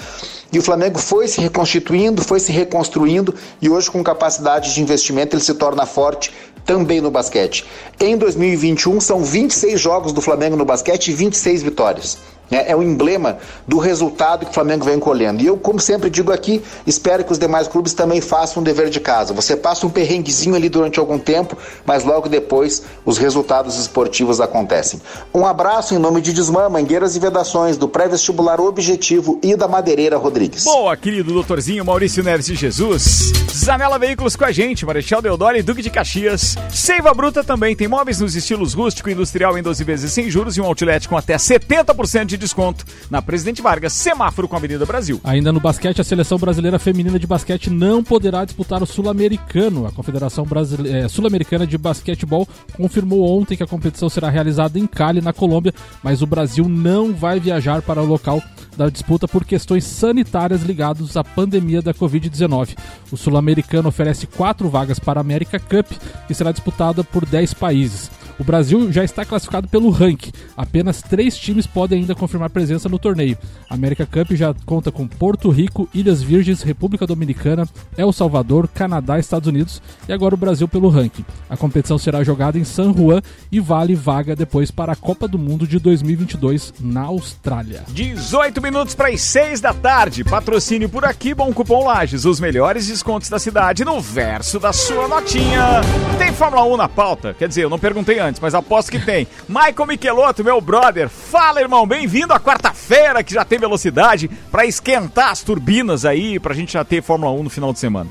e 0.51 0.57
o 0.57 0.61
Flamengo 0.61 0.97
foi 0.97 1.27
se 1.27 1.39
reconstituindo, 1.41 2.23
foi 2.23 2.39
se 2.39 2.51
reconstruindo 2.51 3.33
e 3.61 3.69
hoje 3.69 3.91
com 3.91 4.03
capacidade 4.03 4.73
de 4.73 4.81
investimento 4.81 5.35
ele 5.35 5.43
se 5.43 5.53
torna 5.53 5.85
forte 5.85 6.31
também 6.65 7.01
no 7.01 7.11
basquete. 7.11 7.65
Em 7.99 8.17
2021 8.17 8.99
são 8.99 9.23
26 9.23 9.79
jogos 9.79 10.13
do 10.13 10.21
Flamengo 10.21 10.55
no 10.55 10.65
basquete 10.65 11.09
e 11.09 11.13
26 11.13 11.63
vitórias. 11.63 12.17
É, 12.51 12.71
é 12.71 12.75
o 12.75 12.81
emblema 12.81 13.37
do 13.67 13.77
resultado 13.77 14.45
que 14.45 14.51
o 14.51 14.53
Flamengo 14.53 14.85
vem 14.85 14.99
colhendo. 14.99 15.41
E 15.41 15.45
eu, 15.45 15.57
como 15.57 15.79
sempre 15.79 16.09
digo 16.09 16.31
aqui, 16.31 16.61
espero 16.85 17.23
que 17.23 17.31
os 17.31 17.39
demais 17.39 17.67
clubes 17.67 17.93
também 17.93 18.21
façam 18.21 18.61
um 18.61 18.63
dever 18.63 18.89
de 18.89 18.99
casa. 18.99 19.33
Você 19.33 19.55
passa 19.55 19.85
um 19.85 19.89
perrenguezinho 19.89 20.55
ali 20.55 20.69
durante 20.69 20.99
algum 20.99 21.19
tempo, 21.19 21.57
mas 21.85 22.03
logo 22.03 22.27
depois 22.27 22.83
os 23.05 23.17
resultados 23.17 23.77
esportivos 23.77 24.41
acontecem. 24.41 25.01
Um 25.33 25.45
abraço 25.45 25.93
em 25.93 25.97
nome 25.97 26.21
de 26.21 26.33
Desmã, 26.33 26.69
Mangueiras 26.69 27.15
e 27.15 27.19
Vedações, 27.19 27.77
do 27.77 27.87
pré-vestibular 27.87 28.59
Objetivo 28.59 29.39
e 29.43 29.55
da 29.55 29.67
Madeireira 29.67 30.17
Rodrigues. 30.17 30.63
Boa, 30.63 30.95
querido 30.97 31.33
doutorzinho 31.33 31.85
Maurício 31.85 32.23
Neves 32.23 32.45
de 32.45 32.55
Jesus. 32.55 33.31
Zanela 33.53 33.99
Veículos 33.99 34.35
com 34.35 34.45
a 34.45 34.51
gente, 34.51 34.85
Marechal 34.85 35.21
Deodoro 35.21 35.57
e 35.57 35.61
Duque 35.61 35.81
de 35.81 35.89
Caxias. 35.89 36.55
Seiva 36.71 37.13
Bruta 37.13 37.43
também 37.43 37.75
tem 37.75 37.87
móveis 37.87 38.19
nos 38.19 38.35
estilos 38.35 38.73
rústico 38.73 39.09
e 39.09 39.13
industrial 39.13 39.57
em 39.57 39.61
12 39.61 39.83
vezes 39.83 40.13
sem 40.13 40.29
juros 40.29 40.57
e 40.57 40.61
um 40.61 40.65
outlet 40.65 41.07
com 41.07 41.17
até 41.17 41.35
70% 41.35 42.25
de 42.25 42.38
desconto. 42.39 42.85
Na 43.09 43.21
Presidente 43.21 43.61
Vargas, 43.61 43.93
semáforo 43.93 44.47
com 44.47 44.55
a 44.55 44.57
Avenida 44.59 44.85
Brasil. 44.85 45.19
Ainda 45.23 45.51
no 45.51 45.59
basquete, 45.59 46.01
a 46.01 46.03
seleção 46.03 46.37
brasileira 46.37 46.79
feminina 46.79 47.19
de 47.19 47.27
basquete 47.27 47.69
não 47.69 48.03
poderá 48.03 48.43
disputar 48.45 48.81
o 48.81 48.85
Sul-Americano. 48.85 49.85
A 49.85 49.91
Confederação 49.91 50.45
Brasile- 50.45 50.89
eh, 50.89 51.07
Sul-Americana 51.07 51.67
de 51.67 51.77
Basquetebol 51.77 52.47
confirmou 52.75 53.37
ontem 53.39 53.55
que 53.55 53.63
a 53.63 53.67
competição 53.67 54.09
será 54.09 54.29
realizada 54.29 54.79
em 54.79 54.87
Cali, 54.87 55.21
na 55.21 55.33
Colômbia, 55.33 55.73
mas 56.01 56.21
o 56.21 56.27
Brasil 56.27 56.67
não 56.67 57.13
vai 57.13 57.39
viajar 57.39 57.81
para 57.81 58.01
o 58.01 58.05
local 58.05 58.41
da 58.77 58.89
disputa 58.89 59.27
por 59.27 59.43
questões 59.43 59.83
sanitárias 59.83 60.61
ligadas 60.63 61.17
à 61.17 61.23
pandemia 61.23 61.81
da 61.81 61.93
Covid-19. 61.93 62.77
O 63.11 63.17
Sul-Americano 63.17 63.89
oferece 63.89 64.25
quatro 64.25 64.69
vagas 64.69 64.99
para 64.99 65.19
a 65.19 65.21
América 65.21 65.59
Cup, 65.59 65.87
que 66.27 66.33
será 66.33 66.51
disputada 66.51 67.03
por 67.03 67.25
10 67.25 67.53
países. 67.53 68.09
O 68.39 68.43
Brasil 68.43 68.89
já 68.89 69.03
está 69.03 69.25
classificado 69.25 69.67
pelo 69.67 69.89
ranking. 69.89 70.31
Apenas 70.55 71.01
três 71.01 71.37
times 71.37 71.67
podem 71.67 71.99
ainda 71.99 72.15
confirmar 72.15 72.49
presença 72.49 72.87
no 72.87 72.97
torneio. 72.97 73.37
A 73.69 73.73
América 73.73 74.05
Cup 74.05 74.31
já 74.31 74.55
conta 74.65 74.91
com 74.91 75.05
Porto 75.05 75.49
Rico, 75.49 75.89
Ilhas 75.93 76.23
Virgens, 76.23 76.63
República 76.63 77.05
Dominicana, 77.05 77.67
El 77.97 78.13
Salvador, 78.13 78.69
Canadá 78.69 79.19
Estados 79.19 79.49
Unidos 79.49 79.81
e 80.07 80.13
agora 80.13 80.35
o 80.35 80.37
Brasil 80.37 80.69
pelo 80.69 80.87
ranking. 80.87 81.25
A 81.49 81.57
competição 81.57 81.97
será 81.97 82.23
jogada 82.23 82.57
em 82.57 82.63
San 82.63 82.93
Juan 82.93 83.21
e 83.51 83.59
vale 83.59 83.93
vaga 83.93 84.35
depois 84.37 84.71
para 84.71 84.93
a 84.93 84.95
Copa 84.95 85.27
do 85.27 85.37
Mundo 85.37 85.67
de 85.67 85.77
2022 85.77 86.73
na 86.79 87.01
Austrália. 87.01 87.83
18 87.89 88.61
minutos 88.61 88.95
para 88.95 89.09
as 89.09 89.19
6 89.21 89.59
da 89.59 89.73
tarde. 89.73 90.23
Patrocínio 90.23 90.87
por 90.87 91.03
aqui, 91.03 91.33
bom 91.33 91.51
cupom 91.51 91.83
Lages. 91.83 92.23
Os 92.23 92.39
melhores 92.39 92.87
descontos 92.87 93.29
da 93.29 93.37
cidade 93.37 93.83
no 93.83 93.99
verso 93.99 94.59
da 94.59 94.71
sua 94.71 95.09
notinha. 95.09 95.81
Tem 96.17 96.31
Fórmula 96.31 96.63
1 96.63 96.77
na 96.77 96.87
pauta? 96.87 97.33
Quer 97.33 97.49
dizer, 97.49 97.63
eu 97.63 97.69
não 97.69 97.79
perguntei 97.79 98.19
antes, 98.19 98.28
mas 98.39 98.53
aposto 98.53 98.91
que 98.91 98.99
tem. 98.99 99.25
Michael 99.47 99.87
Michelotto, 99.87 100.43
meu 100.43 100.59
brother. 100.59 101.07
Fala, 101.07 101.61
irmão. 101.61 101.87
Bem-vindo 101.87 102.33
à 102.33 102.39
quarta-feira, 102.39 103.23
que 103.23 103.33
já 103.33 103.45
tem 103.45 103.57
velocidade, 103.57 104.29
para 104.51 104.65
esquentar 104.65 105.31
as 105.31 105.41
turbinas 105.41 106.03
aí, 106.03 106.39
pra 106.39 106.53
gente 106.53 106.73
já 106.73 106.83
ter 106.83 107.01
Fórmula 107.01 107.31
1 107.31 107.43
no 107.43 107.49
final 107.49 107.71
de 107.71 107.79
semana. 107.79 108.09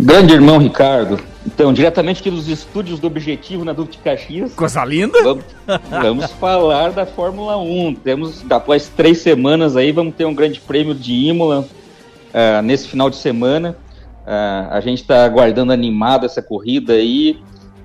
Grande 0.00 0.32
irmão 0.34 0.58
Ricardo. 0.58 1.20
Então, 1.46 1.72
diretamente 1.72 2.20
aqui 2.20 2.30
dos 2.30 2.48
estúdios 2.48 2.98
do 2.98 3.06
Objetivo 3.06 3.64
na 3.64 3.72
Duque 3.72 3.92
de 3.92 3.98
Caxias. 3.98 4.54
Coisa 4.54 4.84
linda! 4.84 5.22
Vamos, 5.22 5.44
vamos 5.90 6.30
falar 6.40 6.90
da 6.90 7.04
Fórmula 7.04 7.56
1. 7.56 7.94
Temos, 7.96 8.44
após 8.50 8.88
três 8.88 9.18
semanas 9.18 9.76
aí, 9.76 9.92
vamos 9.92 10.14
ter 10.14 10.24
um 10.24 10.34
grande 10.34 10.60
prêmio 10.60 10.94
de 10.94 11.12
Imola 11.12 11.66
ah, 12.32 12.62
nesse 12.62 12.88
final 12.88 13.10
de 13.10 13.16
semana. 13.16 13.76
Ah, 14.26 14.68
a 14.72 14.80
gente 14.80 15.02
está 15.02 15.24
aguardando 15.24 15.72
animado 15.72 16.26
essa 16.26 16.42
corrida 16.42 16.94
aí. 16.94 17.38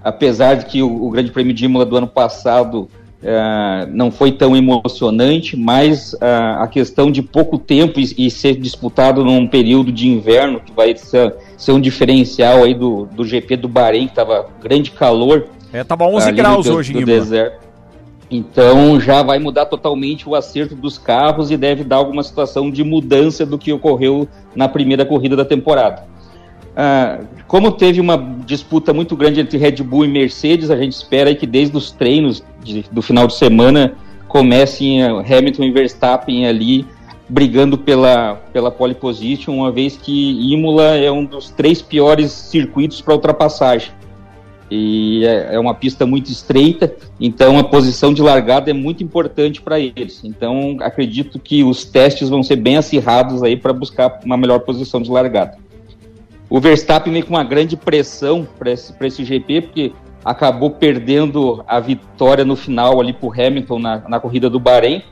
Apesar 0.08 0.56
de 0.56 0.66
que 0.66 0.82
o, 0.82 1.06
o 1.06 1.10
Grande 1.10 1.32
Prêmio 1.32 1.54
de 1.54 1.66
Imola 1.66 1.86
do 1.86 1.98
ano 1.98 2.08
passado 2.08 2.88
ah, 3.24 3.88
não 3.92 4.12
foi 4.12 4.32
tão 4.32 4.56
emocionante, 4.56 5.58
mas 5.58 6.16
ah, 6.22 6.64
a 6.64 6.68
questão 6.68 7.12
de 7.12 7.22
pouco 7.22 7.58
tempo 7.58 8.00
e, 8.00 8.28
e 8.28 8.32
ser 8.32 8.56
disputado 8.56 9.24
num 9.26 9.46
período 9.48 9.92
de 9.92 10.08
inverno, 10.08 10.62
que 10.62 10.72
vai 10.72 10.96
ser, 10.96 11.36
ser 11.58 11.74
um 11.74 11.82
diferencial 11.82 12.64
aí 12.64 12.74
do, 12.74 13.06
do 13.12 13.26
GP 13.26 13.58
do 13.58 13.68
Bahrein, 13.68 14.06
que 14.06 14.12
estava 14.14 14.48
grande 14.62 14.92
calor. 14.92 15.48
É, 15.74 15.84
tava 15.84 16.06
11 16.06 16.30
ali 16.30 16.38
graus 16.38 16.68
no, 16.68 16.76
hoje 16.76 16.94
no 16.94 17.00
em 17.00 17.04
Imola. 17.04 17.20
deserto. 17.20 17.68
Então 18.30 19.00
já 19.00 19.24
vai 19.24 19.40
mudar 19.40 19.66
totalmente 19.66 20.28
o 20.28 20.36
acerto 20.36 20.76
dos 20.76 20.98
carros 20.98 21.50
e 21.50 21.58
deve 21.58 21.84
dar 21.84 21.98
alguma 21.98 22.24
situação 22.24 22.70
de 22.70 22.84
mudança 22.84 23.46
do 23.46 23.58
que 23.58 23.74
ocorreu 23.74 24.28
na 24.56 24.70
primeira 24.70 25.06
corrida 25.06 25.36
da 25.36 25.46
temporada. 25.46 26.04
Ah, 26.80 27.22
como 27.48 27.72
teve 27.72 28.00
uma 28.00 28.16
disputa 28.46 28.94
muito 28.94 29.16
grande 29.16 29.40
entre 29.40 29.58
Red 29.58 29.78
Bull 29.78 30.06
e 30.06 30.08
Mercedes, 30.08 30.70
a 30.70 30.78
gente 30.78 30.94
espera 30.94 31.34
que 31.34 31.48
desde 31.48 31.76
os 31.76 31.92
treinos 31.92 32.44
de- 32.64 32.86
do 32.92 33.02
final 33.02 33.26
de 33.26 33.34
semana 33.34 33.96
comecem 34.28 35.02
ah, 35.02 35.22
Hamilton 35.22 35.64
e 35.64 35.72
Verstappen 35.72 36.46
ali 36.46 36.86
brigando 37.28 37.80
pela, 37.80 38.36
pela 38.54 38.70
pole 38.70 38.94
position, 38.94 39.56
uma 39.56 39.72
vez 39.72 39.98
que 39.98 40.54
Imola 40.54 40.96
é 40.96 41.12
um 41.12 41.26
dos 41.26 41.50
três 41.50 41.82
piores 41.82 42.32
circuitos 42.32 43.02
para 43.02 43.16
ultrapassagem. 43.16 43.92
E 44.70 45.26
é, 45.26 45.56
é 45.56 45.60
uma 45.60 45.74
pista 45.74 46.06
muito 46.06 46.30
estreita, 46.30 46.94
então 47.20 47.58
a 47.58 47.64
posição 47.64 48.14
de 48.14 48.22
largada 48.22 48.70
é 48.70 48.74
muito 48.74 49.04
importante 49.04 49.62
para 49.62 49.80
eles. 49.80 50.22
Então 50.24 50.78
acredito 50.82 51.40
que 51.40 51.64
os 51.64 51.86
testes 51.86 52.30
vão 52.30 52.44
ser 52.44 52.58
bem 52.58 52.78
acirrados 52.78 53.42
aí 53.42 53.58
para 53.58 53.74
buscar 53.74 54.20
uma 54.24 54.38
melhor 54.38 54.60
posição 54.60 55.02
de 55.02 55.10
largada. 55.10 55.58
O 56.50 56.60
Verstappen 56.62 57.12
vem 57.12 57.22
com 57.22 57.34
uma 57.34 57.44
grande 57.44 57.76
pressão 57.76 58.48
para 58.58 58.72
esse, 58.72 58.94
esse 59.02 59.26
GP, 59.26 59.62
porque 59.62 59.94
acabou 60.24 60.72
perdendo 60.72 61.64
a 61.68 61.80
vitória 61.80 62.46
no 62.46 62.56
final 62.56 63.00
ali 63.02 63.14
para 63.14 63.48
Hamilton 63.48 63.80
na, 63.80 64.10
na 64.10 64.20
corrida 64.20 64.50
do 64.50 64.60
Bahrein. 64.60 65.04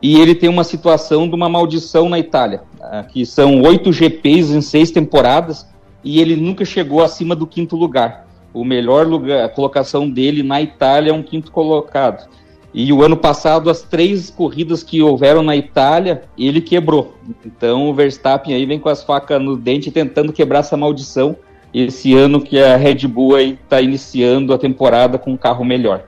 E 0.00 0.20
ele 0.20 0.34
tem 0.34 0.48
uma 0.48 0.64
situação 0.64 1.28
de 1.28 1.34
uma 1.34 1.48
maldição 1.48 2.08
na 2.08 2.18
Itália, 2.18 2.62
ah, 2.80 3.02
que 3.02 3.26
são 3.26 3.62
oito 3.62 3.92
GPs 3.92 4.52
em 4.52 4.60
seis 4.60 4.90
temporadas 4.90 5.66
e 6.04 6.20
ele 6.20 6.36
nunca 6.36 6.64
chegou 6.64 7.02
acima 7.02 7.34
do 7.34 7.46
quinto 7.46 7.76
lugar. 7.76 8.26
O 8.54 8.64
melhor 8.64 9.06
lugar, 9.06 9.44
a 9.44 9.48
colocação 9.48 10.08
dele 10.08 10.42
na 10.42 10.62
Itália 10.62 11.10
é 11.10 11.12
um 11.12 11.22
quinto 11.22 11.50
colocado. 11.50 12.28
E 12.72 12.92
o 12.92 13.02
ano 13.02 13.16
passado, 13.16 13.70
as 13.70 13.82
três 13.82 14.28
corridas 14.30 14.82
que 14.82 15.00
houveram 15.00 15.42
na 15.42 15.56
Itália, 15.56 16.24
ele 16.38 16.60
quebrou. 16.60 17.16
Então 17.44 17.88
o 17.88 17.94
Verstappen 17.94 18.54
aí 18.54 18.66
vem 18.66 18.78
com 18.78 18.88
as 18.90 19.02
facas 19.02 19.40
no 19.42 19.56
dente 19.56 19.90
tentando 19.90 20.32
quebrar 20.32 20.60
essa 20.60 20.76
maldição. 20.76 21.34
Esse 21.72 22.14
ano 22.14 22.40
que 22.40 22.58
a 22.62 22.76
Red 22.76 23.06
Bull 23.06 23.34
aí 23.36 23.58
está 23.62 23.80
iniciando 23.80 24.52
a 24.54 24.58
temporada 24.58 25.18
com 25.18 25.32
um 25.32 25.36
carro 25.36 25.64
melhor. 25.64 26.04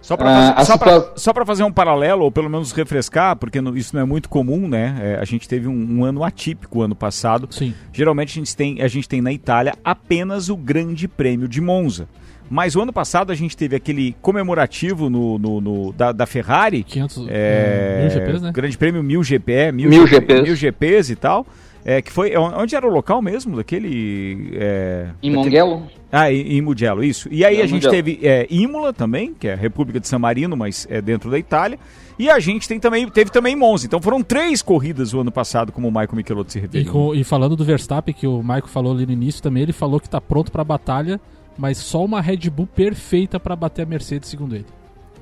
Só 0.00 0.16
para 0.16 0.54
Ah, 0.56 0.64
situa- 0.64 1.44
fazer 1.46 1.62
um 1.62 1.70
paralelo, 1.70 2.24
ou 2.24 2.32
pelo 2.32 2.48
menos 2.50 2.72
refrescar, 2.72 3.36
porque 3.36 3.60
não- 3.60 3.76
isso 3.76 3.94
não 3.94 4.02
é 4.02 4.04
muito 4.04 4.28
comum, 4.28 4.66
né? 4.66 4.98
É, 5.00 5.14
a 5.20 5.24
gente 5.24 5.46
teve 5.46 5.68
um, 5.68 5.98
um 6.00 6.04
ano 6.04 6.24
atípico 6.24 6.82
ano 6.82 6.96
passado. 6.96 7.46
Sim. 7.50 7.74
Geralmente 7.92 8.30
a 8.30 8.34
gente, 8.42 8.56
tem, 8.56 8.82
a 8.82 8.88
gente 8.88 9.08
tem 9.08 9.20
na 9.20 9.32
Itália 9.32 9.74
apenas 9.84 10.48
o 10.48 10.56
Grande 10.56 11.06
Prêmio 11.06 11.46
de 11.46 11.60
Monza. 11.60 12.08
Mas 12.50 12.74
o 12.74 12.80
ano 12.82 12.92
passado 12.92 13.30
a 13.30 13.34
gente 13.34 13.56
teve 13.56 13.76
aquele 13.76 14.14
comemorativo 14.20 15.08
no, 15.08 15.38
no- 15.38 15.60
no- 15.60 15.92
da, 15.92 16.10
da 16.10 16.26
Ferrari. 16.26 16.82
500, 16.82 17.26
é, 17.30 18.00
mil 18.02 18.10
GPs, 18.10 18.42
né? 18.42 18.50
Grande 18.52 18.76
Prêmio 18.76 19.02
1000 19.04 19.22
GP, 19.22 19.52
é, 19.52 19.72
1000 19.72 19.88
Mil 19.88 20.06
GP, 20.06 20.20
GPs. 20.34 20.42
1000 20.42 20.56
GPs 20.56 21.10
e 21.12 21.16
tal. 21.16 21.46
É, 21.84 22.02
que 22.02 22.12
foi. 22.12 22.36
Onde 22.36 22.74
era 22.76 22.86
o 22.86 22.90
local 22.90 23.22
mesmo? 23.22 23.56
Daquele. 23.56 24.50
É, 24.54 25.06
Em 25.22 25.30
daquele- 25.30 25.36
Mongello? 25.36 25.82
Ah, 26.12 26.30
em, 26.30 26.56
em 26.58 26.60
Mugello, 26.60 27.02
isso. 27.04 27.28
E 27.30 27.44
aí 27.44 27.58
É, 27.58 27.62
a 27.62 27.66
gente 27.66 27.86
Mugello. 27.86 27.94
teve 27.94 28.18
é, 28.22 28.46
Imola 28.50 28.92
também, 28.92 29.32
que 29.32 29.46
é 29.48 29.52
a 29.52 29.56
República 29.56 30.00
de 30.00 30.06
San 30.08 30.18
Marino, 30.18 30.56
mas 30.56 30.86
é 30.90 31.00
dentro 31.00 31.30
da 31.30 31.38
Itália. 31.38 31.78
E 32.18 32.28
a 32.28 32.38
gente 32.38 32.68
tem 32.68 32.78
também, 32.78 33.08
teve 33.08 33.30
também 33.30 33.56
Monza. 33.56 33.86
Então 33.86 34.00
foram 34.02 34.22
três 34.22 34.60
corridas 34.60 35.14
o 35.14 35.20
ano 35.20 35.30
passado, 35.32 35.72
como 35.72 35.88
o 35.88 35.90
Michael 35.90 36.16
Michelotto 36.16 36.52
se 36.52 36.58
E, 36.58 36.62
referiu. 36.62 36.92
com- 36.92 37.14
e 37.14 37.24
falando 37.24 37.56
do 37.56 37.64
Verstappen, 37.64 38.12
que 38.12 38.26
o 38.26 38.42
Michael 38.42 38.66
falou 38.66 38.92
ali 38.92 39.06
no 39.06 39.12
início 39.12 39.40
também, 39.42 39.62
ele 39.62 39.72
falou 39.72 39.98
que 40.00 40.10
tá 40.10 40.20
pronto 40.20 40.52
pra 40.52 40.62
batalha, 40.62 41.18
mas 41.60 41.76
só 41.76 42.02
uma 42.02 42.22
Red 42.22 42.48
Bull 42.48 42.66
perfeita 42.66 43.38
pra 43.38 43.54
bater 43.54 43.82
a 43.82 43.86
Mercedes, 43.86 44.30
segundo 44.30 44.54
ele. 44.54 44.64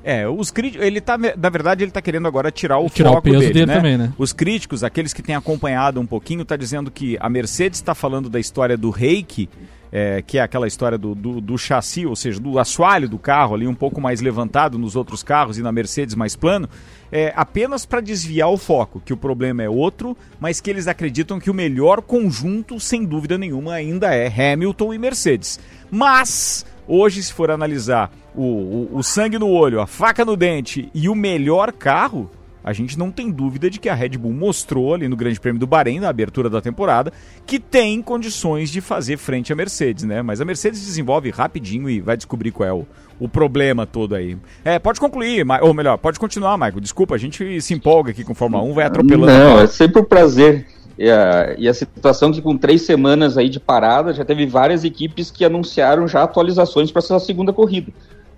É, 0.01 0.25
os 0.25 0.49
críticos, 0.49 0.87
ele 0.87 1.01
tá, 1.01 1.17
na 1.17 1.49
verdade, 1.49 1.83
ele 1.83 1.91
tá 1.91 2.01
querendo 2.01 2.25
agora 2.25 2.49
tirar 2.49 2.79
o 2.79 2.89
Tirar 2.89 3.09
o 3.09 3.13
foco 3.15 3.23
peso 3.23 3.39
dele, 3.39 3.53
dele 3.53 3.65
né? 3.65 3.75
também, 3.75 3.97
né? 3.97 4.13
Os 4.17 4.31
críticos, 4.31 4.81
aqueles 4.81 5.13
que 5.13 5.21
têm 5.21 5.35
acompanhado 5.35 5.99
um 5.99 6.05
pouquinho, 6.05 6.45
tá 6.45 6.55
dizendo 6.55 6.89
que 6.89 7.17
a 7.19 7.29
Mercedes 7.29 7.79
está 7.79 7.93
falando 7.93 8.29
da 8.29 8.39
história 8.39 8.77
do 8.77 8.89
reiki, 8.89 9.49
é, 9.91 10.21
que 10.21 10.37
é 10.37 10.41
aquela 10.41 10.67
história 10.67 10.97
do, 10.97 11.13
do, 11.13 11.41
do 11.41 11.57
chassi, 11.57 12.05
ou 12.05 12.15
seja, 12.15 12.39
do 12.39 12.57
assoalho 12.57 13.09
do 13.09 13.19
carro 13.19 13.55
ali 13.55 13.67
um 13.67 13.75
pouco 13.75 13.99
mais 13.99 14.21
levantado 14.21 14.77
nos 14.77 14.95
outros 14.95 15.21
carros 15.21 15.57
e 15.57 15.61
na 15.61 15.71
Mercedes 15.73 16.15
mais 16.15 16.33
plano, 16.33 16.69
é, 17.11 17.33
apenas 17.35 17.85
para 17.85 18.01
desviar 18.01 18.49
o 18.49 18.57
foco, 18.57 19.01
que 19.03 19.13
o 19.13 19.17
problema 19.17 19.63
é 19.63 19.69
outro, 19.69 20.15
mas 20.39 20.61
que 20.61 20.69
eles 20.69 20.87
acreditam 20.87 21.39
que 21.39 21.49
o 21.49 21.53
melhor 21.53 22.01
conjunto, 22.01 22.79
sem 22.79 23.05
dúvida 23.05 23.37
nenhuma, 23.37 23.73
ainda 23.73 24.13
é 24.13 24.27
Hamilton 24.27 24.93
e 24.93 24.97
Mercedes. 24.97 25.59
Mas 25.89 26.65
hoje, 26.87 27.21
se 27.23 27.33
for 27.33 27.51
analisar 27.51 28.11
o, 28.35 28.43
o, 28.43 28.97
o 28.97 29.03
sangue 29.03 29.39
no 29.39 29.49
olho, 29.49 29.81
a 29.81 29.87
faca 29.87 30.23
no 30.23 30.37
dente 30.37 30.89
e 30.93 31.09
o 31.09 31.15
melhor 31.15 31.71
carro, 31.71 32.29
a 32.63 32.73
gente 32.73 32.99
não 32.99 33.09
tem 33.09 33.31
dúvida 33.31 33.69
de 33.69 33.79
que 33.79 33.89
a 33.89 33.95
Red 33.95 34.09
Bull 34.09 34.33
mostrou 34.33 34.93
ali 34.93 35.07
no 35.07 35.15
Grande 35.15 35.39
Prêmio 35.39 35.59
do 35.59 35.65
Bahrein, 35.65 35.99
na 35.99 36.09
abertura 36.09 36.49
da 36.49 36.61
temporada, 36.61 37.11
que 37.45 37.59
tem 37.59 38.01
condições 38.01 38.69
de 38.69 38.81
fazer 38.81 39.17
frente 39.17 39.53
à 39.53 39.55
Mercedes, 39.55 40.03
né? 40.03 40.21
Mas 40.21 40.41
a 40.41 40.45
Mercedes 40.45 40.85
desenvolve 40.85 41.29
rapidinho 41.29 41.89
e 41.89 42.01
vai 42.01 42.17
descobrir 42.17 42.51
qual 42.51 42.69
é 42.69 42.73
o, 42.73 42.85
o 43.19 43.27
problema 43.27 43.85
todo 43.85 44.15
aí. 44.15 44.37
É, 44.63 44.79
pode 44.79 44.99
concluir, 44.99 45.45
ou 45.61 45.73
melhor, 45.73 45.97
pode 45.97 46.19
continuar, 46.19 46.57
Michael. 46.57 46.79
Desculpa, 46.79 47.15
a 47.15 47.17
gente 47.17 47.61
se 47.61 47.73
empolga 47.73 48.11
aqui 48.11 48.23
com 48.23 48.33
Fórmula 48.33 48.63
1, 48.63 48.73
vai 48.73 48.85
atropelando. 48.85 49.31
Não, 49.31 49.59
é 49.59 49.67
sempre 49.67 50.01
um 50.01 50.05
prazer. 50.05 50.65
E 50.97 51.09
a, 51.09 51.55
e 51.57 51.67
a 51.67 51.73
situação 51.73 52.31
que 52.31 52.41
com 52.41 52.57
três 52.57 52.81
semanas 52.81 53.37
aí 53.37 53.49
de 53.49 53.59
parada, 53.59 54.13
já 54.13 54.25
teve 54.25 54.45
várias 54.45 54.83
equipes 54.83 55.31
que 55.31 55.45
anunciaram 55.45 56.07
já 56.07 56.23
atualizações 56.23 56.91
para 56.91 56.99
essa 56.99 57.19
segunda 57.19 57.53
corrida. 57.53 57.91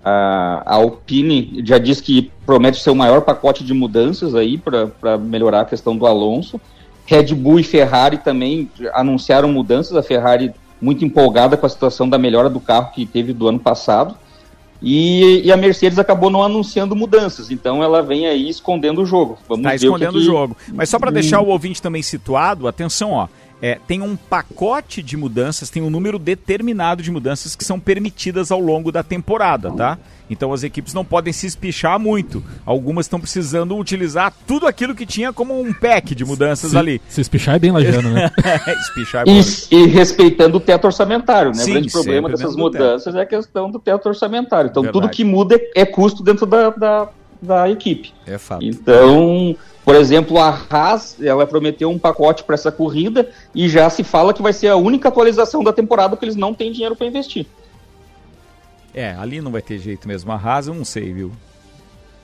A, 0.04 0.64
a 0.66 0.76
Alpine 0.76 1.64
já 1.66 1.78
diz 1.78 2.02
que 2.02 2.32
promete 2.46 2.82
ser 2.82 2.90
o 2.90 2.96
maior 2.96 3.22
pacote 3.22 3.64
de 3.64 3.74
mudanças 3.74 4.36
aí 4.36 4.58
para 4.58 5.18
melhorar 5.18 5.62
a 5.62 5.66
questão 5.66 5.96
do 5.96 6.06
Alonso. 6.06 6.62
Red 7.06 7.34
Bull 7.34 7.60
e 7.60 7.64
Ferrari 7.64 8.18
também 8.18 8.70
anunciaram 8.94 9.52
mudanças. 9.52 9.96
A 9.96 10.04
Ferrari 10.04 10.54
muito 10.80 11.06
empolgada 11.06 11.58
com 11.58 11.66
a 11.66 11.70
situação 11.70 12.10
da 12.10 12.18
melhora 12.18 12.50
do 12.50 12.60
carro 12.60 12.92
que 12.94 13.06
teve 13.06 13.34
do 13.34 13.48
ano 13.48 13.60
passado. 13.60 14.16
E, 14.82 15.42
e 15.46 15.52
a 15.52 15.58
Mercedes 15.58 16.00
acabou 16.00 16.30
não 16.32 16.42
anunciando 16.44 16.96
mudanças, 16.96 17.52
então 17.52 17.84
ela 17.84 18.02
vem 18.02 18.26
aí 18.26 18.50
escondendo 18.50 19.02
o 19.02 19.06
jogo. 19.06 19.38
Vamos 19.48 19.64
Tá 19.64 19.76
escondendo 19.76 20.10
o, 20.10 20.12
que 20.14 20.18
o 20.18 20.22
que- 20.22 20.26
jogo. 20.26 20.58
Mas 20.74 20.90
só 20.90 20.98
para 20.98 21.12
deixar 21.12 21.40
o 21.42 21.48
ouvinte 21.50 21.82
também 21.82 22.02
situado, 22.02 22.68
atenção, 22.68 23.12
ó. 23.12 23.28
É, 23.62 23.78
tem 23.88 24.02
um 24.02 24.16
pacote 24.16 25.04
de 25.04 25.16
mudanças, 25.16 25.70
tem 25.70 25.84
um 25.84 25.90
número 25.90 26.18
determinado 26.18 27.04
de 27.04 27.12
mudanças 27.12 27.56
que 27.56 27.64
são 27.64 27.80
permitidas 27.80 28.52
ao 28.52 28.60
longo 28.60 28.92
da 28.92 29.04
temporada, 29.04 29.72
tá? 29.72 30.00
Então 30.32 30.54
as 30.54 30.64
equipes 30.64 30.94
não 30.94 31.04
podem 31.04 31.34
se 31.34 31.46
espichar 31.46 32.00
muito. 32.00 32.42
Algumas 32.66 33.06
estão 33.06 33.20
precisando 33.20 33.78
utilizar 33.78 34.34
tudo 34.48 34.66
aquilo 34.66 34.96
que 34.96 35.06
tinha 35.06 35.34
como 35.34 35.60
um 35.60 35.74
pack 35.74 36.16
de 36.16 36.24
mudanças 36.24 36.72
Se, 36.72 36.78
ali. 36.78 37.02
se 37.08 37.20
espichar 37.20 37.56
é 37.56 37.60
bem 37.60 37.72
lajano, 37.72 38.10
né? 38.12 38.32
Espichar 38.82 39.24
é 39.24 39.26
bom. 39.26 39.42
E, 39.72 39.76
e 39.76 39.88
respeitando 39.88 40.58
o 40.58 40.60
teto 40.60 40.86
orçamentário, 40.86 41.52
né? 41.52 41.58
Sim, 41.58 41.72
o 41.72 41.74
grande 41.74 41.92
problema 41.92 42.30
dessas 42.30 42.56
mudanças 42.56 43.14
é 43.14 43.22
a 43.22 43.26
questão 43.26 43.70
do 43.70 43.78
teto 43.78 44.08
orçamentário. 44.08 44.70
Então, 44.70 44.84
Verdade. 44.84 45.04
tudo 45.04 45.12
que 45.12 45.24
muda 45.26 45.56
é, 45.56 45.82
é 45.82 45.86
custo 45.86 46.24
dentro 46.24 46.46
da, 46.46 46.70
da, 46.70 47.10
da 47.42 47.70
equipe. 47.70 48.14
É 48.28 48.38
fato. 48.38 48.64
Então, 48.64 49.56
por 49.84 49.96
exemplo, 49.96 50.38
a 50.38 50.50
Haas, 50.70 51.18
ela 51.22 51.48
prometeu 51.48 51.90
um 51.90 51.98
pacote 51.98 52.44
para 52.44 52.54
essa 52.56 52.72
corrida 52.72 53.30
e 53.56 53.68
já 53.68 53.90
se 53.90 54.04
fala 54.04 54.34
que 54.34 54.42
vai 54.42 54.54
ser 54.54 54.68
a 54.68 54.76
única 54.76 55.10
atualização 55.10 55.64
da 55.64 55.74
temporada 55.74 56.10
porque 56.16 56.26
eles 56.26 56.36
não 56.36 56.54
têm 56.54 56.72
dinheiro 56.72 56.96
para 56.96 57.08
investir. 57.08 57.46
É, 58.94 59.14
ali 59.16 59.42
não 59.42 59.52
vai 59.52 59.62
ter 59.62 59.80
jeito 59.80 60.08
mesmo. 60.08 60.32
A 60.32 60.36
Haas 60.36 60.68
eu 60.68 60.74
não 60.74 60.84
sei, 60.86 61.14
viu? 61.14 61.32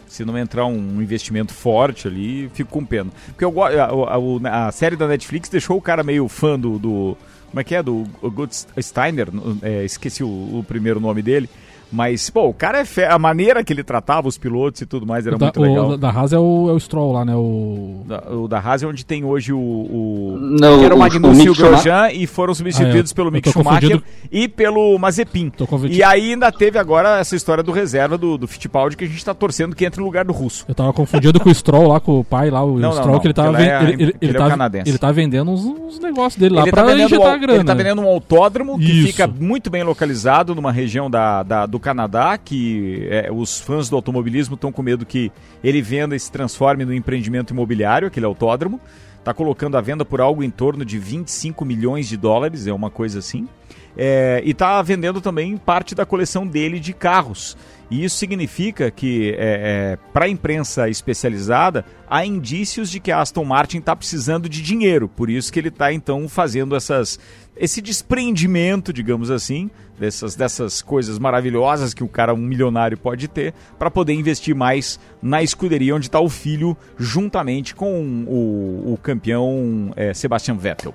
Se 0.08 0.24
não 0.24 0.38
entrar 0.38 0.66
um 0.66 1.02
investimento 1.02 1.54
forte 1.54 2.08
ali, 2.08 2.50
fico 2.54 2.70
com 2.72 2.86
pena. 2.86 3.10
Porque 3.28 3.44
eu, 3.44 3.62
a, 3.62 3.70
a- 3.70 4.68
a 4.68 4.72
série 4.72 4.96
da 4.96 5.08
Netflix 5.08 5.50
deixou 5.50 5.78
o 5.78 5.82
cara 5.82 6.04
meio 6.04 6.28
fã 6.28 6.58
do. 6.60 6.78
do- 6.80 7.18
como 7.50 7.62
é 7.62 7.64
que 7.64 7.76
é? 7.76 7.82
Do 7.82 8.04
Gut 8.22 8.54
Steiner. 8.82 9.30
é, 9.62 9.84
esqueci 9.86 10.24
o, 10.24 10.28
o 10.28 10.66
primeiro 10.68 11.00
nome 11.00 11.22
dele. 11.22 11.50
Mas, 11.92 12.30
pô, 12.30 12.50
o 12.50 12.54
cara 12.54 12.80
é 12.80 12.86
fe... 12.86 13.04
A 13.06 13.18
maneira 13.18 13.64
que 13.64 13.72
ele 13.72 13.84
tratava 13.84 14.28
os 14.28 14.38
pilotos 14.38 14.82
e 14.82 14.86
tudo 14.86 15.06
mais 15.06 15.26
era 15.26 15.36
o 15.36 15.40
da, 15.40 15.46
muito 15.46 15.62
legal. 15.62 15.90
o 15.92 15.98
da 15.98 16.10
Haas 16.10 16.34
é 16.34 16.38
o, 16.40 16.70
é 16.70 16.74
o 16.74 16.80
Stroll 16.80 17.14
lá, 17.14 17.24
né? 17.24 17.34
O... 17.36 18.02
Da- 18.06 18.24
O 18.32 18.48
da 18.48 18.60
Haas 18.60 18.84
é 18.84 18.88
onde 18.88 19.06
tem 19.06 19.24
hoje 19.24 19.54
o. 19.54 19.58
o... 19.58 20.38
Não, 20.60 20.80
que 20.80 20.86
era 20.86 20.94
o 20.94 20.98
o- 20.98 21.00
Magnussen 21.00 21.46
e 21.46 21.50
o 21.50 21.56
Grosjean 21.56 22.10
e 22.12 22.28
foram 22.28 22.54
substituídos 22.54 23.12
Ah, 23.12 23.14
é. 23.14 23.16
pelo 23.16 23.32
Mick 23.32 23.50
Schumacher 23.50 23.82
confundido- 23.90 24.04
e 24.32 24.48
pelo 24.48 24.98
Mazepin. 25.00 25.50
Tô 25.50 25.66
confundido. 25.66 25.98
E 25.98 26.04
aí 26.04 26.32
ainda 26.32 26.52
teve 26.52 26.78
agora 26.78 27.20
essa 27.20 27.36
história 27.36 27.64
do 27.64 27.72
reserva 27.72 28.18
do, 28.18 28.38
do 28.38 28.48
Fittipaldi 28.48 28.98
que 28.98 29.06
a 29.06 29.08
gente 29.08 29.24
tá 29.24 29.34
torcendo 29.34 29.76
que 29.76 29.86
entre 29.86 30.00
no 30.02 30.06
lugar 30.06 30.26
do 30.26 30.34
russo. 30.34 30.66
Eu 30.68 30.76
tava 30.76 30.92
confundindo 30.92 31.40
com 31.40 31.50
o 31.50 31.56
Stroll 31.56 31.88
lá, 31.88 32.00
com 32.00 32.20
o 32.20 32.24
pai 32.24 32.50
lá, 32.50 32.64
o 32.64 32.74
Não, 32.74 32.80
não, 32.90 32.92
Stroll, 32.92 33.12
não, 33.14 33.20
que 33.20 33.28
ele 33.28 33.34
tava, 33.34 33.62
é- 33.64 33.94
ele, 34.22 34.34
tá, 34.34 34.50
canadense. 34.50 34.90
ele 34.90 34.98
tá 34.98 35.12
vendendo 35.12 35.52
uns, 35.52 35.64
uns 35.64 36.00
negócios 36.00 36.36
dele 36.40 36.56
lá 36.56 36.62
ele, 36.64 36.72
pra 36.72 36.82
tá 36.84 36.90
vendendo, 36.90 37.06
injetar 37.06 37.36
um- 37.36 37.40
grana. 37.40 37.60
ele 37.60 37.64
tá 37.64 37.74
vendendo 37.74 38.02
um 38.02 38.08
autódromo 38.08 38.78
que 38.78 38.92
Isso. 38.92 39.08
fica 39.08 39.26
muito 39.28 39.70
bem 39.70 39.84
localizado 39.84 40.54
numa 40.54 40.72
região 40.72 41.10
da, 41.10 41.44
da- 41.44 41.66
do 41.66 41.77
Canadá, 41.80 42.38
que 42.38 43.08
é, 43.10 43.30
os 43.32 43.60
fãs 43.60 43.90
do 43.90 43.96
automobilismo 43.96 44.56
estão 44.56 44.72
com 44.72 44.82
medo 44.82 45.06
que 45.06 45.32
ele 45.64 45.82
venda 45.82 46.16
e 46.16 46.20
se 46.20 46.32
transforme 46.32 46.86
no 46.86 46.94
empreendimento 46.94 47.54
imobiliário, 47.54 48.08
aquele 48.08 48.26
autódromo. 48.26 48.80
Está 49.20 49.34
colocando 49.34 49.78
a 49.78 49.82
venda 49.82 50.06
por 50.06 50.22
algo 50.22 50.42
em 50.42 50.50
torno 50.50 50.86
de 50.86 50.98
25 50.98 51.66
milhões 51.66 52.08
de 52.08 52.16
dólares, 52.16 52.66
é 52.66 52.72
uma 52.72 52.90
coisa 52.90 53.20
assim. 53.20 53.48
É, 53.98 54.42
e 54.46 54.52
está 54.52 54.82
vendendo 54.82 55.20
também 55.20 55.58
parte 55.58 55.96
da 55.96 56.06
coleção 56.06 56.46
dele 56.46 56.80
de 56.80 56.94
carros. 56.94 57.58
E 57.90 58.04
isso 58.04 58.18
significa 58.18 58.92
que, 58.92 59.34
é, 59.38 59.98
para 60.14 60.26
a 60.26 60.30
imprensa 60.30 60.90
especializada, 60.90 61.86
há 62.10 62.26
indícios 62.26 62.92
de 62.92 63.00
que 63.00 63.12
a 63.12 63.22
Aston 63.22 63.46
Martin 63.46 63.80
está 63.80 63.96
precisando 63.96 64.48
de 64.48 64.62
dinheiro. 64.62 65.08
Por 65.08 65.30
isso 65.30 65.52
que 65.52 65.60
ele 65.60 65.70
está, 65.70 65.92
então, 65.92 66.28
fazendo 66.30 66.76
essas, 66.76 67.18
esse 67.60 67.82
desprendimento, 67.82 68.92
digamos 68.94 69.30
assim, 69.30 69.70
dessas, 70.00 70.36
dessas 70.36 70.82
coisas 70.82 71.18
maravilhosas 71.20 71.94
que 71.94 72.04
o 72.04 72.08
cara, 72.08 72.34
um 72.34 72.38
milionário, 72.38 72.98
pode 72.98 73.28
ter, 73.28 73.54
para 73.78 73.90
poder 73.90 74.14
investir 74.14 74.56
mais 74.56 75.00
na 75.22 75.42
escuderia 75.42 75.96
onde 75.96 76.08
está 76.08 76.20
o 76.20 76.30
filho, 76.30 76.76
juntamente 76.98 77.76
com 77.76 78.02
o, 78.28 78.94
o 78.94 78.98
campeão 78.98 79.92
é, 79.96 80.14
Sebastian 80.14 80.56
Vettel. 80.56 80.94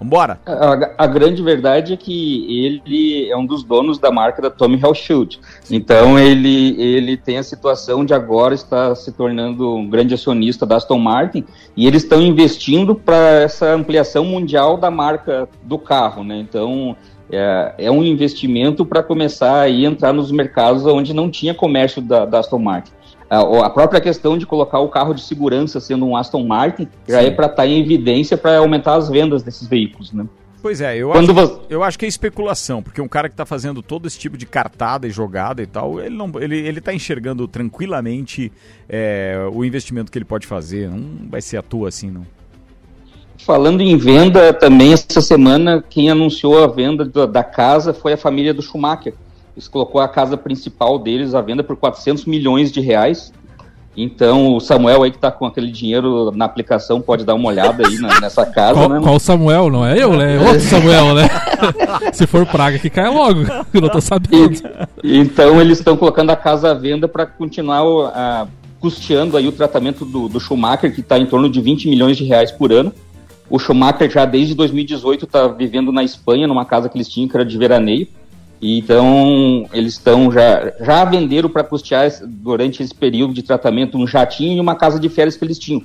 Vambora! 0.00 0.38
A, 0.46 1.04
a 1.04 1.06
grande 1.06 1.42
verdade 1.42 1.92
é 1.92 1.96
que 1.96 2.64
ele 2.64 3.30
é 3.30 3.36
um 3.36 3.46
dos 3.46 3.62
donos 3.62 3.98
da 3.98 4.10
marca 4.10 4.42
da 4.42 4.50
Tommy 4.50 4.76
Hilfiger. 4.76 5.38
Então 5.70 6.18
ele, 6.18 6.80
ele 6.80 7.16
tem 7.16 7.38
a 7.38 7.42
situação 7.42 8.04
de 8.04 8.12
agora 8.12 8.54
estar 8.54 8.94
se 8.94 9.12
tornando 9.12 9.74
um 9.76 9.88
grande 9.88 10.14
acionista 10.14 10.66
da 10.66 10.76
Aston 10.76 10.98
Martin 10.98 11.44
e 11.76 11.86
eles 11.86 12.02
estão 12.02 12.20
investindo 12.20 12.94
para 12.94 13.42
essa 13.42 13.72
ampliação 13.72 14.24
mundial 14.24 14.76
da 14.76 14.90
marca 14.90 15.48
do 15.62 15.78
carro, 15.78 16.24
né? 16.24 16.38
Então 16.38 16.96
é, 17.30 17.74
é 17.78 17.90
um 17.90 18.02
investimento 18.02 18.84
para 18.84 19.02
começar 19.02 19.60
a 19.60 19.70
entrar 19.70 20.12
nos 20.12 20.30
mercados 20.30 20.84
onde 20.86 21.14
não 21.14 21.30
tinha 21.30 21.54
comércio 21.54 22.02
da, 22.02 22.24
da 22.24 22.40
Aston 22.40 22.58
Martin. 22.58 22.92
A, 23.34 23.66
a 23.66 23.70
própria 23.70 24.00
questão 24.00 24.36
de 24.38 24.46
colocar 24.46 24.78
o 24.80 24.88
carro 24.88 25.14
de 25.14 25.22
segurança 25.22 25.80
sendo 25.80 26.06
um 26.06 26.16
Aston 26.16 26.44
Martin 26.46 26.88
já 27.08 27.20
Sim. 27.20 27.26
é 27.26 27.30
para 27.30 27.46
estar 27.46 27.66
em 27.66 27.80
evidência 27.80 28.36
para 28.36 28.58
aumentar 28.58 28.94
as 28.94 29.08
vendas 29.08 29.42
desses 29.42 29.66
veículos, 29.66 30.12
né? 30.12 30.26
Pois 30.62 30.80
é, 30.80 30.96
eu, 30.96 31.10
Quando 31.10 31.38
acho, 31.38 31.46
vo- 31.48 31.60
eu 31.68 31.82
acho 31.82 31.98
que 31.98 32.06
é 32.06 32.08
especulação, 32.08 32.82
porque 32.82 32.98
um 32.98 33.06
cara 33.08 33.28
que 33.28 33.34
está 33.34 33.44
fazendo 33.44 33.82
todo 33.82 34.06
esse 34.06 34.18
tipo 34.18 34.38
de 34.38 34.46
cartada 34.46 35.06
e 35.06 35.10
jogada 35.10 35.62
e 35.62 35.66
tal, 35.66 36.00
ele 36.00 36.16
não, 36.16 36.32
ele, 36.40 36.56
ele 36.56 36.80
tá 36.80 36.94
enxergando 36.94 37.46
tranquilamente 37.46 38.50
é, 38.88 39.46
o 39.52 39.62
investimento 39.62 40.10
que 40.10 40.16
ele 40.16 40.24
pode 40.24 40.46
fazer. 40.46 40.88
Não 40.88 41.28
vai 41.28 41.42
ser 41.42 41.58
à 41.58 41.62
toa 41.62 41.88
assim, 41.88 42.10
não. 42.10 42.26
Falando 43.36 43.82
em 43.82 43.94
venda, 43.98 44.54
também 44.54 44.94
essa 44.94 45.20
semana 45.20 45.84
quem 45.86 46.08
anunciou 46.08 46.64
a 46.64 46.66
venda 46.66 47.04
da, 47.04 47.26
da 47.26 47.44
casa 47.44 47.92
foi 47.92 48.14
a 48.14 48.16
família 48.16 48.54
do 48.54 48.62
Schumacher. 48.62 49.12
Eles 49.56 49.68
colocou 49.68 50.00
a 50.00 50.08
casa 50.08 50.36
principal 50.36 50.98
deles 50.98 51.34
à 51.34 51.40
venda 51.40 51.62
por 51.62 51.76
400 51.76 52.24
milhões 52.24 52.72
de 52.72 52.80
reais. 52.80 53.32
Então 53.96 54.56
o 54.56 54.60
Samuel 54.60 55.04
aí 55.04 55.12
que 55.12 55.18
tá 55.18 55.30
com 55.30 55.46
aquele 55.46 55.70
dinheiro 55.70 56.32
na 56.34 56.44
aplicação 56.46 57.00
pode 57.00 57.24
dar 57.24 57.34
uma 57.34 57.48
olhada 57.48 57.86
aí 57.86 57.96
na- 57.98 58.20
nessa 58.20 58.44
casa, 58.44 58.74
Qual, 58.80 58.88
né? 58.88 59.00
qual 59.00 59.20
Samuel? 59.20 59.70
Não 59.70 59.86
é 59.86 59.96
eu, 60.02 60.16
né? 60.16 60.34
É 60.36 60.40
outro 60.40 60.60
Samuel, 60.62 61.14
né? 61.14 61.28
Se 62.12 62.26
for 62.26 62.44
praga 62.44 62.76
que 62.76 62.90
cai 62.90 63.08
logo. 63.08 63.42
Eu 63.72 63.80
não 63.80 63.88
tô 63.88 64.00
sabendo. 64.00 64.60
Então 65.02 65.60
eles 65.60 65.78
estão 65.78 65.96
colocando 65.96 66.30
a 66.30 66.36
casa 66.36 66.72
à 66.72 66.74
venda 66.74 67.06
para 67.06 67.24
continuar 67.24 67.82
a- 68.12 68.46
custeando 68.80 69.36
aí 69.36 69.46
o 69.46 69.52
tratamento 69.52 70.04
do, 70.04 70.28
do 70.28 70.40
Schumacher, 70.40 70.92
que 70.92 71.00
está 71.00 71.16
em 71.16 71.24
torno 71.26 71.48
de 71.48 71.60
20 71.60 71.88
milhões 71.88 72.16
de 72.16 72.24
reais 72.24 72.50
por 72.50 72.72
ano. 72.72 72.92
O 73.48 73.58
Schumacher 73.60 74.10
já 74.10 74.24
desde 74.24 74.54
2018 74.54 75.24
está 75.24 75.46
vivendo 75.46 75.92
na 75.92 76.02
Espanha, 76.02 76.48
numa 76.48 76.64
casa 76.64 76.88
que 76.88 76.96
eles 76.96 77.08
tinham, 77.08 77.28
que 77.28 77.36
era 77.36 77.44
de 77.46 77.56
veraneio. 77.56 78.08
Então 78.66 79.68
eles 79.72 79.92
estão 79.92 80.32
já, 80.32 80.72
já 80.80 81.04
venderam 81.04 81.50
para 81.50 81.62
custear 81.62 82.10
durante 82.26 82.82
esse 82.82 82.94
período 82.94 83.34
de 83.34 83.42
tratamento 83.42 83.98
um 83.98 84.06
jatinho 84.06 84.56
e 84.56 84.60
uma 84.60 84.74
casa 84.74 84.98
de 84.98 85.08
férias 85.10 85.36
que 85.36 85.44
eles 85.44 85.58
tinham, 85.58 85.82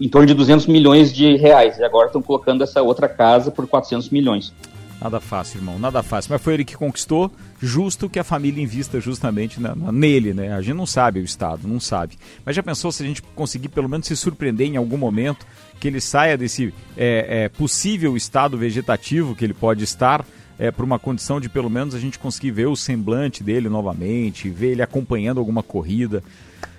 em 0.00 0.08
torno 0.08 0.26
de 0.26 0.32
200 0.32 0.66
milhões 0.66 1.12
de 1.12 1.36
reais. 1.36 1.76
E 1.78 1.84
agora 1.84 2.06
estão 2.06 2.22
colocando 2.22 2.64
essa 2.64 2.80
outra 2.80 3.08
casa 3.08 3.50
por 3.50 3.66
400 3.66 4.08
milhões. 4.08 4.54
Nada 5.02 5.20
fácil, 5.20 5.58
irmão, 5.58 5.78
nada 5.78 6.02
fácil. 6.02 6.32
Mas 6.32 6.40
foi 6.40 6.54
ele 6.54 6.64
que 6.64 6.76
conquistou, 6.76 7.30
justo 7.60 8.08
que 8.08 8.18
a 8.18 8.24
família 8.24 8.62
invista 8.62 8.98
justamente 9.00 9.60
na- 9.60 9.74
na- 9.74 9.92
nele, 9.92 10.32
né? 10.32 10.54
A 10.54 10.62
gente 10.62 10.76
não 10.76 10.86
sabe 10.86 11.20
o 11.20 11.24
Estado, 11.24 11.68
não 11.68 11.78
sabe. 11.78 12.16
Mas 12.42 12.56
já 12.56 12.62
pensou 12.62 12.90
se 12.90 13.02
a 13.02 13.06
gente 13.06 13.20
conseguir 13.34 13.68
pelo 13.68 13.88
menos 13.88 14.06
se 14.06 14.16
surpreender 14.16 14.66
em 14.66 14.76
algum 14.78 14.96
momento 14.96 15.44
que 15.78 15.88
ele 15.88 16.00
saia 16.00 16.38
desse 16.38 16.72
é, 16.96 17.44
é, 17.44 17.48
possível 17.50 18.16
estado 18.16 18.56
vegetativo 18.56 19.34
que 19.34 19.44
ele 19.44 19.52
pode 19.52 19.84
estar 19.84 20.24
é, 20.58 20.70
para 20.70 20.84
uma 20.84 20.98
condição 20.98 21.40
de 21.40 21.48
pelo 21.48 21.70
menos 21.70 21.94
a 21.94 21.98
gente 21.98 22.18
conseguir 22.18 22.50
ver 22.50 22.66
o 22.66 22.76
semblante 22.76 23.42
dele 23.42 23.68
novamente, 23.68 24.48
ver 24.48 24.72
ele 24.72 24.82
acompanhando 24.82 25.38
alguma 25.38 25.62
corrida. 25.62 26.22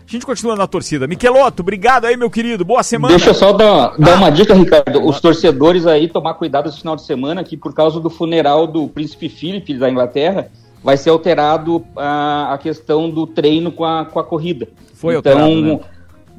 A 0.08 0.12
gente 0.12 0.26
continua 0.26 0.56
na 0.56 0.68
torcida. 0.68 1.08
Miqueloto, 1.08 1.64
obrigado 1.64 2.06
aí, 2.06 2.16
meu 2.16 2.30
querido. 2.30 2.64
Boa 2.64 2.84
semana. 2.84 3.16
Deixa 3.16 3.32
eu 3.32 3.34
só 3.34 3.52
dar, 3.52 3.98
dar 3.98 4.18
uma 4.18 4.30
dica, 4.30 4.54
Ricardo. 4.54 5.04
Os 5.04 5.20
torcedores 5.20 5.88
aí 5.88 6.08
tomar 6.08 6.36
cuidado 6.36 6.70
esse 6.70 6.78
final 6.78 6.96
de 6.96 7.02
semana, 7.02 7.44
que 7.44 7.58
por 7.58 7.74
causa 7.74 8.00
do 8.00 8.10
funeral 8.10 8.68
do 8.68 8.88
príncipe 8.88 9.28
Philip 9.28 9.74
da 9.74 9.90
Inglaterra, 9.90 10.52
vai 10.84 10.96
ser 10.96 11.10
alterado 11.10 11.84
a, 11.96 12.54
a 12.54 12.58
questão 12.60 13.10
do 13.10 13.26
treino 13.26 13.72
com 13.72 13.84
a, 13.84 14.06
com 14.06 14.20
a 14.20 14.24
corrida. 14.24 14.68
Foi 14.94 15.16
então, 15.16 15.32
alterado, 15.32 15.62
né? 15.62 15.80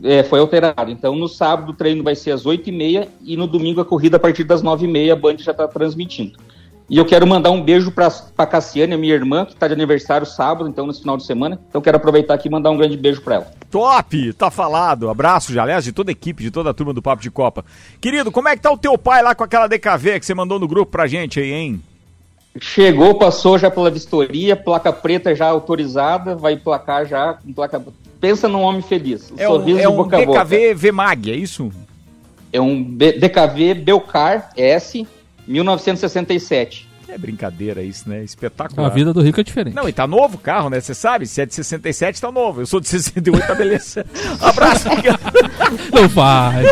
é, 0.05 0.23
foi 0.23 0.39
alterado. 0.39 0.89
Então, 0.89 1.17
no 1.17 1.27
sábado 1.27 1.73
o 1.73 1.75
treino 1.75 2.05
vai 2.05 2.15
ser 2.15 2.31
às 2.31 2.45
8h30 2.45 3.09
e 3.25 3.37
no 3.37 3.49
domingo 3.49 3.81
a 3.81 3.85
corrida 3.85 4.17
a 4.17 4.21
partir 4.21 4.45
das 4.45 4.63
9h30 4.63 5.13
a 5.13 5.17
Band 5.17 5.39
já 5.39 5.51
está 5.51 5.67
transmitindo. 5.67 6.39
E 6.89 6.99
eu 6.99 7.05
quero 7.05 7.27
mandar 7.27 7.51
um 7.51 7.61
beijo 7.61 7.91
para 7.91 8.13
a 8.39 8.47
Cassiane, 8.47 8.95
a 8.95 8.99
minha 8.99 9.13
irmã, 9.13 9.45
que 9.45 9.55
está 9.55 9.67
de 9.67 9.75
aniversário 9.75 10.25
sábado, 10.25 10.69
então, 10.69 10.87
nesse 10.87 11.01
final 11.01 11.17
de 11.17 11.27
semana. 11.27 11.61
Então, 11.69 11.81
quero 11.81 11.97
aproveitar 11.97 12.35
aqui 12.35 12.47
e 12.47 12.51
mandar 12.51 12.71
um 12.71 12.77
grande 12.77 12.97
beijo 12.97 13.21
para 13.23 13.35
ela. 13.37 13.53
Top! 13.71 14.33
Tá 14.35 14.53
falado. 14.53 15.11
Abraço, 15.11 15.53
já, 15.53 15.65
aliás, 15.65 15.83
de 15.83 15.91
toda 15.91 16.11
a 16.11 16.13
equipe, 16.13 16.45
de 16.45 16.51
toda 16.51 16.71
a 16.71 16.75
turma 16.75 16.93
do 16.93 17.03
Papo 17.03 17.21
de 17.23 17.31
Copa. 17.31 17.65
Querido, 18.01 18.31
como 18.31 18.49
é 18.49 18.55
que 18.55 18.63
tá 18.63 18.71
o 18.71 18.79
teu 18.79 18.97
pai 18.97 19.21
lá 19.21 19.35
com 19.35 19.43
aquela 19.43 19.67
DKV 19.67 20.21
que 20.21 20.27
você 20.27 20.35
mandou 20.35 20.61
no 20.61 20.69
grupo 20.69 20.93
pra 20.93 21.09
gente 21.09 21.41
aí, 21.41 21.53
hein? 21.53 21.83
Chegou, 22.61 23.17
passou 23.17 23.59
já 23.59 23.71
pela 23.71 23.91
vistoria, 23.91 24.55
placa 24.57 24.93
preta 24.93 25.35
já 25.35 25.47
autorizada, 25.47 26.37
vai 26.37 26.57
placar 26.57 27.05
já 27.05 27.35
com 27.35 27.53
placa. 27.53 27.83
Pensa 28.21 28.49
num 28.49 28.63
homem 28.63 28.81
feliz. 28.81 29.33
É 29.37 29.49
um, 29.49 29.79
é 29.79 29.89
um 29.89 29.97
boca 29.97 30.17
a 30.17 30.25
boca. 30.25 30.45
DKV 30.45 30.75
VMAG, 30.75 31.31
é 31.33 31.37
isso? 31.37 31.71
É 32.53 32.61
um 32.61 32.83
B- 32.83 33.13
DKV 33.19 33.75
Belcar 33.75 34.51
S 34.57 35.07
1967. 35.47 36.89
É 37.09 37.17
brincadeira 37.17 37.83
isso, 37.83 38.09
né? 38.09 38.25
Espetacular. 38.25 38.87
A 38.87 38.91
vida 38.93 39.13
do 39.13 39.21
rico 39.23 39.41
é 39.41 39.45
diferente. 39.45 39.75
Não, 39.75 39.89
e 39.89 39.93
tá 39.93 40.07
novo 40.07 40.37
o 40.37 40.41
carro, 40.41 40.69
né? 40.69 40.81
Você 40.81 40.93
sabe? 40.93 41.27
Se 41.27 41.41
é 41.41 41.47
de 41.47 41.55
67, 41.55 42.21
tá 42.21 42.33
novo. 42.33 42.63
Eu 42.63 42.67
sou 42.67 42.81
de 42.81 42.89
68, 42.89 43.47
tá 43.47 43.55
beleza. 43.55 44.05
Abraço, 44.41 44.89
Miguel. 44.91 45.15
Não 45.93 46.09
faz. 46.09 46.67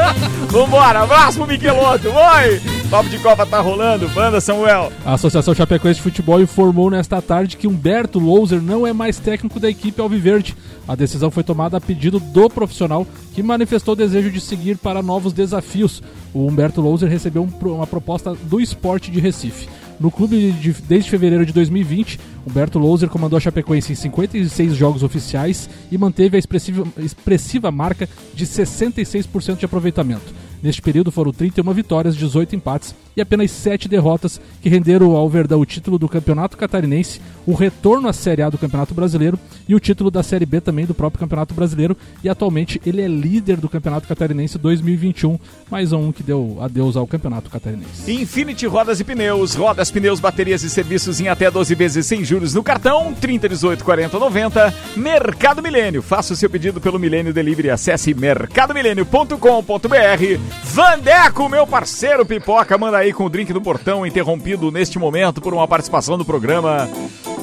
Vambora, 0.48 1.00
abraço 1.00 1.38
pro 1.38 1.46
Migueloto. 1.46 2.08
Oi! 2.08 2.83
Papo 2.90 3.08
de 3.08 3.18
Copa 3.18 3.44
tá 3.44 3.60
rolando. 3.60 4.08
Manda, 4.10 4.40
Samuel. 4.40 4.92
A 5.04 5.14
Associação 5.14 5.52
Chapecoense 5.54 5.96
de 5.96 6.02
Futebol 6.02 6.40
informou 6.40 6.90
nesta 6.90 7.20
tarde 7.20 7.56
que 7.56 7.66
Humberto 7.66 8.18
Louser 8.20 8.60
não 8.62 8.86
é 8.86 8.92
mais 8.92 9.18
técnico 9.18 9.58
da 9.58 9.68
equipe 9.68 10.00
Alviverde. 10.00 10.54
A 10.86 10.94
decisão 10.94 11.30
foi 11.30 11.42
tomada 11.42 11.76
a 11.76 11.80
pedido 11.80 12.20
do 12.20 12.48
profissional, 12.48 13.04
que 13.34 13.42
manifestou 13.42 13.96
desejo 13.96 14.30
de 14.30 14.40
seguir 14.40 14.76
para 14.76 15.02
novos 15.02 15.32
desafios. 15.32 16.02
O 16.32 16.46
Humberto 16.46 16.80
Louser 16.80 17.08
recebeu 17.08 17.42
um 17.42 17.68
uma 17.74 17.86
proposta 17.86 18.34
do 18.44 18.60
esporte 18.60 19.10
de 19.10 19.18
Recife. 19.18 19.68
No 19.98 20.10
clube 20.10 20.52
de- 20.52 20.72
desde 20.86 21.08
fevereiro 21.10 21.46
de 21.46 21.52
2020, 21.52 22.20
Humberto 22.46 22.78
Louser 22.78 23.08
comandou 23.08 23.36
a 23.36 23.40
Chapecoense 23.40 23.92
em 23.92 23.96
56 23.96 24.74
jogos 24.74 25.02
oficiais 25.02 25.68
e 25.90 25.96
manteve 25.96 26.36
a 26.36 26.38
expressiva, 26.38 26.84
expressiva 26.98 27.70
marca 27.70 28.08
de 28.34 28.44
66% 28.46 29.58
de 29.58 29.64
aproveitamento. 29.64 30.32
Neste 30.64 30.80
período 30.80 31.12
foram 31.12 31.30
31 31.30 31.74
vitórias, 31.74 32.16
18 32.16 32.56
empates 32.56 32.94
e 33.16 33.20
apenas 33.20 33.50
7 33.50 33.88
derrotas 33.88 34.40
que 34.60 34.68
renderam 34.68 35.12
ao 35.12 35.28
Verdão 35.28 35.60
o 35.60 35.66
título 35.66 35.98
do 35.98 36.08
Campeonato 36.08 36.56
Catarinense, 36.56 37.20
o 37.46 37.52
retorno 37.52 38.08
à 38.08 38.12
Série 38.12 38.42
A 38.42 38.50
do 38.50 38.58
Campeonato 38.58 38.94
Brasileiro 38.94 39.38
e 39.68 39.74
o 39.74 39.80
título 39.80 40.10
da 40.10 40.22
Série 40.22 40.46
B 40.46 40.60
também 40.60 40.86
do 40.86 40.94
próprio 40.94 41.20
Campeonato 41.20 41.54
Brasileiro. 41.54 41.96
E 42.22 42.28
atualmente 42.28 42.80
ele 42.86 43.02
é 43.02 43.08
líder 43.08 43.58
do 43.58 43.68
Campeonato 43.68 44.08
Catarinense 44.08 44.58
2021, 44.58 45.38
mais 45.70 45.92
um 45.92 46.10
que 46.10 46.22
deu 46.22 46.58
adeus 46.60 46.96
ao 46.96 47.06
Campeonato 47.06 47.50
Catarinense. 47.50 48.10
Infinity 48.10 48.66
Rodas 48.66 49.00
e 49.00 49.04
Pneus. 49.04 49.54
Rodas, 49.54 49.90
pneus, 49.90 50.20
baterias 50.20 50.62
e 50.62 50.70
serviços 50.70 51.20
em 51.20 51.28
até 51.28 51.50
12 51.50 51.74
vezes 51.74 52.06
sem 52.06 52.24
juros 52.24 52.54
no 52.54 52.62
cartão. 52.62 53.12
30, 53.12 53.48
18, 53.48 53.84
40, 53.84 54.18
90. 54.18 54.74
Mercado 54.96 55.62
Milênio. 55.62 56.02
Faça 56.02 56.32
o 56.32 56.36
seu 56.36 56.48
pedido 56.48 56.80
pelo 56.80 56.98
Milênio 56.98 57.32
Delivery. 57.32 57.70
Acesse 57.70 58.14
mercadomilênio.com.br. 58.14 60.40
Vandeco, 60.64 61.48
meu 61.48 61.66
parceiro 61.66 62.26
Pipoca, 62.26 62.78
manda 62.78 62.98
aí 62.98 63.03
com 63.12 63.24
o 63.24 63.28
drink 63.28 63.52
do 63.52 63.60
portão 63.60 64.06
interrompido 64.06 64.70
neste 64.70 64.98
momento 64.98 65.40
por 65.40 65.52
uma 65.54 65.66
participação 65.68 66.16
do 66.18 66.24
programa 66.24 66.88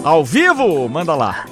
ao 0.03 0.24
vivo. 0.26 0.88
Manda 0.89 1.16
lá. 1.16 1.45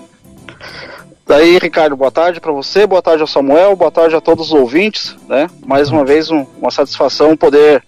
Daí, 1.27 1.59
Ricardo, 1.59 1.95
boa 1.95 2.09
tarde 2.11 2.39
para 2.41 2.51
você, 2.51 2.87
boa 2.87 3.01
tarde 3.03 3.21
ao 3.21 3.27
Samuel, 3.27 3.75
boa 3.75 3.91
tarde 3.91 4.15
a 4.15 4.21
todos 4.21 4.47
os 4.47 4.53
ouvintes, 4.53 5.15
né? 5.27 5.47
Mais 5.65 5.91
uma 5.91 6.03
vez, 6.03 6.31
um- 6.31 6.45
uma 6.59 6.71
satisfação 6.71 7.37
poder 7.37 7.83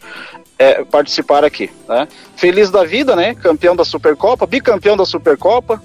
é, 0.60 0.84
participar 0.84 1.44
aqui, 1.44 1.72
né? 1.90 2.08
Feliz 2.36 2.70
da 2.70 2.84
vida, 2.84 3.16
né? 3.16 3.34
Campeão 3.34 3.76
da 3.76 3.84
Supercopa, 3.84 4.46
bicampeão 4.46 4.96
da 4.96 5.06
Supercopa, 5.06 5.82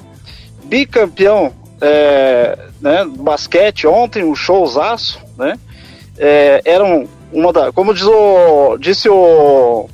bicampeão 0.64 1.50
é, 1.80 2.58
né, 2.80 3.04
basquete 3.18 3.86
ontem, 3.86 4.22
um 4.24 4.34
showzaço, 4.34 5.18
né? 5.38 5.54
É, 6.18 6.60
era 6.64 6.84
um- 6.84 7.06
uma 7.32 7.52
da, 7.52 7.72
como 7.72 7.94
diz 7.94 8.04
o, 8.06 8.76
disse 8.78 9.08
o 9.08 9.88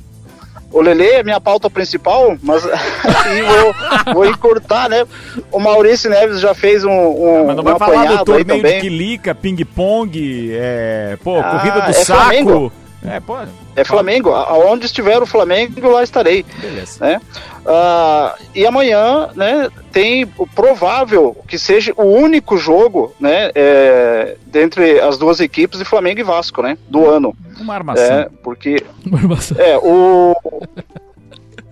o 0.73 0.81
Lele 0.81 1.05
é 1.07 1.23
minha 1.23 1.39
pauta 1.39 1.69
principal, 1.69 2.35
mas 2.41 2.65
e 2.65 3.41
vou, 3.43 4.13
vou 4.13 4.25
encurtar, 4.25 4.89
né? 4.89 5.05
O 5.51 5.59
Maurício 5.59 6.09
Neves 6.09 6.39
já 6.41 6.53
fez 6.55 6.83
um, 6.83 6.89
um, 6.91 7.45
Mas 7.45 7.55
não 7.55 7.61
um 7.61 7.65
vai 7.65 7.77
falar 7.79 8.05
do 8.05 8.25
torneio 8.25 8.43
de 8.45 8.55
também. 8.55 8.81
quilica, 8.81 9.35
ping-pong, 9.35 10.49
é, 10.53 11.17
pô, 11.23 11.39
Ah, 11.39 11.43
corrida 11.43 11.81
do 11.81 11.89
é 11.91 11.93
saco. 11.93 12.19
Flamengo. 12.21 12.71
É, 13.05 13.19
pô. 13.19 13.35
É 13.75 13.83
Flamengo, 13.83 14.31
aonde 14.31 14.85
estiver 14.85 15.21
o 15.21 15.25
Flamengo, 15.25 15.89
lá 15.89 16.03
estarei. 16.03 16.45
Beleza. 16.59 17.05
Né? 17.05 17.21
Ah, 17.65 18.35
e 18.55 18.65
amanhã, 18.65 19.29
né, 19.35 19.69
tem 19.93 20.27
o 20.37 20.45
provável 20.47 21.37
que 21.47 21.57
seja 21.57 21.93
o 21.95 22.03
único 22.03 22.57
jogo, 22.57 23.13
né, 23.19 23.51
é, 23.55 24.35
dentre 24.47 24.99
as 24.99 25.17
duas 25.17 25.39
equipes 25.39 25.79
de 25.79 25.85
Flamengo 25.85 26.19
e 26.19 26.23
Vasco, 26.23 26.61
né, 26.61 26.77
do 26.89 27.07
ano. 27.09 27.33
Uma 27.61 27.75
armação. 27.75 28.03
É, 28.03 28.27
porque 28.43 28.83
Uma 29.05 29.19
armação. 29.19 29.55
é 29.57 29.77
o 29.77 30.35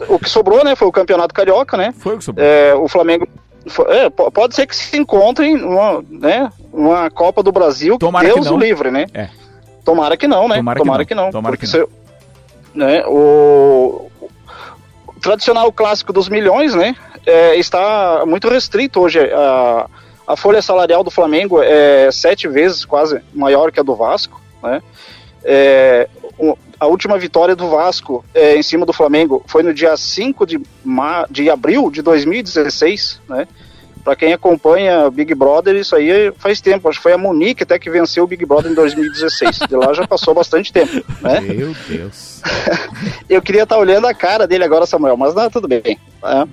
o 0.08 0.18
que 0.20 0.30
sobrou, 0.30 0.64
né, 0.64 0.76
foi 0.76 0.88
o 0.88 0.92
Campeonato 0.92 1.34
Carioca, 1.34 1.76
né? 1.78 1.94
Foi 1.98 2.16
o 2.16 2.18
que 2.20 2.24
sobrou. 2.24 2.46
É, 2.48 2.74
o 2.76 2.88
Flamengo 2.88 3.28
é, 3.90 4.10
po- 4.10 4.32
pode 4.32 4.56
ser 4.56 4.66
que 4.66 4.76
se 4.76 4.98
encontrem 4.98 5.58
numa, 5.58 6.04
né, 6.10 6.52
uma 6.74 7.10
Copa 7.12 7.44
do 7.44 7.52
Brasil, 7.52 7.94
que 7.96 8.00
Tomara 8.06 8.28
que 8.28 8.34
Deus 8.34 8.48
não. 8.48 8.56
o 8.56 8.60
livre, 8.60 8.90
né? 8.90 9.06
É. 9.14 9.30
Tomara 9.84 10.16
que 10.16 10.28
não, 10.28 10.48
né? 10.48 10.56
Tomara 10.76 11.06
que 11.06 11.14
não. 11.16 11.32
Tomara 11.32 11.56
porque 11.58 11.68
que 11.68 11.78
não. 11.78 11.86
se- 11.88 11.92
né, 12.74 13.04
o 13.08 14.10
tradicional 15.22 15.72
clássico 15.72 16.12
dos 16.12 16.28
milhões, 16.28 16.74
né? 16.76 16.96
é, 17.26 17.56
está 17.58 18.24
muito 18.26 18.50
restrito 18.50 19.00
hoje. 19.00 19.20
A, 19.20 19.88
a 20.28 20.36
folha 20.36 20.62
salarial 20.62 21.04
do 21.04 21.12
Flamengo 21.12 21.62
é 21.62 22.12
sete 22.12 22.48
vezes 22.48 22.86
quase 22.86 23.22
maior 23.34 23.72
que 23.72 23.80
a 23.80 23.84
do 23.84 23.96
Vasco, 23.96 24.42
né? 24.64 24.82
É, 25.44 26.08
a 26.80 26.86
última 26.88 27.18
vitória 27.18 27.56
do 27.56 27.68
Vasco 27.68 28.24
é, 28.34 28.56
em 28.56 28.64
cima 28.64 28.86
do 28.86 28.94
Flamengo 28.94 29.44
foi 29.48 29.64
no 29.64 29.74
dia 29.74 29.96
5 29.98 30.46
de, 30.46 30.60
ma 30.84 31.26
de 31.30 31.50
abril 31.50 31.90
de 31.90 32.02
2016, 32.02 33.22
né? 33.28 33.48
Pra 34.04 34.16
quem 34.16 34.34
acompanha 34.34 35.12
Big 35.12 35.34
Brother, 35.36 35.76
isso 35.76 35.96
aí 35.96 36.32
faz 36.38 36.60
tempo. 36.60 36.90
Acho 36.90 36.98
que 36.98 37.04
foi 37.04 37.14
a 37.14 37.18
Monique 37.20 37.62
até 37.62 37.78
que 37.78 37.90
venceu 37.90 38.24
o 38.24 38.28
Big 38.28 38.44
Brother 38.46 38.72
em 38.72 38.76
2016. 38.76 39.60
De 39.70 39.76
lá 39.76 39.94
já 39.94 40.08
passou 40.08 40.34
bastante 40.34 40.74
tempo, 40.74 41.06
né? 41.22 41.40
Meu 41.40 41.76
Deus. 41.88 42.31
Eu 43.30 43.42
queria 43.42 43.64
estar 43.64 43.78
olhando 43.78 44.08
a 44.08 44.14
cara 44.14 44.46
dele 44.48 44.64
agora, 44.64 44.86
Samuel, 44.86 45.16
mas 45.18 45.34
não, 45.34 45.50
tudo 45.50 45.68
bem. 45.68 45.82
né? 46.22 46.48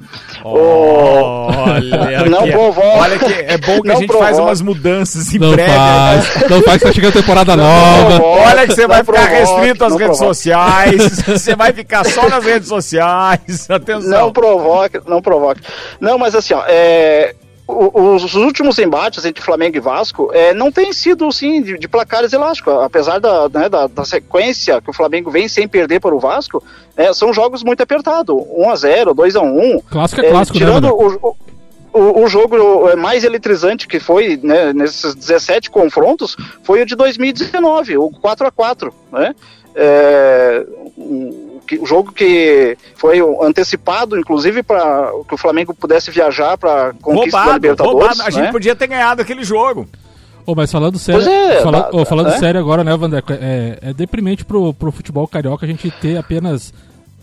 Olha, 0.44 2.24
não 2.30 2.42
que- 2.44 2.52
provoca. 2.52 2.86
Olha 2.86 3.18
que 3.18 3.32
é 3.32 3.58
bom 3.58 3.80
que 3.82 3.90
a 3.90 3.92
Não 3.94 4.00
gente 4.00 4.12
faz 4.12 4.18
provoca. 4.36 4.42
umas 4.42 4.60
mudanças 4.60 5.34
em 5.34 5.38
Não 5.38 5.50
breve. 5.52 5.72
faz. 5.72 6.50
Não 6.50 6.62
faz 6.62 6.78
que 6.82 6.88
tá 6.88 6.92
chegando 6.92 7.10
a 7.18 7.20
temporada 7.20 7.56
nova. 7.56 8.22
Olha 8.24 8.66
que 8.66 8.74
você 8.74 8.86
vai 8.86 8.98
Não 8.98 9.04
ficar 9.04 9.24
restrito 9.26 9.84
às 9.84 9.90
não 9.92 9.98
redes 9.98 10.18
sociais. 10.18 11.18
Você 11.28 11.54
vai 11.56 11.72
ficar 11.72 12.04
só 12.04 12.28
nas 12.28 12.44
redes 12.44 12.68
sociais. 12.68 13.68
Atenção. 13.70 14.10
Não 14.10 14.32
provoca, 14.32 15.02
não 15.06 15.20
provoca. 15.20 15.60
Não, 16.00 16.18
mas 16.18 16.34
assim, 16.34 16.54
ó, 16.54 16.62
é, 16.66 17.34
o- 17.68 18.14
os, 18.14 18.24
os 18.24 18.34
últimos 18.34 18.78
embates 18.78 19.24
entre 19.26 19.42
Flamengo 19.44 19.76
e 19.76 19.80
Vasco 19.80 20.30
é, 20.32 20.54
não 20.54 20.72
tem 20.72 20.92
sido 20.92 21.26
assim 21.26 21.60
de, 21.62 21.78
de 21.78 21.86
placares 21.86 22.32
elásticos, 22.32 22.72
apesar 22.82 23.18
da, 23.20 23.48
né, 23.48 23.68
da, 23.68 23.86
da 23.86 24.04
sequência 24.04 24.80
que 24.80 24.88
o 24.88 24.92
Flamengo 24.94 25.30
vem 25.30 25.46
sem 25.48 25.68
perder 25.68 26.00
para 26.00 26.14
o 26.14 26.18
Vasco, 26.18 26.62
é, 26.96 27.12
são 27.12 27.32
jogos 27.32 27.62
muito 27.62 27.82
apertados, 27.82 28.34
1 28.34 28.70
a 28.70 28.74
0, 28.76 29.14
2 29.14 29.36
a 29.36 29.42
1. 29.42 29.80
Clássico 29.90 30.20
é 30.22 30.30
clássico, 30.30 30.58
né, 30.58 30.64
tirando 30.66 30.88
Vander? 30.88 31.18
o, 31.22 31.36
o, 31.92 32.22
o 32.24 32.28
jogo 32.28 32.88
é, 32.88 32.96
mais 32.96 33.22
eletrizante 33.24 33.86
que 33.86 34.00
foi 34.00 34.38
né, 34.42 34.72
nesses 34.72 35.14
17 35.14 35.70
confrontos 35.70 36.36
foi 36.62 36.82
o 36.82 36.86
de 36.86 36.96
2019, 36.96 37.98
o 37.98 38.10
4 38.10 38.46
a 38.46 38.50
4 38.50 38.94
né? 39.12 39.34
É, 39.74 40.66
um, 40.96 41.47
o 41.76 41.86
jogo 41.86 42.12
que 42.12 42.76
foi 42.96 43.20
antecipado, 43.42 44.18
inclusive, 44.18 44.62
para 44.62 45.10
que 45.28 45.34
o 45.34 45.38
Flamengo 45.38 45.74
pudesse 45.74 46.10
viajar 46.10 46.56
para 46.56 46.94
conquista 47.02 47.30
da 47.32 47.38
Roubado, 47.38 47.54
Libertadores. 47.54 47.98
roubado. 48.00 48.22
A 48.22 48.30
gente 48.30 48.44
né? 48.44 48.52
podia 48.52 48.76
ter 48.76 48.86
ganhado 48.86 49.22
aquele 49.22 49.44
jogo. 49.44 49.88
Ô, 50.46 50.54
mas 50.54 50.72
falando 50.72 50.98
sério, 50.98 51.28
é, 51.28 51.60
fala- 51.60 51.82
tá- 51.82 51.90
ô, 51.92 52.06
falando 52.06 52.28
é. 52.30 52.38
sério 52.38 52.58
agora, 52.58 52.82
né, 52.82 52.96
Vandeco? 52.96 53.32
É, 53.34 53.78
é 53.82 53.92
deprimente 53.92 54.46
pro, 54.46 54.72
pro 54.72 54.90
futebol 54.90 55.28
carioca 55.28 55.66
a 55.66 55.68
gente 55.68 55.90
ter 55.90 56.16
apenas. 56.16 56.72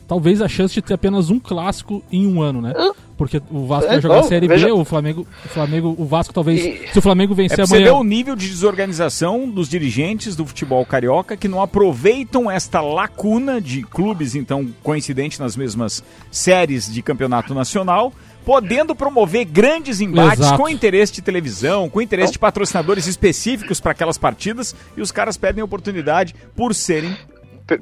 Talvez 0.07 0.39
a 0.41 0.47
chance 0.47 0.73
de 0.73 0.81
ter 0.81 0.93
apenas 0.93 1.29
um 1.31 1.39
clássico 1.39 2.03
em 2.11 2.27
um 2.27 2.41
ano, 2.41 2.61
né? 2.61 2.73
Porque 3.17 3.41
o 3.49 3.65
Vasco 3.65 3.85
É, 3.87 3.93
vai 3.93 4.01
jogar 4.01 4.19
a 4.19 4.23
Série 4.23 4.47
B, 4.47 4.53
veja- 4.55 4.73
o 4.73 4.85
Flamengo, 4.85 5.25
o 5.45 5.47
Flamengo, 5.49 5.95
o 5.97 6.05
Vasco 6.05 6.33
talvez, 6.33 6.91
se 6.91 6.99
o 6.99 7.01
Flamengo 7.01 7.33
É 7.33 7.37
vencer 7.37 7.65
você 7.65 7.75
amanhã... 7.77 7.91
ver 7.91 7.97
o 7.97 8.03
nível 8.03 8.35
de 8.35 8.47
desorganização 8.47 9.49
dos 9.49 9.67
dirigentes 9.69 10.35
do 10.35 10.45
futebol 10.45 10.85
carioca 10.85 11.35
que 11.35 11.47
não 11.47 11.61
aproveitam 11.61 12.51
esta 12.51 12.81
lacuna 12.81 13.59
de 13.59 13.81
clubes, 13.83 14.35
então, 14.35 14.67
coincidente 14.83 15.39
nas 15.39 15.55
mesmas 15.55 16.03
séries 16.29 16.93
de 16.93 17.01
campeonato 17.01 17.53
nacional, 17.55 18.13
podendo 18.45 18.93
promover 18.93 19.45
grandes 19.45 20.01
embates 20.01 20.41
Exato. 20.41 20.61
com 20.61 20.69
interesse 20.69 21.13
de 21.13 21.21
televisão, 21.23 21.89
com 21.89 21.99
interesse 21.99 22.33
de 22.33 22.37
patrocinadores 22.39 23.07
específicos 23.07 23.79
para 23.79 23.93
aquelas 23.93 24.19
partidas, 24.19 24.75
e 24.95 25.01
os 25.01 25.11
caras 25.11 25.35
perdem 25.35 25.61
a 25.61 25.65
oportunidade 25.65 26.35
por 26.55 26.75
serem. 26.75 27.15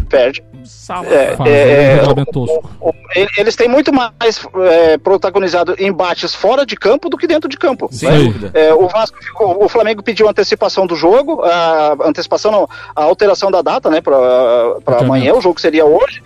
Perde. 0.07 0.43
Sala. 0.63 1.05
É, 1.07 1.35
é, 1.45 2.25
tosco. 2.31 2.69
Ele- 3.15 3.29
Eles 3.37 3.55
têm 3.55 3.67
muito 3.67 3.91
mais 3.93 4.45
é, 4.63 4.97
protagonizado 4.97 5.75
embates 5.77 6.33
fora 6.33 6.65
de 6.65 6.75
campo 6.77 7.09
do 7.09 7.17
que 7.17 7.27
dentro 7.27 7.49
de 7.49 7.57
campo. 7.57 7.89
Sem 7.91 8.09
né? 8.09 8.17
dúvida. 8.17 8.51
É, 8.53 8.73
o 8.73 8.87
Vasco 8.87 9.17
ficou- 9.21 9.61
o 9.63 9.67
Flamengo 9.67 10.01
pediu 10.01 10.29
antecipação 10.29 10.87
do 10.87 10.95
jogo, 10.95 11.41
a 11.43 11.97
antecipação 12.05 12.51
não, 12.51 12.69
a 12.95 13.03
alteração 13.03 13.51
da 13.51 13.61
data, 13.61 13.89
né, 13.89 13.99
para 13.99 14.99
amanhã, 14.99 15.33
o 15.33 15.41
jogo 15.41 15.59
seria 15.59 15.85
hoje. 15.85 16.23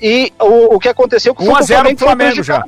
E 0.00 0.32
o, 0.38 0.76
o 0.76 0.78
que 0.78 0.88
aconteceu 0.88 1.34
foi 1.34 1.46
1 1.46 1.50
a 1.54 1.56
que 1.56 1.62
o 1.62 1.66
0 1.66 1.80
Flamengo 1.80 1.98
Flamengo 1.98 2.42
já. 2.42 2.64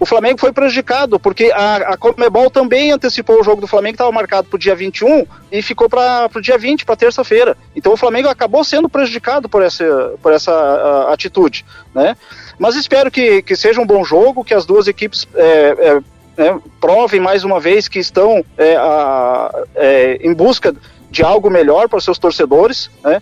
O 0.00 0.06
Flamengo 0.06 0.38
foi 0.38 0.52
prejudicado, 0.52 1.18
porque 1.18 1.50
a, 1.52 1.76
a 1.76 1.96
Comebol 1.96 2.48
também 2.50 2.92
antecipou 2.92 3.40
o 3.40 3.42
jogo 3.42 3.60
do 3.60 3.66
Flamengo, 3.66 3.94
que 3.94 3.96
estava 3.96 4.12
marcado 4.12 4.48
para 4.48 4.56
o 4.56 4.60
dia 4.60 4.74
21, 4.74 5.26
e 5.50 5.60
ficou 5.60 5.88
para 5.88 6.30
o 6.32 6.40
dia 6.40 6.56
20, 6.56 6.84
para 6.84 6.94
terça-feira. 6.94 7.56
Então 7.74 7.92
o 7.92 7.96
Flamengo 7.96 8.28
acabou 8.28 8.62
sendo 8.62 8.88
prejudicado 8.88 9.48
por 9.48 9.60
essa, 9.60 10.14
por 10.22 10.32
essa 10.32 10.52
ah, 10.52 11.12
atitude. 11.12 11.64
Né? 11.92 12.16
Mas 12.58 12.76
espero 12.76 13.10
que, 13.10 13.42
que 13.42 13.56
seja 13.56 13.80
um 13.80 13.86
bom 13.86 14.04
jogo, 14.04 14.44
que 14.44 14.54
as 14.54 14.64
duas 14.64 14.86
equipes 14.86 15.26
é, 15.34 15.42
é, 15.46 16.00
né, 16.42 16.60
provem 16.80 17.18
mais 17.18 17.42
uma 17.42 17.58
vez 17.58 17.88
que 17.88 17.98
estão 17.98 18.44
é, 18.56 18.76
a- 18.76 19.50
é, 19.74 20.18
em 20.22 20.32
busca 20.32 20.74
de 21.10 21.24
algo 21.24 21.50
melhor 21.50 21.88
para 21.88 22.00
seus 22.00 22.18
torcedores. 22.18 22.88
Né? 23.02 23.20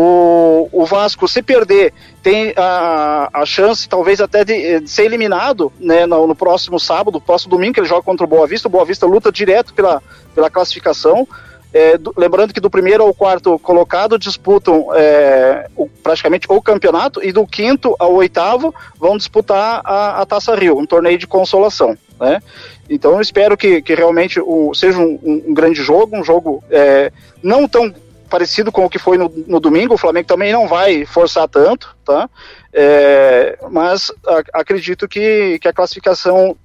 O, 0.00 0.68
o 0.70 0.86
Vasco, 0.86 1.26
se 1.26 1.42
perder, 1.42 1.92
tem 2.22 2.52
a, 2.56 3.28
a 3.32 3.44
chance, 3.44 3.88
talvez 3.88 4.20
até 4.20 4.44
de, 4.44 4.78
de 4.78 4.88
ser 4.88 5.06
eliminado 5.06 5.72
né, 5.80 6.06
no, 6.06 6.24
no 6.24 6.36
próximo 6.36 6.78
sábado, 6.78 7.20
próximo 7.20 7.50
domingo, 7.50 7.74
que 7.74 7.80
ele 7.80 7.88
joga 7.88 8.02
contra 8.02 8.24
o 8.24 8.28
Boa 8.28 8.46
Vista. 8.46 8.68
O 8.68 8.70
Boa 8.70 8.84
Vista 8.84 9.06
luta 9.06 9.32
direto 9.32 9.74
pela, 9.74 10.00
pela 10.36 10.48
classificação. 10.48 11.26
É, 11.74 11.98
do- 11.98 12.14
lembrando 12.16 12.54
que 12.54 12.60
do 12.60 12.70
primeiro 12.70 13.02
ao 13.02 13.12
quarto 13.12 13.58
colocado 13.58 14.16
disputam 14.16 14.86
é, 14.94 15.66
o- 15.76 15.88
praticamente 15.88 16.46
o 16.48 16.62
campeonato 16.62 17.20
e 17.22 17.32
do 17.32 17.44
quinto 17.44 17.96
ao 17.98 18.14
oitavo 18.14 18.72
vão 19.00 19.16
disputar 19.18 19.80
a, 19.84 20.22
a 20.22 20.26
Taça 20.26 20.54
Rio, 20.54 20.78
um 20.78 20.86
torneio 20.86 21.18
de 21.18 21.26
consolação. 21.26 21.98
Né? 22.20 22.40
Então 22.88 23.14
eu 23.14 23.20
espero 23.20 23.56
que, 23.56 23.82
que 23.82 23.94
realmente 23.96 24.38
o, 24.40 24.72
seja 24.74 24.98
um, 25.00 25.18
um- 25.24 25.42
um 25.48 25.54
grande 25.54 25.82
jogo, 25.82 26.16
um 26.16 26.22
jogo 26.24 26.62
é, 26.70 27.10
não 27.42 27.66
tão 27.66 27.92
parecido 28.28 28.70
com 28.70 28.84
o 28.84 28.90
que 28.90 28.98
foi 28.98 29.18
no, 29.18 29.32
no 29.46 29.58
domingo. 29.60 29.94
O 29.94 29.98
Flamengo 29.98 30.26
também 30.28 30.52
não 30.52 30.68
vai 30.68 31.04
forçar 31.04 31.48
tanto, 31.48 31.96
tá? 32.04 32.28
É, 32.72 33.58
mas 33.70 34.12
a- 34.26 34.60
acredito 34.60 35.08
que, 35.08 35.58
que 35.60 35.68
a 35.68 35.72
classificação 35.72 36.56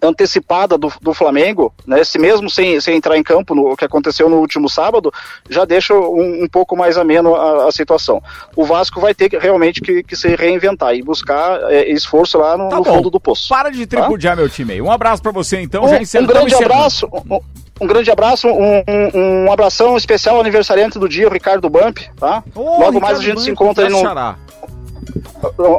antecipada 0.00 0.78
do, 0.78 0.92
do 1.00 1.12
Flamengo, 1.12 1.74
né, 1.86 2.04
se 2.04 2.18
mesmo 2.18 2.48
sem, 2.48 2.80
sem 2.80 2.96
entrar 2.96 3.16
em 3.16 3.22
campo 3.22 3.52
no 3.54 3.72
o 3.72 3.76
que 3.76 3.84
aconteceu 3.84 4.28
no 4.28 4.36
último 4.36 4.68
sábado, 4.68 5.12
já 5.48 5.64
deixa 5.64 5.92
um, 5.94 6.44
um 6.44 6.48
pouco 6.48 6.76
mais 6.76 6.96
ameno 6.96 7.34
a, 7.34 7.66
a 7.68 7.72
situação. 7.72 8.22
O 8.54 8.64
Vasco 8.64 9.00
vai 9.00 9.12
ter 9.14 9.28
que, 9.28 9.36
realmente 9.38 9.80
que, 9.80 10.04
que 10.04 10.14
se 10.14 10.28
reinventar 10.36 10.94
e 10.94 11.02
buscar 11.02 11.60
é, 11.72 11.90
esforço 11.90 12.38
lá 12.38 12.56
no, 12.56 12.68
Tá 12.68 12.76
no 12.76 12.84
fundo 12.84 13.10
do 13.10 13.18
poço. 13.18 13.48
Para 13.48 13.70
de 13.70 13.86
tripudiar 13.86 14.36
meu 14.36 14.48
time 14.48 14.74
aí. 14.74 14.82
Um 14.82 14.92
abraço 14.92 15.20
pra 15.22 15.32
você 15.32 15.60
então, 15.60 15.84
Um, 15.84 15.88
já 16.04 16.20
um 16.20 16.26
grande 16.26 16.54
abraço, 16.54 17.08
um, 17.12 17.40
um 17.80 17.86
grande 17.86 18.10
abraço, 18.10 18.48
um, 18.48 18.78
um, 18.88 19.44
um 19.46 19.52
abração 19.52 19.96
especial 19.96 20.36
ao 20.36 20.40
aniversariante 20.40 20.98
do 20.98 21.08
dia, 21.08 21.28
o 21.28 21.32
Ricardo 21.32 21.68
Bump, 21.68 21.98
tá? 22.18 22.42
Ô, 22.54 22.78
Logo 22.80 23.00
mais 23.00 23.18
Ricardo 23.18 23.18
a 23.18 23.22
gente 23.22 23.34
Bump, 23.34 23.44
se 23.44 23.50
encontra 23.50 23.84
aí 23.86 23.90
no, 23.90 24.00
xará. 24.00 24.36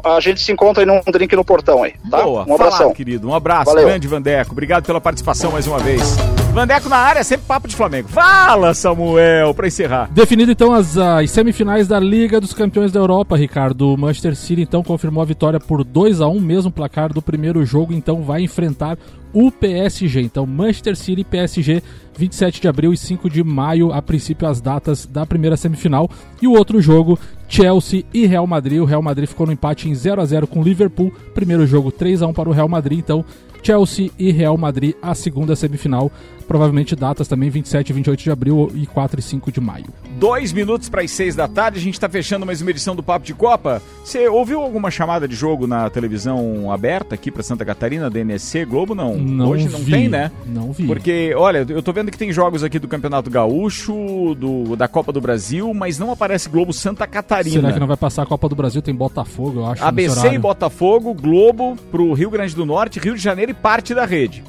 a 0.04 0.20
gente 0.20 0.41
se 0.41 0.52
encontra 0.52 0.84
aí 0.84 0.88
num 0.88 1.02
drink 1.12 1.36
no 1.36 1.43
portão 1.45 1.84
aí, 1.84 1.93
tá? 2.10 2.22
Boa, 2.22 2.45
um 2.47 2.54
abração. 2.56 2.78
falado, 2.80 2.95
querido. 2.95 3.28
Um 3.30 3.34
abraço 3.34 3.66
Valeu. 3.66 3.86
grande, 3.88 4.08
Vandeco. 4.08 4.52
Obrigado 4.52 4.86
pela 4.86 5.02
participação 5.02 5.52
mais 5.52 5.68
uma 5.68 5.80
vez. 5.80 6.18
Vandeco 6.54 6.89
na 6.89 6.97
área, 6.97 7.24
sempre 7.24 7.45
papo 7.45 7.68
de 7.68 7.76
Flamengo. 7.76 8.08
Fala, 8.10 8.74
Samuel, 8.74 9.54
pra 9.54 9.68
encerrar. 9.68 10.10
Definido 10.12 10.52
então 10.52 10.74
as, 10.74 10.97
as 10.97 11.30
semifinais 11.30 11.88
da 11.88 12.00
Liga 12.00 12.41
dos 12.41 12.54
Campeões 12.54 12.91
da 12.91 13.00
Europa, 13.00 13.38
Ricardo. 13.38 13.93
O 13.93 13.97
Manchester 13.97 14.36
City 14.36 14.64
então 14.64 14.82
confirmou 14.84 15.22
a 15.22 15.26
vitória 15.26 15.60
por 15.60 15.84
2 15.84 16.22
a 16.22 16.28
1 16.28 16.39
mesmo 16.39 16.72
placar 16.72 17.14
do 17.14 17.22
primeiro 17.22 17.64
jogo, 17.66 17.93
então 17.93 18.24
vai 18.24 18.41
enfrentar 18.41 18.97
o 19.34 19.51
PSG. 19.51 20.21
Então 20.21 20.45
Manchester 20.45 20.95
City 20.95 21.21
e 21.21 21.23
PSG, 21.23 21.84
27 22.17 22.61
de 22.61 22.67
abril 22.67 22.93
e 22.93 22.97
5 22.97 23.30
de 23.30 23.43
maio, 23.43 23.91
a 23.91 24.01
princípio 24.01 24.47
as 24.47 24.61
datas 24.61 25.05
da 25.05 25.25
primeira 25.25 25.57
semifinal. 25.57 26.09
E 26.41 26.47
o 26.47 26.53
outro 26.53 26.82
jogo, 26.82 27.17
Chelsea 27.47 28.03
e 28.13 28.25
Real 28.25 28.47
Madrid. 28.47 28.80
O 28.80 28.86
Real 28.86 29.01
Madrid 29.01 29.27
ficou 29.27 29.45
no 29.45 29.53
empate 29.53 29.89
em 29.89 29.95
0 29.95 30.21
a 30.21 30.25
0 30.25 30.47
com 30.47 30.61
o 30.61 30.63
Liverpool. 30.63 31.11
Primeiro 31.34 31.65
jogo 31.65 31.91
3 31.91 32.21
a 32.21 32.27
1 32.27 32.34
para 32.34 32.49
o 32.49 32.53
Real 32.53 32.69
Madrid, 32.69 32.99
então 32.99 33.23
Chelsea 33.61 34.11
e 34.17 34.32
Real 34.32 34.57
Madrid 34.57 34.95
a 35.01 35.13
segunda 35.13 35.55
semifinal. 35.55 36.11
Provavelmente 36.50 36.95
datas 36.95 37.28
também 37.28 37.47
27 37.47 37.91
e 37.91 37.93
28 37.93 38.24
de 38.24 38.32
abril 38.32 38.72
e 38.74 38.88
4 38.88 39.20
e 39.20 39.22
5 39.22 39.52
de 39.52 39.62
maio. 39.62 39.86
Dois 40.18 40.52
minutos 40.52 40.89
para 40.89 41.04
as 41.04 41.12
seis 41.12 41.36
da 41.36 41.47
tarde, 41.47 41.78
a 41.78 41.82
gente 41.82 42.00
tá 42.00 42.10
fechando 42.10 42.43
mais 42.43 42.60
uma 42.60 42.72
edição 42.72 42.95
do 42.95 43.04
Papo 43.04 43.24
de 43.24 43.36
Copa. 43.36 43.80
Você 44.04 44.28
ouviu 44.28 44.60
alguma 44.60 44.89
chamada 44.89 45.28
de 45.28 45.36
jogo 45.36 45.68
na 45.68 45.88
televisão 45.91 46.72
aberta 46.72 47.14
aqui 47.14 47.30
para 47.30 47.43
Santa 47.43 47.64
Catarina, 47.64 48.10
DNSC, 48.10 48.66
Globo? 48.66 48.95
Não. 48.95 49.16
Não 49.16 49.50
Hoje 49.50 49.70
não 49.70 49.78
vi, 49.78 49.91
tem, 49.91 50.10
né? 50.10 50.32
Não 50.43 50.72
vi. 50.72 50.88
Porque, 50.88 51.36
olha, 51.38 51.64
eu 51.70 51.84
tô 51.84 51.93
vendo 51.93 52.10
que 52.10 52.18
tem 52.18 52.34
jogos 52.34 52.64
aqui 52.64 52.80
do 52.80 52.88
Campeonato 52.88 53.30
Gaúcho, 53.30 53.93
do, 54.34 54.76
da 54.76 54.88
Copa 54.88 55.14
do 55.14 55.22
Brasil, 55.22 55.72
mas 55.76 56.00
não 56.00 56.12
aparece 56.12 56.50
Globo 56.50 56.74
Santa 56.74 57.06
Catarina. 57.06 57.62
Será 57.62 57.74
que 57.74 57.80
não 57.80 57.86
vai 57.86 57.97
passar 57.97 58.24
a 58.24 58.26
Copa 58.26 58.50
do 58.50 58.56
Brasil? 58.56 58.82
Tem 58.82 58.95
Botafogo, 58.95 59.60
eu 59.60 59.66
acho. 59.68 59.86
ABC 59.86 60.30
e. 60.34 60.39
Botafogo, 60.39 61.14
Globo 61.14 61.76
pro 61.91 62.12
Rio 62.14 62.32
Grande 62.32 62.56
do 62.56 62.66
Norte, 62.66 63.00
Rio 63.00 63.14
de 63.14 63.22
Janeiro 63.22 63.52
e 63.52 63.54
parte 63.54 63.93
da 63.93 64.04
rede. 64.04 64.43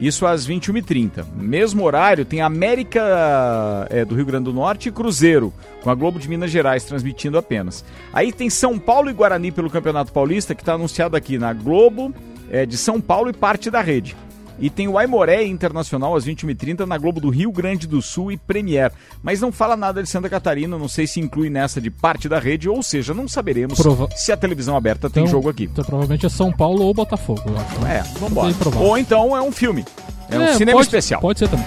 Isso 0.00 0.26
às 0.26 0.46
21h30. 0.46 1.24
Mesmo 1.36 1.84
horário 1.84 2.24
tem 2.24 2.40
América 2.40 3.86
é, 3.90 4.04
do 4.04 4.14
Rio 4.14 4.26
Grande 4.26 4.44
do 4.44 4.52
Norte 4.52 4.88
e 4.88 4.92
Cruzeiro, 4.92 5.52
com 5.82 5.90
a 5.90 5.94
Globo 5.94 6.18
de 6.18 6.28
Minas 6.28 6.50
Gerais 6.50 6.84
transmitindo 6.84 7.38
apenas. 7.38 7.84
Aí 8.12 8.32
tem 8.32 8.50
São 8.50 8.78
Paulo 8.78 9.10
e 9.10 9.12
Guarani 9.12 9.52
pelo 9.52 9.70
Campeonato 9.70 10.12
Paulista, 10.12 10.54
que 10.54 10.62
está 10.62 10.74
anunciado 10.74 11.16
aqui 11.16 11.38
na 11.38 11.52
Globo 11.52 12.12
é, 12.50 12.66
de 12.66 12.76
São 12.76 13.00
Paulo 13.00 13.30
e 13.30 13.32
parte 13.32 13.70
da 13.70 13.80
rede. 13.80 14.16
E 14.58 14.70
tem 14.70 14.86
o 14.88 14.96
Aimoré 14.98 15.44
Internacional 15.44 16.14
às 16.14 16.24
21h30 16.26 16.86
na 16.86 16.96
Globo 16.98 17.20
do 17.20 17.30
Rio 17.30 17.50
Grande 17.50 17.86
do 17.86 18.00
Sul 18.00 18.30
e 18.30 18.36
Premier. 18.36 18.92
Mas 19.22 19.40
não 19.40 19.50
fala 19.50 19.76
nada 19.76 20.02
de 20.02 20.08
Santa 20.08 20.28
Catarina, 20.28 20.78
não 20.78 20.88
sei 20.88 21.06
se 21.06 21.18
inclui 21.20 21.50
nessa 21.50 21.80
de 21.80 21.90
parte 21.90 22.28
da 22.28 22.38
rede, 22.38 22.68
ou 22.68 22.82
seja, 22.82 23.12
não 23.14 23.26
saberemos 23.26 23.78
Prova- 23.80 24.08
se 24.14 24.30
a 24.30 24.36
televisão 24.36 24.76
aberta 24.76 25.10
tem 25.10 25.22
Então- 25.24 25.30
jogo 25.32 25.48
aqui. 25.48 25.64
Então 25.64 25.84
provavelmente 25.84 26.26
é 26.26 26.28
São 26.28 26.52
Paulo 26.52 26.82
ou 26.84 26.94
Botafogo, 26.94 27.42
eu 27.46 27.56
acho. 27.56 27.86
É, 27.86 28.02
vambora. 28.18 28.54
Ou 28.78 28.96
então 28.98 29.36
é 29.36 29.42
um 29.42 29.50
filme. 29.52 29.84
É 30.30 30.38
um 30.38 30.42
É, 30.42 30.54
cinema 30.54 30.78
pode- 30.78 30.86
especial. 30.86 31.20
Pode 31.20 31.38
ser 31.38 31.48
também. 31.48 31.66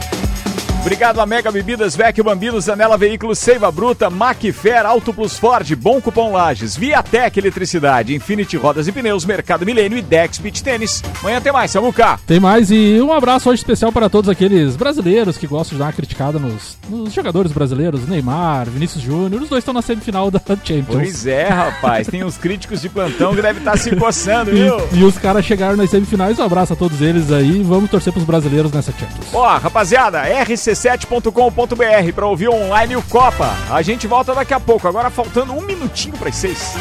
Obrigado 0.85 1.19
a 1.19 1.25
Mega 1.25 1.51
Bebidas, 1.51 1.95
Vecchio 1.95 2.23
Bambino, 2.23 2.61
Zanela 2.61 2.95
Veículos, 2.95 3.39
Seiva 3.39 3.71
Bruta, 3.71 4.07
Macfer, 4.07 4.85
Auto 4.85 5.11
Plus 5.11 5.35
Ford, 5.35 5.75
Bom 5.75 5.99
Cupom 5.99 6.31
Lages, 6.31 6.77
Viatec 6.77 7.39
Eletricidade, 7.39 8.13
Infinity 8.13 8.55
Rodas 8.55 8.87
e 8.87 8.91
Pneus, 8.91 9.25
Mercado 9.25 9.65
Milênio 9.65 9.97
e 9.97 10.01
Dex 10.03 10.37
Beach 10.37 10.63
Tênis. 10.63 11.01
Amanhã 11.21 11.41
tem 11.41 11.51
mais, 11.51 11.71
Samuca. 11.71 12.19
Tem 12.27 12.39
mais 12.39 12.69
e 12.69 13.01
um 13.01 13.11
abraço 13.11 13.49
hoje 13.49 13.61
especial 13.61 13.91
para 13.91 14.07
todos 14.09 14.29
aqueles 14.29 14.75
brasileiros 14.75 15.39
que 15.39 15.47
gostam 15.47 15.75
de 15.75 15.79
dar 15.79 15.85
uma 15.85 15.93
criticada 15.93 16.37
nos, 16.37 16.77
nos 16.87 17.11
jogadores 17.11 17.51
brasileiros, 17.51 18.07
Neymar, 18.07 18.69
Vinícius 18.69 19.01
Júnior, 19.01 19.41
os 19.41 19.49
dois 19.49 19.63
estão 19.63 19.73
na 19.73 19.81
semifinal 19.81 20.29
da 20.29 20.39
Champions. 20.63 20.85
Pois 20.87 21.25
é, 21.25 21.47
rapaz, 21.47 22.05
tem 22.05 22.23
uns 22.23 22.37
críticos 22.37 22.79
de 22.79 22.89
plantão 22.89 23.33
que 23.35 23.41
devem 23.41 23.57
estar 23.57 23.75
se 23.75 23.95
coçando, 23.95 24.51
viu? 24.51 24.77
E, 24.91 24.99
e 24.99 25.03
os 25.03 25.17
caras 25.17 25.43
chegaram 25.43 25.75
nas 25.75 25.89
semifinais, 25.89 26.37
um 26.37 26.43
abraço 26.43 26.73
a 26.73 26.75
todos 26.75 27.01
eles 27.01 27.31
aí, 27.31 27.63
vamos 27.63 27.89
torcer 27.89 28.13
pros 28.13 28.23
brasileiros 28.23 28.71
nessa 28.71 28.91
Champions. 28.91 29.33
Ó, 29.33 29.57
rapaziada, 29.57 30.29
rc7.com.br 30.75 32.13
pra 32.13 32.25
ouvir 32.25 32.49
online 32.49 32.95
o 32.95 33.01
Copa. 33.03 33.49
A 33.69 33.81
gente 33.81 34.05
volta 34.05 34.35
daqui 34.35 34.53
a 34.53 34.59
pouco, 34.59 34.87
agora 34.87 35.09
faltando 35.09 35.53
um 35.53 35.61
minutinho 35.61 36.17
para 36.17 36.29
as 36.29 36.35
seis. 36.35 36.75